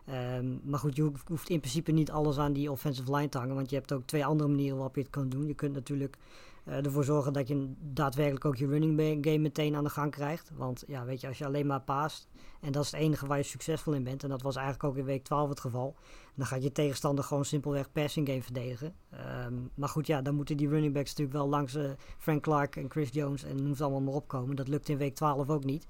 Ehm, 0.05 0.57
maar 0.63 0.79
goed, 0.79 0.95
je 0.95 1.11
hoeft, 1.25 1.49
in 1.49 1.59
principe 1.59 1.91
niet 1.91 2.11
alles 2.11 2.37
aan 2.37 2.53
die 2.53 2.71
offensive 2.71 3.15
line 3.15 3.29
te 3.29 3.37
hangen. 3.37 3.55
Want 3.55 3.69
je 3.69 3.75
hebt 3.75 3.93
ook 3.93 4.05
twee 4.05 4.25
andere 4.25 4.49
manieren 4.49 4.75
waarop 4.75 4.95
je 4.95 5.01
het 5.01 5.09
kan 5.09 5.29
doen. 5.29 5.47
Je 5.47 5.53
kunt 5.53 5.73
natuurlijk 5.73 6.17
eh, 6.63 6.85
ervoor 6.85 7.03
zorgen 7.03 7.33
dat 7.33 7.47
je 7.47 7.73
daadwerkelijk 7.79 8.45
ook 8.45 8.55
je 8.55 8.67
running 8.67 9.25
game 9.25 9.37
meteen 9.37 9.75
aan 9.75 9.83
de 9.83 9.89
gang 9.89 10.11
krijgt. 10.11 10.51
Want 10.55 10.83
ja, 10.87 11.05
weet 11.05 11.21
je, 11.21 11.27
als 11.27 11.37
je 11.37 11.45
alleen 11.45 11.67
maar 11.67 11.81
paast 11.81 12.27
en 12.65 12.71
dat 12.71 12.83
is 12.83 12.91
het 12.91 12.99
enige 12.99 13.27
waar 13.27 13.37
je 13.37 13.43
succesvol 13.43 13.93
in 13.93 14.03
bent. 14.03 14.23
En 14.23 14.29
dat 14.29 14.41
was 14.41 14.55
eigenlijk 14.55 14.85
ook 14.85 14.97
in 14.97 15.05
week 15.05 15.23
12 15.23 15.49
het 15.49 15.59
geval. 15.59 15.95
Dan 16.35 16.45
gaat 16.45 16.63
je 16.63 16.71
tegenstander 16.71 17.23
gewoon 17.23 17.45
simpelweg 17.45 17.91
passing 17.91 18.27
game 18.27 18.43
verdedigen. 18.43 18.95
Ehm, 19.09 19.53
maar 19.75 19.89
goed, 19.89 20.07
ja, 20.07 20.21
dan 20.21 20.35
moeten 20.35 20.57
die 20.57 20.69
running 20.69 20.93
backs 20.93 21.09
natuurlijk 21.09 21.37
wel 21.37 21.49
langs 21.49 21.75
eh, 21.75 21.89
Frank 22.17 22.43
Clark 22.43 22.75
en 22.75 22.89
Chris 22.89 23.09
Jones 23.11 23.43
en 23.43 23.63
noem 23.63 23.75
ze 23.75 23.83
allemaal 23.83 24.01
maar 24.01 24.13
opkomen. 24.13 24.55
Dat 24.55 24.67
lukt 24.67 24.89
in 24.89 24.97
week 24.97 25.15
12 25.15 25.49
ook 25.49 25.63
niet. 25.63 25.87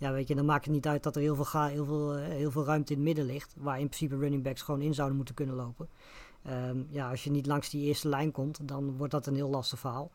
Ja, 0.00 0.12
weet 0.12 0.28
je, 0.28 0.34
dan 0.34 0.44
maakt 0.44 0.64
het 0.64 0.74
niet 0.74 0.86
uit 0.86 1.02
dat 1.02 1.16
er 1.16 1.22
heel 1.22 1.34
veel, 1.34 1.44
ga, 1.44 1.66
heel 1.66 1.84
veel, 1.84 2.14
eh, 2.14 2.22
heel 2.22 2.50
veel 2.50 2.64
ruimte 2.64 2.92
in 2.92 2.98
het 2.98 3.06
midden 3.06 3.24
ligt. 3.24 3.54
Waar 3.58 3.80
in 3.80 3.86
principe 3.86 4.16
running 4.16 4.42
backs 4.42 4.62
gewoon 4.62 4.80
in 4.80 4.94
zouden 4.94 5.16
moeten 5.16 5.34
kunnen 5.34 5.54
lopen. 5.54 5.88
Ehm, 6.42 6.82
ja, 6.88 7.10
als 7.10 7.24
je 7.24 7.30
niet 7.30 7.46
langs 7.46 7.70
die 7.70 7.86
eerste 7.86 8.08
lijn 8.08 8.32
komt, 8.32 8.68
dan 8.68 8.96
wordt 8.96 9.12
dat 9.12 9.26
een 9.26 9.34
heel 9.34 9.48
lastig 9.48 9.78
verhaal. 9.78 10.10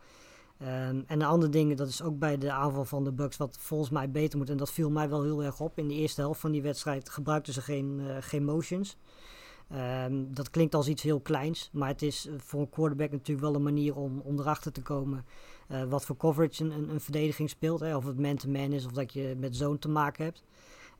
Ehm, 0.57 1.01
en 1.07 1.19
een 1.19 1.23
ander 1.23 1.51
ding, 1.51 1.77
dat 1.77 1.87
is 1.87 2.01
ook 2.01 2.19
bij 2.19 2.37
de 2.37 2.51
aanval 2.51 2.85
van 2.85 3.03
de 3.03 3.11
Bucks 3.11 3.37
wat 3.37 3.57
volgens 3.59 3.89
mij 3.89 4.11
beter 4.11 4.37
moet. 4.37 4.49
En 4.49 4.57
dat 4.57 4.71
viel 4.71 4.89
mij 4.89 5.09
wel 5.09 5.23
heel 5.23 5.43
erg 5.43 5.59
op. 5.59 5.77
In 5.77 5.87
de 5.87 5.93
eerste 5.93 6.21
helft 6.21 6.39
van 6.39 6.51
die 6.51 6.61
wedstrijd 6.61 7.09
gebruikten 7.09 7.53
ze 7.53 7.61
geen, 7.61 8.01
eh, 8.07 8.15
geen 8.19 8.43
motions. 8.43 8.97
Ehm, 9.69 10.23
dat 10.27 10.49
klinkt 10.49 10.75
als 10.75 10.87
iets 10.87 11.03
heel 11.03 11.19
kleins, 11.19 11.69
maar 11.73 11.87
het 11.87 12.01
is 12.01 12.27
eh, 12.27 12.33
voor 12.37 12.61
een 12.61 12.69
quarterback 12.69 13.11
natuurlijk 13.11 13.47
wel 13.47 13.55
een 13.55 13.63
manier 13.63 13.95
om, 13.95 14.19
om 14.19 14.39
erachter 14.39 14.71
te 14.71 14.81
komen 14.81 15.25
eh, 15.67 15.83
wat 15.83 16.05
voor 16.05 16.17
coverage 16.17 16.63
een, 16.63 16.89
een, 16.89 17.01
verdediging 17.01 17.49
speelt. 17.49 17.79
Hè, 17.79 17.95
of 17.95 18.05
het 18.05 18.19
man-to-man 18.19 18.71
is 18.71 18.85
of 18.85 18.91
dat 18.91 19.13
je 19.13 19.35
met 19.37 19.55
zone 19.55 19.79
te 19.79 19.89
maken 19.89 20.23
hebt. 20.23 20.43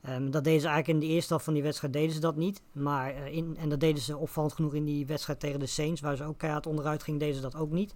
Ehm, 0.02 0.30
dat 0.30 0.44
deden 0.44 0.60
ze 0.60 0.68
eigenlijk 0.68 0.98
in 0.98 1.08
de 1.08 1.14
eerste 1.14 1.28
helft 1.28 1.44
van 1.44 1.54
die 1.54 1.62
wedstrijd 1.62 1.92
deden 1.92 2.14
ze 2.14 2.20
dat 2.20 2.36
niet. 2.36 2.62
Maar 2.72 3.14
eh, 3.14 3.36
in, 3.36 3.56
en 3.56 3.68
dat 3.68 3.80
deden 3.80 4.02
ze 4.02 4.16
opvallend 4.16 4.52
genoeg 4.52 4.74
in 4.74 4.84
die 4.84 5.06
wedstrijd 5.06 5.40
tegen 5.40 5.60
de 5.60 5.66
Saints, 5.66 6.00
waar 6.00 6.16
ze 6.16 6.24
ook 6.24 6.38
keihard 6.38 6.66
onderuit 6.66 7.02
gingen, 7.02 7.20
deden 7.20 7.34
ze 7.34 7.40
dat 7.40 7.56
ook 7.56 7.70
niet. 7.70 7.94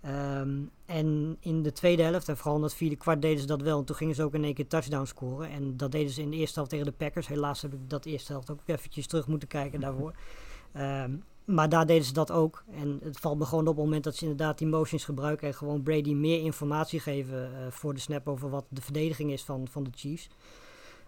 Ehm, 0.00 0.60
en 0.86 1.36
in 1.40 1.62
de 1.62 1.72
tweede 1.72 2.02
helft, 2.02 2.28
en 2.28 2.36
vooral 2.36 2.54
in 2.54 2.60
dat 2.60 2.74
vierde 2.74 2.96
kwart, 2.96 3.22
deden 3.22 3.40
ze 3.40 3.46
dat 3.46 3.62
wel. 3.62 3.78
En 3.78 3.84
toen 3.84 3.96
gingen 3.96 4.14
ze 4.14 4.22
ook 4.22 4.34
in 4.34 4.44
één 4.44 4.54
keer 4.54 4.66
touchdown 4.66 5.04
scoren. 5.04 5.50
En 5.50 5.76
dat 5.76 5.92
deden 5.92 6.12
ze 6.12 6.22
in 6.22 6.30
de 6.30 6.36
eerste 6.36 6.54
helft 6.54 6.70
tegen 6.70 6.86
de 6.86 6.92
Packers. 6.92 7.26
Helaas 7.26 7.62
heb 7.62 7.72
ik 7.72 7.90
dat 7.90 8.04
eerste 8.04 8.32
helft 8.32 8.50
ook 8.50 8.60
eventjes 8.66 9.06
terug 9.06 9.26
moeten 9.26 9.48
kijken 9.48 9.80
daarvoor. 9.80 10.12
Ehm, 10.72 11.14
maar 11.44 11.68
daar 11.68 11.86
deden 11.86 12.04
ze 12.04 12.12
dat 12.12 12.30
ook. 12.30 12.64
En 12.74 13.00
het 13.02 13.18
valt 13.18 13.38
me 13.38 13.44
gewoon 13.44 13.66
op 13.66 13.76
het 13.76 13.84
moment 13.84 14.04
dat 14.04 14.16
ze 14.16 14.22
inderdaad 14.22 14.58
die 14.58 14.66
motions 14.66 15.04
gebruiken 15.04 15.48
en 15.48 15.54
gewoon 15.54 15.82
Brady 15.82 16.14
meer 16.14 16.40
informatie 16.40 17.00
geven 17.00 17.44
eh, 17.44 17.70
voor 17.70 17.94
de 17.94 18.00
snap 18.00 18.28
over 18.28 18.50
wat 18.50 18.64
de 18.68 18.82
verdediging 18.82 19.32
is 19.32 19.42
van, 19.42 19.68
van 19.68 19.84
de 19.84 19.90
Chiefs. 19.94 20.28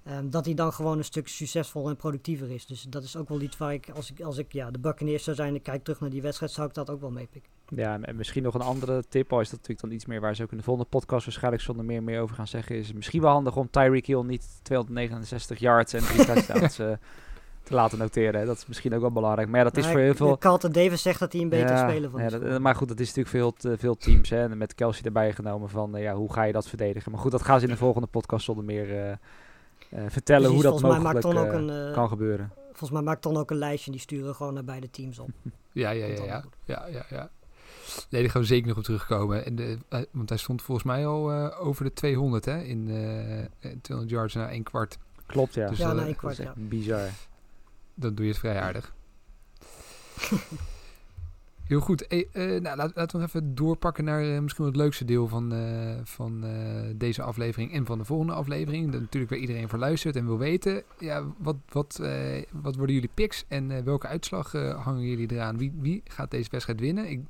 Ehm, 0.04 0.30
dat 0.30 0.44
hij 0.44 0.54
dan 0.54 0.72
gewoon 0.72 0.98
een 0.98 1.04
stuk 1.04 1.28
succesvoller 1.28 1.90
en 1.90 1.96
productiever 1.96 2.50
is. 2.50 2.66
Dus 2.66 2.82
dat 2.82 3.02
is 3.02 3.16
ook 3.16 3.28
wel 3.28 3.40
iets 3.40 3.56
waar 3.56 3.72
ik, 3.72 3.90
als 3.90 4.10
ik, 4.10 4.20
als 4.20 4.38
ik 4.38 4.52
ja, 4.52 4.70
de 4.70 4.78
Buccaneers 4.78 5.24
zou 5.24 5.36
zijn 5.36 5.48
en 5.48 5.54
ik 5.54 5.62
kijk 5.62 5.84
terug 5.84 6.00
naar 6.00 6.10
die 6.10 6.22
wedstrijd, 6.22 6.52
zou 6.52 6.68
ik 6.68 6.74
dat 6.74 6.90
ook 6.90 7.00
wel 7.00 7.10
meepikken. 7.10 7.50
Ja, 7.68 8.00
en 8.00 8.16
misschien 8.16 8.42
nog 8.42 8.54
een 8.54 8.60
andere 8.60 9.04
tip, 9.08 9.32
al 9.32 9.40
is 9.40 9.50
dat 9.50 9.58
natuurlijk 9.58 9.80
dan 9.80 9.90
iets 9.90 10.06
meer 10.06 10.20
waar 10.20 10.36
ze 10.36 10.42
ook 10.42 10.50
in 10.50 10.56
de 10.56 10.62
volgende 10.62 10.90
podcast 10.90 11.24
waarschijnlijk 11.24 11.62
zonder 11.62 11.84
meer, 11.84 12.02
meer 12.02 12.20
over 12.20 12.36
gaan 12.36 12.46
zeggen, 12.46 12.76
is 12.76 12.92
misschien 12.92 13.20
wel 13.20 13.30
handig 13.30 13.56
om 13.56 13.70
Tyreek 13.70 14.06
Hill 14.06 14.22
niet 14.22 14.60
269 14.62 15.58
yards 15.58 15.92
en 15.92 16.02
drie 16.02 16.24
touchdowns 16.34 16.78
eh, 16.78 16.92
te 17.64 17.74
laten 17.74 17.98
noteren. 17.98 18.40
hè. 18.40 18.46
Dat 18.46 18.56
is 18.56 18.66
misschien 18.66 18.94
ook 18.94 19.00
wel 19.00 19.12
belangrijk. 19.12 19.48
Maar 19.48 19.58
ja, 19.58 19.64
dat 19.64 19.76
is 19.76 19.86
voor 19.86 20.00
heel 20.00 20.10
ik- 20.10 20.16
veel... 20.16 20.38
Carlton 20.38 20.72
Davis 20.72 21.02
zegt 21.02 21.20
dat 21.20 21.32
hij 21.32 21.42
een 21.42 21.48
betere 21.48 21.72
Ja, 21.78 21.88
speler 21.88 22.10
van 22.10 22.22
ja, 22.22 22.28
dat- 22.28 22.60
maar 22.60 22.74
goed, 22.74 22.88
dat 22.88 23.00
is 23.00 23.14
natuurlijk 23.14 23.56
te- 23.58 23.78
veel 23.78 23.96
teams. 23.96 24.30
Hè, 24.30 24.48
en 24.50 24.58
met 24.58 24.74
Kelsey 24.74 25.04
erbij 25.04 25.32
genomen 25.32 25.68
van, 25.68 25.96
eh, 25.96 26.02
ja, 26.02 26.14
hoe 26.14 26.32
ga 26.32 26.42
je 26.42 26.52
dat 26.52 26.68
verdedigen? 26.68 27.12
Maar 27.12 27.20
goed, 27.20 27.30
dat 27.30 27.42
gaan 27.42 27.58
ze 27.58 27.64
in 27.66 27.70
de 27.72 27.78
volgende 27.78 28.06
podcast 28.08 28.44
zonder 28.44 28.64
meer 28.64 28.90
eh, 28.90 29.10
eh, 29.10 29.16
vertellen 30.08 30.42
Precies, 30.50 30.62
hoe 30.62 30.62
dat 30.62 30.80
volgens 30.80 30.82
mij 30.82 31.12
mogelijk 31.12 31.26
maakt 31.26 31.46
ook 31.46 31.52
een, 31.60 31.70
eh, 31.88 31.92
kan 31.92 32.08
gebeuren. 32.08 32.50
Volgens 32.66 32.90
mij 32.90 33.02
maakt 33.02 33.22
Ton 33.22 33.36
ook 33.36 33.50
een 33.50 33.56
lijstje 33.56 33.90
die 33.90 34.00
sturen 34.00 34.34
gewoon 34.34 34.54
naar 34.54 34.64
beide 34.64 34.90
teams 34.90 35.18
op. 35.18 35.28
Ja, 35.72 35.90
ja, 35.90 36.06
ja, 36.06 36.24
ja. 36.24 36.44
ja, 36.64 36.86
ja, 36.86 37.04
ja. 37.10 37.30
Nee, 38.10 38.22
daar 38.22 38.30
gaan 38.30 38.40
we 38.40 38.46
zeker 38.46 38.68
nog 38.68 38.76
op 38.76 38.82
terugkomen. 38.82 39.44
En 39.46 39.56
de, 39.56 39.78
want 40.10 40.28
hij 40.28 40.38
stond 40.38 40.62
volgens 40.62 40.86
mij 40.86 41.06
al 41.06 41.32
eh, 41.32 41.66
over 41.66 41.84
de 41.84 41.92
200 41.92 42.44
hè, 42.44 42.60
in 42.62 42.88
eh, 43.60 43.70
200 43.80 44.10
yards 44.10 44.34
na 44.34 44.48
één 44.50 44.62
kwart. 44.62 44.98
Klopt, 45.26 45.54
ja. 45.54 45.68
Dus 45.68 45.78
ja, 45.78 45.92
na 45.92 46.04
één 46.04 46.16
kwart, 46.16 46.36
ja. 46.36 46.52
bizar. 46.56 47.08
Dan 47.94 48.14
doe 48.14 48.24
je 48.24 48.30
het 48.30 48.40
vrij 48.40 48.60
aardig. 48.60 48.94
Heel 51.64 51.80
goed. 51.80 52.04
Hey, 52.08 52.28
eh, 52.32 52.60
nou, 52.60 52.76
laten, 52.76 53.06
we 53.06 53.18
nog 53.18 53.22
even 53.22 53.54
doorpakken 53.54 54.04
naar 54.04 54.34
eh, 54.34 54.40
misschien 54.40 54.64
het 54.64 54.76
leukste 54.76 55.04
deel 55.04 55.28
van, 55.28 55.52
eh, 55.52 55.96
van 56.02 56.44
deze 56.96 57.22
aflevering 57.22 57.72
en 57.72 57.86
van 57.86 57.98
de 57.98 58.04
volgende 58.04 58.32
aflevering. 58.32 58.90
Dat 58.90 59.00
natuurlijk 59.00 59.32
waar 59.32 59.40
iedereen 59.40 59.68
voor 59.68 59.78
luistert 59.78 60.16
en 60.16 60.26
wil 60.26 60.38
weten. 60.38 60.82
Ja, 60.98 61.24
wat, 61.38 61.56
wat, 61.68 62.00
wat 62.52 62.76
worden 62.76 62.94
jullie 62.94 63.10
picks 63.14 63.44
en 63.48 63.84
welke 63.84 64.06
uitslag 64.06 64.52
hangen 64.52 65.02
jullie 65.02 65.32
eraan? 65.32 65.58
Wie, 65.58 65.72
wie 65.80 66.02
gaat 66.04 66.30
deze 66.30 66.50
wedstrijd 66.50 66.80
winnen? 66.80 67.10
Ik, 67.10 67.20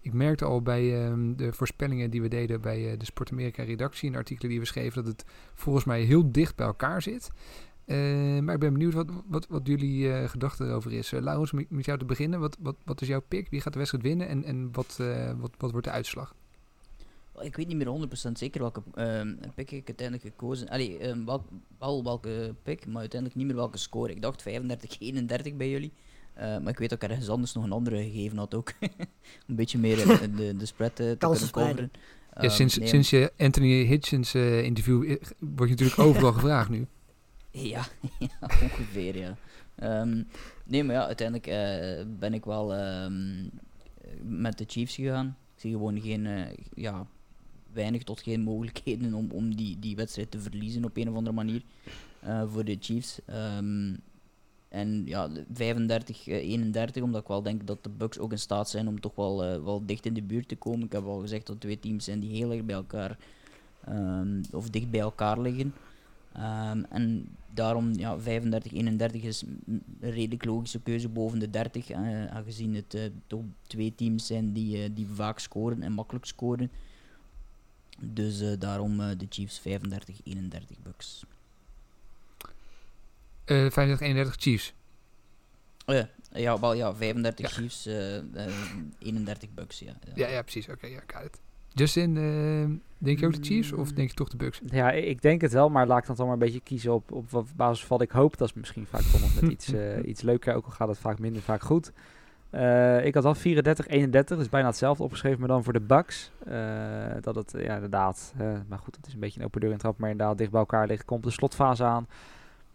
ik 0.00 0.12
merkte 0.12 0.44
al 0.44 0.62
bij 0.62 1.04
ehm, 1.04 1.34
de 1.36 1.52
voorspellingen 1.52 2.10
die 2.10 2.22
we 2.22 2.28
deden 2.28 2.60
bij 2.60 2.96
de 2.96 3.04
Sport 3.04 3.32
Amerika 3.32 3.62
redactie 3.62 4.10
en 4.10 4.16
artikelen 4.16 4.50
die 4.50 4.60
we 4.60 4.66
schreven, 4.66 5.04
dat 5.04 5.12
het 5.12 5.24
volgens 5.54 5.84
mij 5.84 6.02
heel 6.02 6.32
dicht 6.32 6.56
bij 6.56 6.66
elkaar 6.66 7.02
zit. 7.02 7.30
Eh, 7.92 8.42
maar 8.42 8.54
ik 8.54 8.60
ben 8.60 8.72
benieuwd 8.72 8.94
wat, 8.94 9.08
wat, 9.26 9.46
wat 9.48 9.66
jullie 9.66 10.12
eh, 10.12 10.28
gedachten 10.28 10.66
erover 10.66 10.92
is. 10.92 11.12
Uh, 11.12 11.20
Laurens, 11.20 11.52
met 11.52 11.70
met 11.70 11.84
jou 11.84 11.98
te 11.98 12.04
beginnen. 12.04 12.40
Wat, 12.40 12.56
wat, 12.60 12.76
wat 12.84 13.00
is 13.00 13.08
jouw 13.08 13.22
pick? 13.28 13.50
Wie 13.50 13.60
gaat 13.60 13.72
de 13.72 13.78
wedstrijd 13.78 14.04
winnen? 14.04 14.28
En, 14.28 14.44
en 14.44 14.68
wat, 14.72 14.96
eh, 15.00 15.32
wat, 15.38 15.50
wat 15.58 15.70
wordt 15.70 15.86
de 15.86 15.92
uitslag? 15.92 16.34
Ik 17.40 17.56
weet 17.56 17.68
niet 17.68 17.76
meer 17.76 18.08
100% 18.28 18.32
zeker 18.32 18.60
welke 18.60 18.82
ehm, 18.94 19.34
pick 19.54 19.70
ik 19.70 19.86
uiteindelijk 19.86 20.28
gekozen 20.28 20.68
Allee, 20.68 20.98
ehm, 20.98 21.24
welk, 21.24 21.42
wel 21.78 22.04
welke 22.04 22.54
pick, 22.62 22.86
maar 22.86 23.00
uiteindelijk 23.00 23.40
niet 23.40 23.48
meer 23.48 23.56
welke 23.56 23.78
score. 23.78 24.12
Ik 24.12 24.22
dacht 24.22 24.42
35-31 24.42 25.56
bij 25.56 25.70
jullie. 25.70 25.92
Eh, 26.34 26.58
maar 26.58 26.68
ik 26.68 26.78
weet 26.78 26.90
dat 26.90 27.02
ik 27.02 27.08
ergens 27.08 27.28
anders 27.28 27.52
nog 27.52 27.64
een 27.64 27.72
andere 27.72 27.96
gegeven 27.96 28.38
had 28.38 28.54
ook. 28.54 28.72
een 29.48 29.56
beetje 29.56 29.78
meer 29.78 30.10
eh, 30.10 30.18
de, 30.36 30.56
de 30.56 30.66
spread 30.66 31.00
eh, 31.00 31.10
te 31.10 31.16
kunnen 31.16 31.50
coveren. 31.50 31.90
ja, 31.92 32.40
Ehm, 32.40 32.50
sinds, 32.50 32.78
nee, 32.78 32.88
sinds 32.88 33.10
je 33.10 33.32
Anthony 33.38 33.84
Hitchens 33.84 34.34
eh, 34.34 34.62
interview 34.62 35.10
eh, 35.10 35.16
word 35.38 35.68
je 35.68 35.74
natuurlijk 35.74 35.98
overal 35.98 36.32
gevraagd 36.38 36.68
nu. 36.68 36.86
Ja, 37.72 37.86
ongeveer, 38.62 39.18
ja. 39.18 39.36
Ehm, 39.74 40.22
nee, 40.64 40.84
maar 40.84 40.94
ja, 40.94 41.06
uiteindelijk 41.06 41.46
eh, 41.46 42.04
ben 42.18 42.34
ik 42.34 42.44
wel 42.44 42.74
ehm, 42.74 43.44
met 44.22 44.58
de 44.58 44.64
Chiefs 44.66 44.94
gegaan. 44.94 45.36
Ik 45.54 45.60
zie 45.60 45.70
gewoon 45.70 46.00
geen, 46.00 46.26
eh, 46.26 46.56
ja, 46.74 47.06
weinig 47.72 48.02
tot 48.02 48.20
geen 48.20 48.40
mogelijkheden 48.40 49.14
om, 49.14 49.30
om 49.30 49.56
die, 49.56 49.78
die 49.78 49.96
wedstrijd 49.96 50.30
te 50.30 50.40
verliezen 50.40 50.84
op 50.84 50.96
een 50.96 51.08
of 51.08 51.16
andere 51.16 51.36
manier 51.36 51.62
eh, 52.20 52.42
voor 52.48 52.64
de 52.64 52.76
Chiefs. 52.80 53.18
Ehm, 53.26 53.94
en 54.68 55.02
ja, 55.06 55.30
35-31, 55.52 57.02
omdat 57.02 57.20
ik 57.20 57.28
wel 57.28 57.42
denk 57.42 57.66
dat 57.66 57.84
de 57.84 57.90
Bucks 57.90 58.18
ook 58.18 58.32
in 58.32 58.38
staat 58.38 58.70
zijn 58.70 58.88
om 58.88 59.00
toch 59.00 59.14
wel, 59.14 59.62
wel 59.64 59.86
dicht 59.86 60.06
in 60.06 60.14
de 60.14 60.22
buurt 60.22 60.48
te 60.48 60.56
komen. 60.56 60.86
Ik 60.86 60.92
heb 60.92 61.04
al 61.04 61.20
gezegd 61.20 61.46
dat 61.46 61.60
twee 61.60 61.78
teams 61.78 62.04
zijn 62.04 62.20
die 62.20 62.36
heel 62.36 62.52
erg 62.52 62.64
bij 62.64 62.74
elkaar, 62.74 63.18
of 64.50 64.70
dicht 64.70 64.90
bij 64.90 65.00
elkaar 65.00 65.40
liggen. 65.40 65.74
Ehm, 66.34 66.82
en 66.90 67.36
daarom, 67.54 67.92
ja, 67.92 68.18
35-31 68.18 69.22
is 69.22 69.44
m- 69.44 69.48
een 70.00 70.10
redelijk 70.10 70.44
logische 70.44 70.80
keuze 70.80 71.08
boven 71.08 71.38
de 71.38 71.50
30, 71.50 71.90
eh, 71.90 72.26
aangezien 72.26 72.74
het 72.74 72.94
eh, 72.94 73.02
toch 73.26 73.42
twee 73.66 73.94
teams 73.94 74.26
zijn 74.26 74.52
die, 74.52 74.82
eh, 74.82 74.90
die 74.94 75.06
vaak 75.14 75.38
scoren 75.38 75.82
en 75.82 75.92
makkelijk 75.92 76.24
scoren. 76.24 76.70
Dus 78.00 78.58
daarom 78.58 78.96
de 78.96 79.26
Chiefs 79.28 79.60
35-31 79.60 80.78
Bucks. 80.82 81.24
Eh 83.44 83.70
35-31 83.70 84.34
Chiefs. 84.40 84.72
Oh 85.86 85.94
ja, 85.94 86.08
ja, 86.32 86.60
wel, 86.60 86.74
ja, 86.74 86.94
35 86.94 87.48
Ja. 87.50 87.56
Chiefs, 87.62 87.86
eh, 87.86 88.16
eh, 88.46 88.52
31 88.98 89.50
Bucks, 89.54 89.78
ja. 89.78 89.94
ja. 90.06 90.12
Ja, 90.14 90.28
ja 90.28 90.42
precies. 90.42 90.68
Oké, 90.68 90.86
ja, 90.86 91.00
got 91.06 91.24
it. 91.24 91.40
Justin, 91.74 92.16
eh, 92.16 92.78
denk 92.98 93.18
je 93.18 93.26
ook 93.26 93.34
de 93.34 93.42
Chiefs 93.42 93.72
of 93.72 93.92
denk 93.92 94.08
je 94.08 94.14
toch 94.14 94.28
de 94.28 94.36
Bucks? 94.36 94.60
Ja, 94.66 94.90
ik 94.90 95.22
denk 95.22 95.40
het 95.40 95.52
wel, 95.52 95.68
maar 95.68 95.86
laat 95.86 95.98
ik 95.98 96.06
dan 96.06 96.16
toch 96.16 96.24
maar 96.24 96.34
een 96.34 96.40
beetje 96.40 96.60
kiezen 96.60 96.92
op, 96.92 97.12
op 97.12 97.30
wat- 97.30 97.52
basis 97.56 97.84
van 97.84 97.98
wat 97.98 98.06
ik 98.06 98.12
hoop. 98.12 98.36
Dat 98.36 98.48
is 98.48 98.54
misschien 98.54 98.86
vaak 98.86 99.00
toch 99.00 99.20
nog 99.20 99.40
met 99.40 99.50
iets, 99.50 99.72
eh, 99.74 100.06
iets 100.08 100.22
leuker, 100.22 100.54
ook 100.54 100.64
al 100.64 100.70
gaat 100.70 100.88
het 100.88 100.98
vaak 100.98 101.18
minder 101.18 101.42
vaak 101.42 101.62
goed. 101.62 101.92
Eh, 102.50 103.04
ik 103.04 103.14
had 103.14 103.22
wel 103.22 103.34
34-31, 103.34 104.38
dus 104.38 104.48
bijna 104.48 104.66
hetzelfde 104.66 105.02
opgeschreven, 105.02 105.38
maar 105.38 105.48
dan 105.48 105.64
voor 105.64 105.72
de 105.72 105.80
Bucks. 105.80 106.30
Eh, 106.46 106.56
dat 107.20 107.34
het, 107.34 107.54
ja, 107.58 107.74
inderdaad, 107.74 108.34
maar 108.68 108.78
goed, 108.78 108.96
het 108.96 109.06
is 109.06 109.14
een 109.14 109.20
beetje 109.20 109.40
een 109.40 109.46
open 109.46 109.60
deur 109.60 109.70
in 109.70 109.78
trap, 109.78 109.98
maar 109.98 110.10
inderdaad 110.10 110.38
dicht 110.38 110.50
bij 110.50 110.60
elkaar 110.60 110.86
ligt, 110.86 111.04
komt 111.04 111.24
de 111.24 111.30
slotfase 111.30 111.84
aan. 111.84 112.06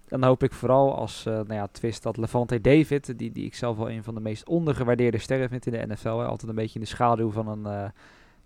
Dan 0.07 0.23
hoop 0.23 0.43
ik 0.43 0.53
vooral 0.53 0.95
als 0.95 1.23
nou 1.23 1.53
ja, 1.53 1.67
twist 1.71 2.03
dat 2.03 2.17
Levante 2.17 2.61
David, 2.61 3.17
die, 3.17 3.31
die 3.31 3.45
ik 3.45 3.55
zelf 3.55 3.77
wel 3.77 3.89
een 3.89 4.03
van 4.03 4.13
de 4.15 4.21
meest 4.21 4.47
ondergewaardeerde 4.47 5.17
sterren 5.17 5.49
vind 5.49 5.65
in 5.65 5.71
de 5.71 5.93
NFL, 5.93 6.17
hè, 6.17 6.25
altijd 6.25 6.49
een 6.49 6.55
beetje 6.55 6.79
in 6.79 6.81
de 6.81 6.87
schaduw 6.87 7.31
van 7.31 7.47
een... 7.47 7.91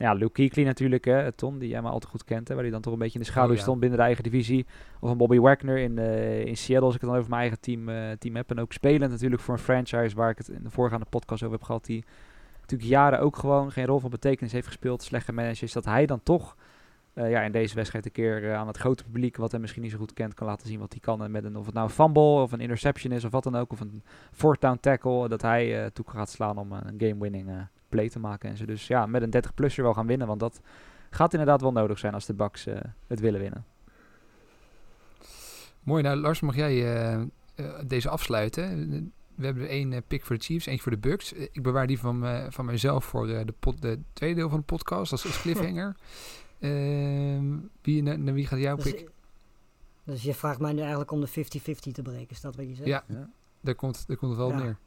ja, 0.02 0.14
Luke 0.14 0.32
Kuechly 0.32 0.64
natuurlijk, 0.64 1.06
hè, 1.06 1.32
Tom, 1.32 1.60
die 1.60 1.70
jij 1.70 1.82
maar 1.82 1.91
altijd 1.91 2.12
goed 2.12 2.24
kent, 2.24 2.47
hè, 2.47 2.54
waar 2.54 2.64
hij 2.64 2.72
dan 2.72 2.82
toch 2.82 2.93
een 2.93 2.99
beetje 2.99 3.20
in 3.20 3.26
de 3.26 3.32
schaduw 3.32 3.49
Oh, 3.49 3.56
ja. 3.56 3.62
stond 3.62 3.80
binnen 3.80 3.97
de 3.97 4.04
eigen 4.04 4.24
divisie. 4.24 4.66
Of 4.99 5.10
een 5.10 5.18
Bobby 5.18 5.39
Wagner 5.39 5.78
in, 5.78 5.97
eh, 5.97 6.45
in 6.45 6.58
Seattle, 6.58 6.86
als 6.86 6.95
ik 6.95 7.02
het 7.02 7.10
dan 7.10 7.20
over 7.20 7.30
mijn 7.30 7.41
eigen 7.41 7.60
team, 7.60 7.89
eh, 7.89 8.12
team 8.20 8.36
heb. 8.36 8.49
En 8.49 8.60
ook 8.60 8.74
spelend 8.74 9.12
natuurlijk 9.12 9.41
voor 9.41 9.54
een 9.54 9.60
franchise 9.60 10.16
waar 10.16 10.30
ik 10.30 10.38
het 10.38 10.47
in 10.47 10.64
de 10.64 10.70
voorgaande 10.70 11.06
podcast 11.10 11.43
over 11.43 11.56
heb 11.56 11.66
gehad, 11.66 11.86
die 11.86 12.04
natuurlijk 12.62 12.89
jaren 12.89 13.20
ook 13.20 13.36
gewoon 13.36 13.72
geen 13.72 13.86
rol 13.86 13.99
van 13.99 14.10
betekenis 14.10 14.52
heeft 14.52 14.68
gespeeld, 14.68 15.02
slecht 15.04 15.26
gemanaged 15.26 15.62
is, 15.62 15.74
dat 15.74 15.86
hij 15.86 16.06
dan 16.06 16.24
toch 16.24 16.56
eh, 17.14 17.30
ja, 17.30 17.41
in 17.41 17.52
deze 17.52 17.76
wedstrijd 17.76 18.06
een 18.06 18.12
keer 18.12 18.56
aan 18.56 18.68
het 18.68 18.78
grote 18.78 19.04
publiek, 19.04 19.38
wat 19.38 19.52
hem 19.52 19.62
misschien 19.62 19.82
niet 19.82 19.91
zo 19.91 19.97
goed 19.97 20.14
kent, 20.14 20.34
kan 20.34 20.47
laten 20.47 20.68
zien 20.68 20.80
wat 20.80 20.91
hij 20.91 21.02
kan. 21.02 21.24
En 21.24 21.32
met 21.32 21.43
een, 21.43 21.58
of 21.58 21.66
het 21.66 21.74
nou 21.74 21.88
een 21.88 21.93
fumble 21.93 22.22
of 22.22 22.52
een 22.52 22.60
interception 22.60 23.14
is 23.14 23.24
of 23.24 23.32
wat 23.32 23.43
dan 23.43 23.56
ook, 23.56 23.72
of 23.72 23.80
een 23.80 24.04
fourth 24.32 24.62
down 24.62 24.78
tackle, 24.82 25.28
dat 25.28 25.41
hij 25.41 25.89
toe 25.93 26.06
gaat 26.08 26.30
slaan 26.30 26.58
om 26.58 26.72
een 26.72 26.95
game-winning 26.97 27.49
eh, 27.49 27.56
play 27.92 28.10
te 28.10 28.20
maken. 28.20 28.50
En 28.50 28.58
ze 28.58 28.66
dus 28.66 28.88
ja, 28.88 29.06
met 29.06 29.22
een 29.22 29.44
30-plusser 29.44 29.84
wel 29.84 29.94
gaan 29.94 30.08
winnen, 30.08 30.28
want 30.28 30.39
dat 30.39 30.62
gaat 31.10 31.32
inderdaad 31.32 31.62
wel 31.62 31.72
nodig 31.72 32.00
zijn 32.00 32.14
als 32.14 32.26
de 32.26 32.34
Bucks 32.34 32.66
eh, 32.66 32.76
het 33.08 33.20
willen 33.20 33.39
winnen. 33.39 33.66
Mooi, 35.84 36.04
nou 36.04 36.18
Lars, 36.18 36.39
mag 36.39 36.56
jij 36.56 36.72
eh, 36.72 37.14
eh, 37.14 37.28
deze 37.88 38.10
afsluiten? 38.10 38.89
We 39.36 39.46
hebben 39.46 39.64
er 39.64 39.70
één 39.70 40.04
pick 40.08 40.26
voor 40.26 40.38
de 40.38 40.44
Chiefs, 40.44 40.66
eentje 40.66 40.82
voor 40.84 40.92
de 40.92 40.98
Bucks. 40.98 41.34
Ik 41.34 41.62
bewaar 41.64 41.88
die 41.88 42.00
van, 42.00 42.26
eh, 42.26 42.46
van 42.50 42.66
mijzelf 42.66 43.06
voor 43.06 43.30
eh, 43.30 43.46
de, 43.46 43.54
pot, 43.60 43.82
de 43.82 44.00
tweede 44.14 44.36
deel 44.36 44.50
van 44.50 44.60
de 44.60 44.66
podcast, 44.66 45.12
als, 45.12 45.26
als 45.26 45.42
cliffhanger. 45.42 45.96
Ehm, 46.60 47.58
wie, 47.82 48.04
naar, 48.04 48.20
naar 48.20 48.34
wie 48.34 48.48
gaat 48.48 48.60
jouw 48.60 48.76
pick? 48.76 49.10
dus 50.04 50.24
je 50.24 50.34
vraagt 50.34 50.60
mij 50.60 50.74
nu 50.74 50.80
eigenlijk 50.80 51.12
om 51.12 51.22
de 51.22 51.28
50-50 51.30 51.92
te 51.92 52.02
breken, 52.02 52.30
is 52.30 52.42
dat 52.42 52.56
wat 52.56 52.68
je 52.68 52.76
zegt? 52.76 52.88
Ja, 52.88 53.04
Ja. 53.08 53.30
daar 53.62 53.76
komt, 53.76 54.08
daar 54.08 54.18
komt 54.18 54.32
het 54.32 54.39
wel 54.39 54.50
Ja. 54.50 54.58
neer. 54.64 54.78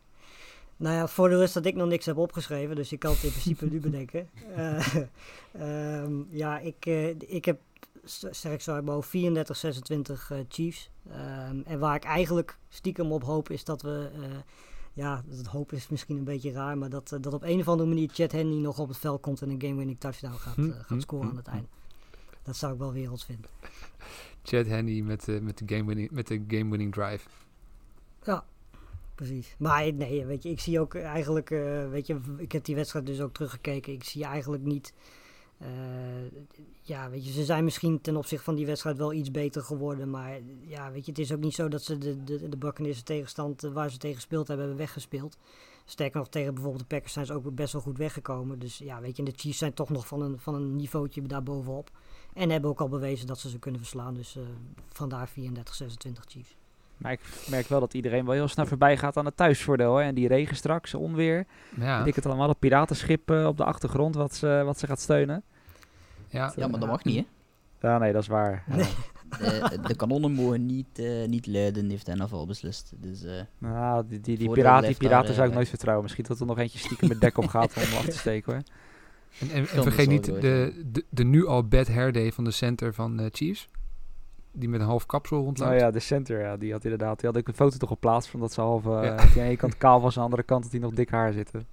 Nou 0.77 0.95
ja, 0.95 1.01
het 1.01 1.11
voordeel 1.11 1.43
is 1.43 1.53
dat 1.53 1.65
ik 1.67 1.75
nog 1.75 1.89
niks 1.89 2.07
heb 2.07 2.17
opgeschreven, 2.17 2.77
dus 2.77 2.93
ik 2.93 2.99
kan 2.99 3.13
het 3.13 3.23
in 3.23 3.31
principe 3.31 3.67
nu 3.67 3.81
bedenken. 3.81 4.29
Eh, 4.55 4.97
ehm, 5.53 6.13
ja, 6.31 6.59
ik, 6.59 6.87
eh, 6.87 7.09
ik 7.19 7.45
heb 7.45 7.61
s- 8.05 8.19
zeg 8.31 8.53
ik 8.53 8.61
zo 8.61 8.73
uit 8.73 8.85
mijn 8.85 8.95
hoofd 8.97 9.09
34-26 9.09 10.31
eh, 10.31 10.39
Chiefs. 10.49 10.91
Ehm, 11.11 11.61
en 11.65 11.79
waar 11.79 11.95
ik 11.95 12.05
eigenlijk 12.05 12.59
stiekem 12.69 13.13
op 13.13 13.23
hoop 13.23 13.51
is 13.51 13.65
dat 13.65 13.83
we, 13.83 14.11
ja, 14.93 15.23
dat 15.27 15.47
hoop 15.47 15.73
is 15.73 15.89
misschien 15.89 16.17
een 16.17 16.25
beetje 16.25 16.53
raar, 16.53 16.79
maar 16.79 16.89
dat, 16.91 17.09
dat 17.21 17.35
op 17.35 17.43
een 17.43 17.61
of 17.61 17.69
andere 17.69 17.89
manier 17.89 18.09
Chad 18.13 18.33
Henney 18.33 18.59
nog 18.59 18.79
op 18.79 18.89
het 18.89 18.97
veld 18.99 19.21
komt 19.21 19.43
en 19.43 19.51
een 19.51 19.61
game-winning 19.61 20.01
touchdown 20.01 20.35
gaat, 20.35 20.55
Hm, 20.55 20.71
gaat 20.71 20.89
hm, 20.89 21.01
scoren 21.01 21.25
hm, 21.25 21.31
aan 21.31 21.37
het 21.37 21.47
einde. 21.47 21.69
Dat 22.43 22.57
zou 22.57 22.73
ik 22.73 22.79
wel 22.79 22.93
werelds 22.93 23.25
vinden. 23.25 23.51
Chad 24.43 24.67
Henney 24.67 25.03
met, 25.03 25.27
met 25.43 25.59
de 25.59 25.75
game-winning 25.75 26.11
met 26.11 26.27
de 26.27 26.45
game-winning 26.49 26.93
drive. 26.93 27.29
Precies. 29.15 29.55
Maar 29.59 29.93
nee, 29.93 30.27
weet 30.27 30.43
je, 30.43 30.49
ik 30.49 30.61
zie 30.61 30.81
ook 30.81 30.95
eigenlijk, 30.95 31.51
eh, 31.51 31.89
weet 31.89 32.07
je, 32.07 32.21
ik 32.37 32.53
heb 32.53 32.65
die 32.65 32.75
wedstrijd 32.75 33.07
dus 33.07 33.21
ook 33.21 33.35
teruggekeken. 33.35 33.93
Ik 33.93 34.05
zie 34.05 34.25
eigenlijk 34.25 34.63
niet, 34.63 34.95
eh, 35.59 35.69
ja, 36.81 37.11
weet 37.11 37.27
je, 37.27 37.33
ze 37.33 37.45
zijn 37.45 37.65
misschien 37.65 38.01
ten 38.01 38.17
opzichte 38.17 38.45
van 38.45 38.55
die 38.55 38.67
wedstrijd 38.67 38.97
wel 38.97 39.13
iets 39.13 39.31
beter 39.31 39.63
geworden. 39.63 40.11
Maar 40.11 40.41
ja, 40.61 40.91
weet 40.91 41.05
je, 41.05 41.11
het 41.11 41.21
is 41.21 41.33
ook 41.33 41.41
niet 41.41 41.55
zo 41.55 41.69
dat 41.69 41.83
ze 41.83 41.99
de, 41.99 42.25
de, 42.25 42.49
de 42.49 42.57
Buccaneers 42.57 43.03
tegenstand 43.03 43.65
eh, 43.65 43.73
waar 43.73 43.91
ze 43.91 43.99
tegen 43.99 44.17
gespeeld 44.17 44.49
hebben, 44.49 44.67
hebben 44.67 44.85
weggespeeld. 44.85 45.37
Sterker 45.85 46.19
nog, 46.19 46.29
tegen 46.29 46.55
bijvoorbeeld 46.55 46.83
de 46.89 46.95
Packers 46.95 47.13
zijn 47.13 47.27
ze 47.27 47.33
ook 47.35 47.55
best 47.55 47.73
wel 47.73 47.83
goed 47.83 47.99
weggekomen. 47.99 48.59
Dus 48.59 48.79
ja, 48.79 49.01
weet 49.01 49.17
je, 49.17 49.23
de 49.23 49.33
Chiefs 49.37 49.59
zijn 49.59 49.75
toch 49.75 49.91
nog 49.91 50.07
van 50.07 50.23
een, 50.23 50.39
van 50.39 50.55
een 50.55 50.77
niveautje 50.77 51.23
daarbovenop. 51.23 51.91
En 52.35 52.51
hebben 52.51 52.71
ook 52.71 52.81
al 52.81 52.89
bewezen 52.89 53.27
dat 53.27 53.39
ze 53.39 53.51
ze 53.51 53.59
kunnen 53.59 53.81
verslaan. 53.81 54.15
Dus 54.15 54.39
vandaar 54.93 55.29
34-26 55.29 55.33
Chiefs. 56.27 56.57
Maar 56.97 57.13
ik 57.13 57.21
merk 57.51 57.69
wel 57.69 57.81
dat 57.81 57.95
iedereen 57.95 58.25
wel 58.25 58.35
heel 58.35 58.49
snel 58.49 58.67
voorbij 58.67 58.97
gaat 58.97 59.17
aan 59.17 59.25
het 59.25 59.37
thuisvoordeel. 59.37 59.97
Hè? 59.97 60.05
En 60.05 60.15
die 60.15 60.29
regen 60.29 60.57
straks, 60.57 60.95
onweer. 60.95 61.47
Ja, 61.77 62.05
ik 62.05 62.15
het 62.15 62.27
allemaal, 62.27 62.47
dat 62.47 62.59
piratenschip 62.59 63.31
eh, 63.31 63.47
op 63.47 63.57
de 63.57 63.65
achtergrond 63.65 64.15
wat 64.15 64.35
ze, 64.35 64.63
wat 64.65 64.79
ze 64.79 64.87
gaat 64.87 65.01
steunen. 65.01 65.43
ja, 66.29 66.53
Ja, 66.57 66.69
maar 66.69 66.81
dat 66.81 66.89
mag 66.89 67.05
niet, 67.05 67.17
hè. 67.17 67.89
Ja, 67.89 67.99
nee, 67.99 68.13
dat 68.13 68.23
is 68.23 68.29
waar. 68.29 68.65
De, 69.39 69.79
de 69.87 69.97
kanonnen 69.97 70.33
mogen 70.33 70.67
niet, 70.67 70.99
eh, 70.99 71.27
niet 71.27 71.47
luiden, 71.47 71.91
heeft 71.91 72.07
de 72.07 72.15
NFL 72.15 72.47
beslist. 72.47 72.93
Dus 72.97 73.25
eh, 73.25 73.33
Nou, 73.59 74.05
die, 74.09 74.21
die, 74.21 74.39
die, 74.39 74.51
piraten, 74.51 74.89
die 74.89 74.97
blijft 74.97 75.01
daar, 75.01 75.09
piraten 75.09 75.29
eh, 75.29 75.35
zou 75.35 75.49
ik 75.49 75.55
nooit 75.55 75.69
vertrouwen. 75.69 76.05
Misschien 76.05 76.25
dat 76.29 76.41
er 76.41 76.47
nog 76.47 76.59
eentje 76.59 76.79
stiekem 76.79 77.09
met 77.09 77.21
dek 77.21 77.39
op 77.39 77.47
gaat 77.47 77.77
om 77.77 77.83
hem 77.83 77.97
af 77.97 78.05
te 78.05 78.19
steken 78.19 78.53
hoor. 78.53 78.63
En, 79.39 79.51
en, 79.51 79.67
vergeet 79.67 79.99
is 79.99 80.07
niet 80.07 80.25
de, 80.25 80.83
de, 80.93 81.05
de 81.09 81.25
nu 81.25 81.47
al 81.47 81.69
bad 81.69 81.89
hair 81.89 82.13
day 82.13 82.33
van 82.33 82.45
de 82.45 82.51
center 82.51 82.95
van 82.95 83.21
eh, 83.21 83.27
Chiefs. 83.33 83.69
Die 84.57 84.69
met 84.69 84.81
een 84.81 84.87
half 84.87 85.07
kapsel 85.07 85.37
rondloopt. 85.43 85.73
Oh 85.73 85.79
ja, 85.79 85.91
de 85.91 85.99
center, 86.01 86.41
ja, 86.41 86.57
die 86.57 86.73
had 86.73 86.85
inderdaad. 86.85 87.21
Die 87.21 87.29
had 87.29 87.39
ik 87.39 87.49
een 87.49 87.55
foto 87.55 87.77
toch 87.77 87.89
geplaatst 87.89 88.31
van 88.31 88.41
dat 88.41 88.53
ze 88.53 88.61
half. 88.61 88.87
eh 88.87 89.03
Ja. 89.03 89.17
aan 89.17 89.29
de 89.35 89.41
ene 89.41 89.57
kant 89.57 89.77
kaal 89.79 90.01
was, 90.01 90.13
aan 90.15 90.19
de 90.19 90.25
andere 90.25 90.43
kant 90.43 90.63
dat 90.63 90.73
hij 90.73 90.81
nog 90.81 90.93
dik 90.93 91.11
haar 91.11 91.33
zitten. 91.33 91.67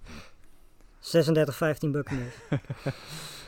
36-15 0.99 1.91
Buccaneers. 1.91 2.35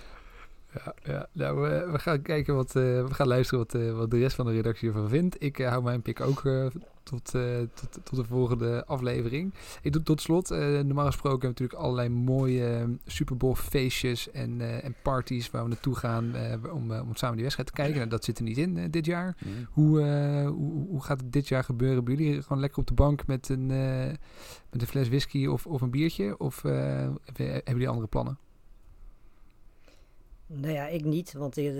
Ja, 0.73 0.93
ja. 1.03 1.27
Nou, 1.31 1.61
we 1.91 1.99
gaan 1.99 2.21
kijken 2.21 2.55
wat, 2.55 2.75
eh, 2.75 2.83
we 2.83 3.13
gaan 3.13 3.27
luisteren 3.27 3.59
wat, 3.59 3.75
eh, 3.75 3.91
wat 3.91 4.11
de 4.11 4.19
rest 4.19 4.35
van 4.35 4.45
de 4.45 4.51
redactie 4.51 4.87
ervan 4.87 5.09
vindt. 5.09 5.43
Ik 5.43 5.59
eh, 5.59 5.69
hou 5.69 5.83
mijn 5.83 6.01
pick 6.01 6.21
ook 6.21 6.41
tot, 7.03 7.31
tot, 7.73 7.99
tot 8.03 8.15
de 8.15 8.23
volgende 8.23 8.85
aflevering. 8.85 9.53
Ik 9.81 9.93
doe 9.93 10.03
tot 10.03 10.21
slot, 10.21 10.49
normaal 10.49 11.05
gesproken 11.05 11.21
hebben 11.21 11.39
we 11.39 11.47
natuurlijk 11.47 11.79
allerlei 11.79 12.09
mooie 12.09 12.67
eh, 12.67 12.83
Super 13.05 13.37
Bowl 13.37 13.55
feestjes 13.55 14.31
en, 14.31 14.81
en 14.83 14.95
parties 15.01 15.51
waar 15.51 15.63
we 15.63 15.69
naartoe 15.69 15.95
gaan 15.95 16.33
om, 16.71 16.91
om 16.91 17.15
samen 17.15 17.33
die 17.33 17.43
wedstrijd 17.43 17.67
te 17.67 17.73
kijken. 17.73 17.97
Nou, 17.97 18.09
dat 18.09 18.23
zit 18.23 18.37
er 18.37 18.43
niet 18.43 18.57
in 18.57 18.91
dit 18.91 19.05
jaar. 19.05 19.37
Hoe, 19.71 19.99
hoe, 20.47 20.87
hoe 20.87 21.03
gaat 21.03 21.19
het 21.21 21.33
dit 21.33 21.47
jaar 21.47 21.63
gebeuren 21.63 22.03
bij 22.03 22.15
jullie? 22.15 22.41
Gewoon 22.41 22.59
lekker 22.59 22.79
op 22.79 22.87
de 22.87 22.93
bank 22.93 23.27
met 23.27 23.49
een, 23.49 23.67
met 24.69 24.81
een 24.81 24.87
fles 24.87 25.07
whisky 25.07 25.45
of, 25.45 25.65
of 25.65 25.81
een 25.81 25.91
biertje? 25.91 26.37
Of 26.37 26.61
hebben 26.61 27.63
jullie 27.65 27.87
andere 27.87 28.07
plannen? 28.07 28.37
Nou 30.55 30.73
ja, 30.73 30.87
ik 30.87 31.05
niet. 31.05 31.33
Want 31.33 31.57
eh, 31.57 31.73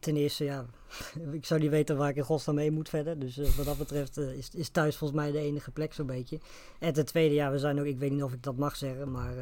ten 0.00 0.16
eerste, 0.16 0.44
ja, 0.44 0.66
ik 1.32 1.44
zou 1.44 1.60
niet 1.60 1.70
weten 1.70 1.96
waar 1.96 2.08
ik 2.08 2.16
in 2.16 2.22
godsnaam 2.22 2.54
mee 2.54 2.70
moet 2.70 2.88
verder. 2.88 3.18
Dus 3.18 3.38
eh, 3.38 3.48
wat 3.56 3.66
dat 3.66 3.78
betreft 3.78 4.16
eh, 4.18 4.32
is, 4.32 4.50
is 4.54 4.68
thuis 4.68 4.96
volgens 4.96 5.20
mij 5.20 5.30
de 5.32 5.38
enige 5.38 5.70
plek 5.70 5.92
zo'n 5.92 6.06
beetje. 6.06 6.38
En 6.78 6.92
ten 6.92 7.06
tweede, 7.06 7.34
ja, 7.34 7.50
we 7.50 7.58
zijn 7.58 7.80
ook, 7.80 7.86
ik 7.86 7.98
weet 7.98 8.10
niet 8.10 8.22
of 8.22 8.32
ik 8.32 8.42
dat 8.42 8.56
mag 8.56 8.76
zeggen, 8.76 9.10
maar 9.10 9.32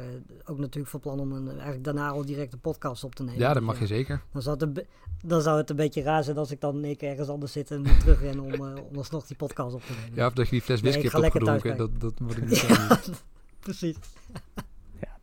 ook 0.45 0.57
natuurlijk 0.57 0.87
van 0.87 0.99
plan 0.99 1.19
om 1.19 1.31
een, 1.31 1.49
eigenlijk 1.49 1.83
daarna 1.83 2.09
al 2.09 2.25
direct 2.25 2.53
een 2.53 2.59
podcast 2.59 3.03
op 3.03 3.15
te 3.15 3.23
nemen. 3.23 3.39
Ja, 3.39 3.47
dat 3.47 3.55
Dus 3.55 3.65
mag 3.65 3.79
je 3.79 3.87
zeker. 3.87 4.21
Dan 4.31 4.41
zou, 4.41 4.57
het 4.57 4.77
een 4.77 4.85
dan 5.25 5.41
zou 5.41 5.57
het 5.57 5.69
een 5.69 5.75
beetje 5.75 6.01
raar 6.01 6.23
zijn 6.23 6.37
als 6.37 6.51
ik 6.51 6.61
dan 6.61 6.75
in 6.77 6.83
één 6.83 6.97
keer 6.97 7.09
ergens 7.09 7.29
anders 7.29 7.51
zit 7.51 7.71
en 7.71 7.81
moet 7.81 7.99
terugrennen 7.99 8.43
om, 8.43 8.77
om 8.89 8.97
alsnog 8.97 9.25
die 9.27 9.37
podcast 9.37 9.73
op 9.73 9.81
te 9.85 9.93
nemen. 9.93 10.15
Ja, 10.15 10.27
of 10.27 10.33
dat 10.33 10.45
je 10.45 10.51
die 10.51 10.61
fles 10.61 10.81
whisky 10.81 11.01
hebt 11.01 11.15
opgedronken. 11.15 11.77
Dat, 11.77 11.99
dat 11.99 12.19
moet 12.19 12.37
ik 12.37 12.45
niet 12.45 12.59
Ja, 12.59 12.67
zeggen. 12.87 13.13
precies. 13.59 13.95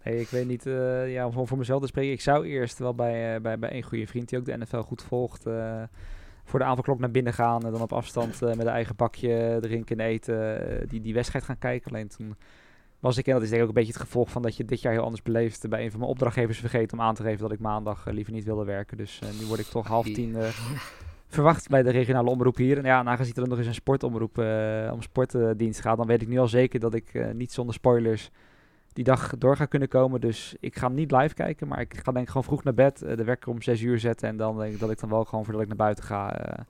Ik 0.04 0.28
weet 0.28 0.46
niet. 0.46 0.66
eh, 0.66 1.12
ja, 1.12 1.26
om 1.26 1.46
voor 1.46 1.58
mezelf 1.58 1.80
te 1.80 1.86
spreken. 1.86 2.12
Ik 2.12 2.20
zou 2.20 2.46
eerst 2.46 2.78
wel 2.78 2.94
bij, 2.94 3.34
eh, 3.34 3.40
bij, 3.40 3.58
bij 3.58 3.76
een 3.76 3.82
goede 3.82 4.06
vriend 4.06 4.28
die 4.28 4.38
ook 4.38 4.44
de 4.44 4.56
NFL 4.56 4.80
goed 4.80 5.02
volgt. 5.02 5.46
eh, 5.46 5.82
voor 6.44 6.58
de 6.58 6.64
avondklok 6.64 6.98
naar 6.98 7.10
binnen 7.10 7.32
gaan. 7.32 7.64
En 7.64 7.72
dan 7.72 7.80
op 7.80 7.92
afstand 7.92 8.40
met 8.40 8.60
een 8.60 8.66
eigen 8.66 8.96
bakje 8.96 9.58
drinken 9.60 9.98
en 9.98 10.06
eten. 10.06 10.88
die, 10.88 11.00
die 11.00 11.14
wedstrijd 11.14 11.44
gaan 11.44 11.58
kijken. 11.58 11.90
Alleen 11.92 12.08
toen 12.08 12.36
was 13.00 13.16
ik, 13.16 13.26
en 13.26 13.32
dat 13.32 13.42
is 13.42 13.48
denk 13.48 13.62
ik 13.62 13.68
ook 13.68 13.74
een 13.74 13.80
beetje 13.82 13.98
het 13.98 14.08
gevolg 14.08 14.30
van 14.30 14.42
dat 14.42 14.56
je 14.56 14.64
dit 14.64 14.80
jaar 14.80 14.92
heel 14.92 15.02
anders 15.02 15.22
beleeft. 15.22 15.68
Bij 15.68 15.84
een 15.84 15.90
van 15.90 15.98
mijn 15.98 16.10
opdrachtgevers 16.10 16.58
vergeten 16.58 16.98
om 16.98 17.04
aan 17.04 17.14
te 17.14 17.22
geven 17.22 17.40
dat 17.40 17.52
ik 17.52 17.58
maandag 17.58 18.06
liever 18.10 18.32
niet 18.32 18.44
wilde 18.44 18.64
werken. 18.64 18.96
Dus 18.96 19.20
nu 19.40 19.46
word 19.46 19.60
ik 19.60 19.66
toch 19.66 19.86
half 19.86 20.06
tien 20.06 20.36
verwacht 21.28 21.68
bij 21.68 21.82
de 21.82 21.90
regionale 21.90 22.30
omroep 22.30 22.56
hier. 22.56 22.78
En 22.78 22.84
ja, 22.84 23.00
en 23.00 23.08
aangezien 23.08 23.34
er 23.34 23.48
nog 23.48 23.58
eens 23.58 23.66
een 23.66 23.74
sportomroep 23.74 24.38
om 24.92 25.02
sportdienst 25.02 25.80
gaat, 25.80 25.96
dan 25.96 26.06
weet 26.06 26.22
ik 26.22 26.28
nu 26.28 26.38
al 26.38 26.48
zeker 26.48 26.80
dat 26.80 26.94
ik 26.94 27.34
niet 27.34 27.52
zonder 27.52 27.74
spoilers 27.74 28.30
die 28.92 29.04
dag 29.04 29.38
door 29.38 29.68
kunnen 29.68 29.88
komen. 29.88 30.20
Dus 30.20 30.54
ik 30.60 30.76
ga 30.76 30.86
hem 30.86 30.94
niet 30.94 31.10
live 31.10 31.34
kijken, 31.34 31.68
maar 31.68 31.80
ik 31.80 31.96
ga 31.96 32.12
denk 32.12 32.24
ik 32.24 32.28
gewoon 32.28 32.44
vroeg 32.44 32.64
naar 32.64 32.74
bed, 32.74 33.02
eh, 33.02 33.16
de 33.16 33.24
wekker 33.24 33.50
om 33.50 33.62
6 33.62 33.80
uur 33.80 33.98
zetten 33.98 34.28
en 34.28 34.36
dan 34.36 34.58
denk 34.58 34.72
ik 34.72 34.80
dat 34.80 34.90
ik 34.90 35.00
dan 35.00 35.10
wel 35.10 35.24
gewoon 35.24 35.44
voordat 35.44 35.62
ik 35.62 35.68
naar 35.68 35.76
buiten 35.76 36.04
ga 36.04 36.36
eh, 36.36 36.64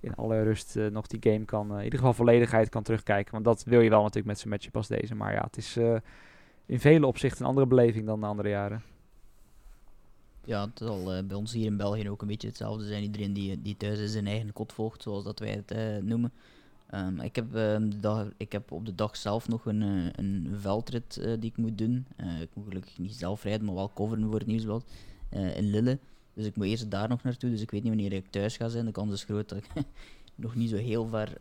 in 0.00 0.14
alle 0.14 0.42
rust 0.42 0.76
eh, 0.76 0.86
nog 0.86 1.06
die 1.06 1.32
game 1.32 1.44
kan, 1.44 1.76
in 1.76 1.84
ieder 1.84 1.98
geval 1.98 2.14
volledigheid 2.14 2.68
kan 2.68 2.82
terugkijken. 2.82 3.32
Want 3.32 3.44
dat 3.44 3.64
wil 3.64 3.80
je 3.80 3.90
wel 3.90 4.00
natuurlijk 4.00 4.26
met 4.26 4.38
zo'n 4.38 4.50
matchup 4.50 4.76
als 4.76 4.88
deze. 4.88 5.14
Maar 5.14 5.32
ja, 5.32 5.42
het 5.42 5.56
is 5.56 5.78
in 6.70 6.80
vele 6.80 7.06
opzichten 7.06 7.42
een 7.42 7.48
andere 7.48 7.66
beleving 7.66 8.06
dan 8.06 8.20
de 8.20 8.26
andere 8.26 8.48
jaren. 8.48 8.82
ja, 10.44 10.66
het 10.66 10.78
zal 10.78 11.12
eh, 11.12 11.24
bij 11.24 11.36
ons 11.36 11.52
hier 11.52 11.66
in 11.66 11.76
België 11.76 12.10
ook 12.10 12.22
een 12.22 12.28
beetje 12.28 12.48
hetzelfde 12.48 12.84
zijn. 12.84 13.02
Iedereen 13.02 13.32
die, 13.32 13.62
die 13.62 13.76
thuis 13.76 13.98
is 13.98 14.12
zijn 14.12 14.26
eigen 14.26 14.52
kot 14.52 14.72
volgt, 14.72 15.02
zoals 15.02 15.24
dat 15.24 15.38
wij 15.38 15.62
het 15.66 16.02
noemen. 16.04 16.32
Ehm, 16.90 17.20
ik, 17.20 17.36
heb, 17.36 17.54
ehm, 17.54 17.90
dag, 18.00 18.28
ik 18.36 18.52
heb 18.52 18.72
op 18.72 18.86
de 18.86 18.94
dag 18.94 19.16
zelf 19.16 19.48
nog 19.48 19.66
een, 19.66 19.82
eh, 19.82 20.24
een 20.24 20.48
veldrit 20.60 21.16
eh, 21.16 21.32
die 21.40 21.50
ik 21.50 21.56
moet 21.56 21.78
doen. 21.78 22.06
Eh, 22.16 22.40
ik 22.40 22.48
moet 22.54 22.66
gelukkig 22.66 22.98
niet 22.98 23.14
zelf 23.14 23.42
rijden, 23.42 23.66
maar 23.66 23.74
wel 23.74 23.92
coveren 23.94 24.24
voor 24.24 24.38
het 24.38 24.46
nieuwsblad 24.46 24.84
in 25.30 25.70
Lille. 25.70 25.98
Dus 26.34 26.46
ik 26.46 26.56
moet 26.56 26.66
eerst 26.66 26.90
daar 26.90 27.08
nog 27.08 27.22
naartoe, 27.22 27.50
dus 27.50 27.60
ik 27.60 27.70
weet 27.70 27.82
niet 27.82 27.92
wanneer 27.92 28.12
ik 28.12 28.30
thuis 28.30 28.56
ga 28.56 28.68
zijn. 28.68 28.84
De 28.84 28.92
kans 28.92 29.12
is 29.12 29.24
groot 29.24 29.48
dat 29.48 29.58
ik 29.58 29.66
nog 30.34 30.54
niet 30.54 30.70
zo 30.70 30.76
heel 30.76 31.06
ver 31.06 31.38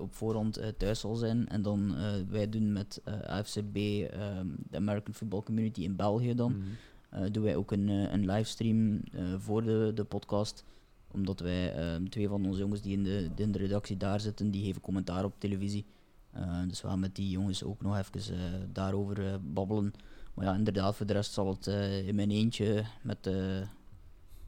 op 0.00 0.14
voorhand 0.14 0.60
thuis 0.76 1.00
zal 1.00 1.14
zijn. 1.14 1.48
En 1.48 1.62
dan, 1.62 1.94
wij 2.28 2.48
doen 2.48 2.72
met 2.72 3.02
AFCB, 3.26 3.76
ehm, 3.76 4.46
de 4.70 4.76
American 4.76 5.14
Football 5.14 5.42
Community 5.42 5.82
in 5.82 5.96
België 5.96 6.34
dan 6.34 6.62
eh, 7.10 7.22
doen 7.30 7.42
wij 7.42 7.56
ook 7.56 7.72
een, 7.72 7.88
een 7.88 8.26
livestream 8.26 9.00
voor 9.38 9.62
de, 9.62 9.92
de 9.94 10.04
podcast. 10.04 10.64
Omdat 11.12 11.40
wij, 11.40 11.74
ehm, 11.74 12.04
twee 12.04 12.28
van 12.28 12.46
onze 12.46 12.58
jongens 12.58 12.80
die 12.80 12.92
in 12.92 13.02
de, 13.02 13.30
in 13.36 13.52
de 13.52 13.58
redactie 13.58 13.96
daar 13.96 14.20
zitten, 14.20 14.50
die 14.50 14.64
geven 14.64 14.80
commentaar 14.80 15.24
op 15.24 15.34
televisie. 15.38 15.84
Eh, 16.32 16.60
dus 16.68 16.80
we 16.80 16.88
gaan 16.88 17.00
met 17.00 17.14
die 17.14 17.30
jongens 17.30 17.64
ook 17.64 17.80
nog 17.80 17.98
even 17.98 18.34
eh, 18.34 18.42
daarover 18.72 19.26
eh, 19.26 19.34
babbelen. 19.40 19.92
Maar 20.34 20.44
ja, 20.44 20.54
inderdaad, 20.54 20.96
voor 20.96 21.06
de 21.06 21.12
rest 21.12 21.32
zal 21.32 21.48
het 21.48 21.66
in 22.06 22.14
mijn 22.14 22.30
eentje 22.30 22.84
met 23.02 23.18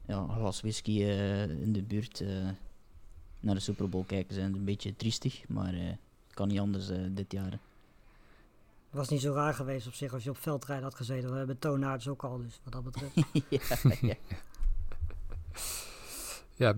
ja, 0.06 0.16
een 0.16 0.30
glas 0.30 0.60
whisky 0.60 1.00
in 1.60 1.72
de 1.72 1.82
buurt 1.82 2.24
naar 3.40 3.54
de 3.54 3.60
Super 3.60 3.88
Bowl 3.88 4.04
kijken 4.04 4.34
zijn. 4.34 4.54
Een 4.54 4.64
beetje 4.64 4.96
triestig, 4.96 5.48
maar 5.48 5.74
het 5.74 6.34
kan 6.34 6.48
niet 6.48 6.58
anders 6.58 6.90
dit 7.10 7.32
jaar. 7.32 7.50
hè. 7.50 7.56
Het 8.88 9.00
was 9.00 9.08
niet 9.08 9.20
zo 9.20 9.32
raar 9.32 9.54
geweest 9.54 9.86
op 9.86 9.92
zich 9.92 10.12
als 10.12 10.24
je 10.24 10.30
op 10.30 10.36
veldrijden 10.36 10.84
had 10.84 10.94
gezeten. 10.94 11.30
We 11.30 11.36
hebben 11.36 11.58
toonaards 11.58 12.08
ook 12.08 12.24
al, 12.24 12.38
dus 12.38 12.60
wat 12.62 12.72
dat 12.72 12.84
betreft. 12.84 13.14
ja, 13.50 13.58
ja. 14.00 14.14
Ja, 16.54 16.74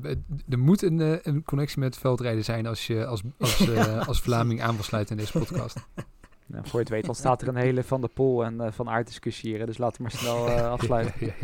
er 0.49 0.59
moet 0.59 0.83
een, 0.83 1.01
eh, 1.01 1.19
een 1.23 1.43
connectie 1.43 1.79
met 1.79 1.97
veldrijden 1.97 2.45
zijn 2.45 2.67
als 2.67 2.87
je 2.87 3.07
als, 3.07 3.23
als, 3.39 3.69
eh, 3.69 4.09
als 4.09 4.21
Vlaming 4.21 4.63
aan 4.63 4.75
wil 4.75 4.85
sluiten 4.85 5.17
in 5.17 5.25
deze 5.25 5.39
podcast. 5.39 5.77
Nou, 6.47 6.63
voor 6.67 6.79
je 6.79 6.85
het 6.85 6.95
weet 6.95 7.09
ontstaat 7.09 7.43
er 7.43 7.49
een 7.49 7.57
hele 7.57 7.83
Van 7.83 8.01
de 8.01 8.09
Pool 8.09 8.45
en 8.45 8.61
eh, 8.61 8.73
Van 8.73 8.89
Aert 8.89 9.07
discussie 9.07 9.51
hier. 9.51 9.59
hè. 9.59 9.67
Dus 9.67 9.79
laten 9.79 9.97
we 9.97 10.03
maar 10.03 10.21
snel 10.21 10.49
eh, 10.49 10.71
afsluiten. 10.77 11.35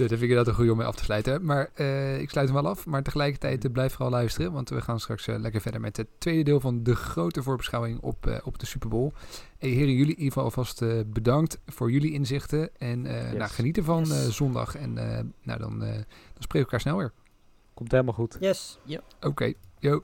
Ja, 0.00 0.08
dat 0.08 0.18
vind 0.18 0.30
ik 0.30 0.36
inderdaad 0.38 0.46
een 0.46 0.54
goede 0.54 0.70
om 0.72 0.78
mee 0.78 0.86
af 0.86 0.96
te 0.96 1.04
sluiten. 1.04 1.44
Maar 1.44 1.70
eh, 1.74 2.20
ik 2.20 2.30
sluit 2.30 2.48
hem 2.48 2.62
wel 2.62 2.70
af. 2.70 2.86
Maar 2.86 3.02
tegelijkertijd 3.02 3.64
eh, 3.64 3.72
blijf 3.72 3.92
vooral 3.92 4.10
luisteren. 4.10 4.52
Want 4.52 4.68
we 4.68 4.80
gaan 4.80 5.00
straks 5.00 5.26
eh, 5.26 5.38
lekker 5.38 5.60
verder 5.60 5.80
met 5.80 5.96
het 5.96 6.06
tweede 6.18 6.42
deel 6.42 6.60
van 6.60 6.82
de 6.82 6.94
grote 6.96 7.42
voorbeschouwing 7.42 8.00
op, 8.00 8.26
eh, 8.26 8.36
op 8.44 8.58
de 8.58 8.66
Super 8.66 8.88
Bowl. 8.88 9.12
Hey, 9.58 9.68
heren, 9.70 9.88
jullie 9.94 10.02
in 10.02 10.08
ieder 10.08 10.24
geval 10.26 10.44
alvast 10.44 10.82
eh, 10.82 11.00
bedankt 11.06 11.58
voor 11.66 11.90
jullie 11.92 12.12
inzichten. 12.12 12.76
En 12.78 13.06
eh 13.06 13.22
Yes. 13.30 13.38
nou, 13.38 13.50
genieten 13.50 13.84
van 13.84 13.98
Yes. 14.04 14.24
eh, 14.26 14.30
zondag. 14.32 14.74
En 14.76 14.98
eh, 15.16 15.24
nou, 15.42 15.58
dan, 15.60 15.82
eh, 15.82 15.92
dan 15.92 16.04
spreken 16.38 16.50
we 16.52 16.58
elkaar 16.58 16.80
snel 16.80 16.96
weer. 16.96 17.12
Komt 17.74 17.90
helemaal 17.90 18.14
goed. 18.14 18.36
Yes. 18.40 18.78
Oké, 19.20 19.52
yo. 19.78 20.02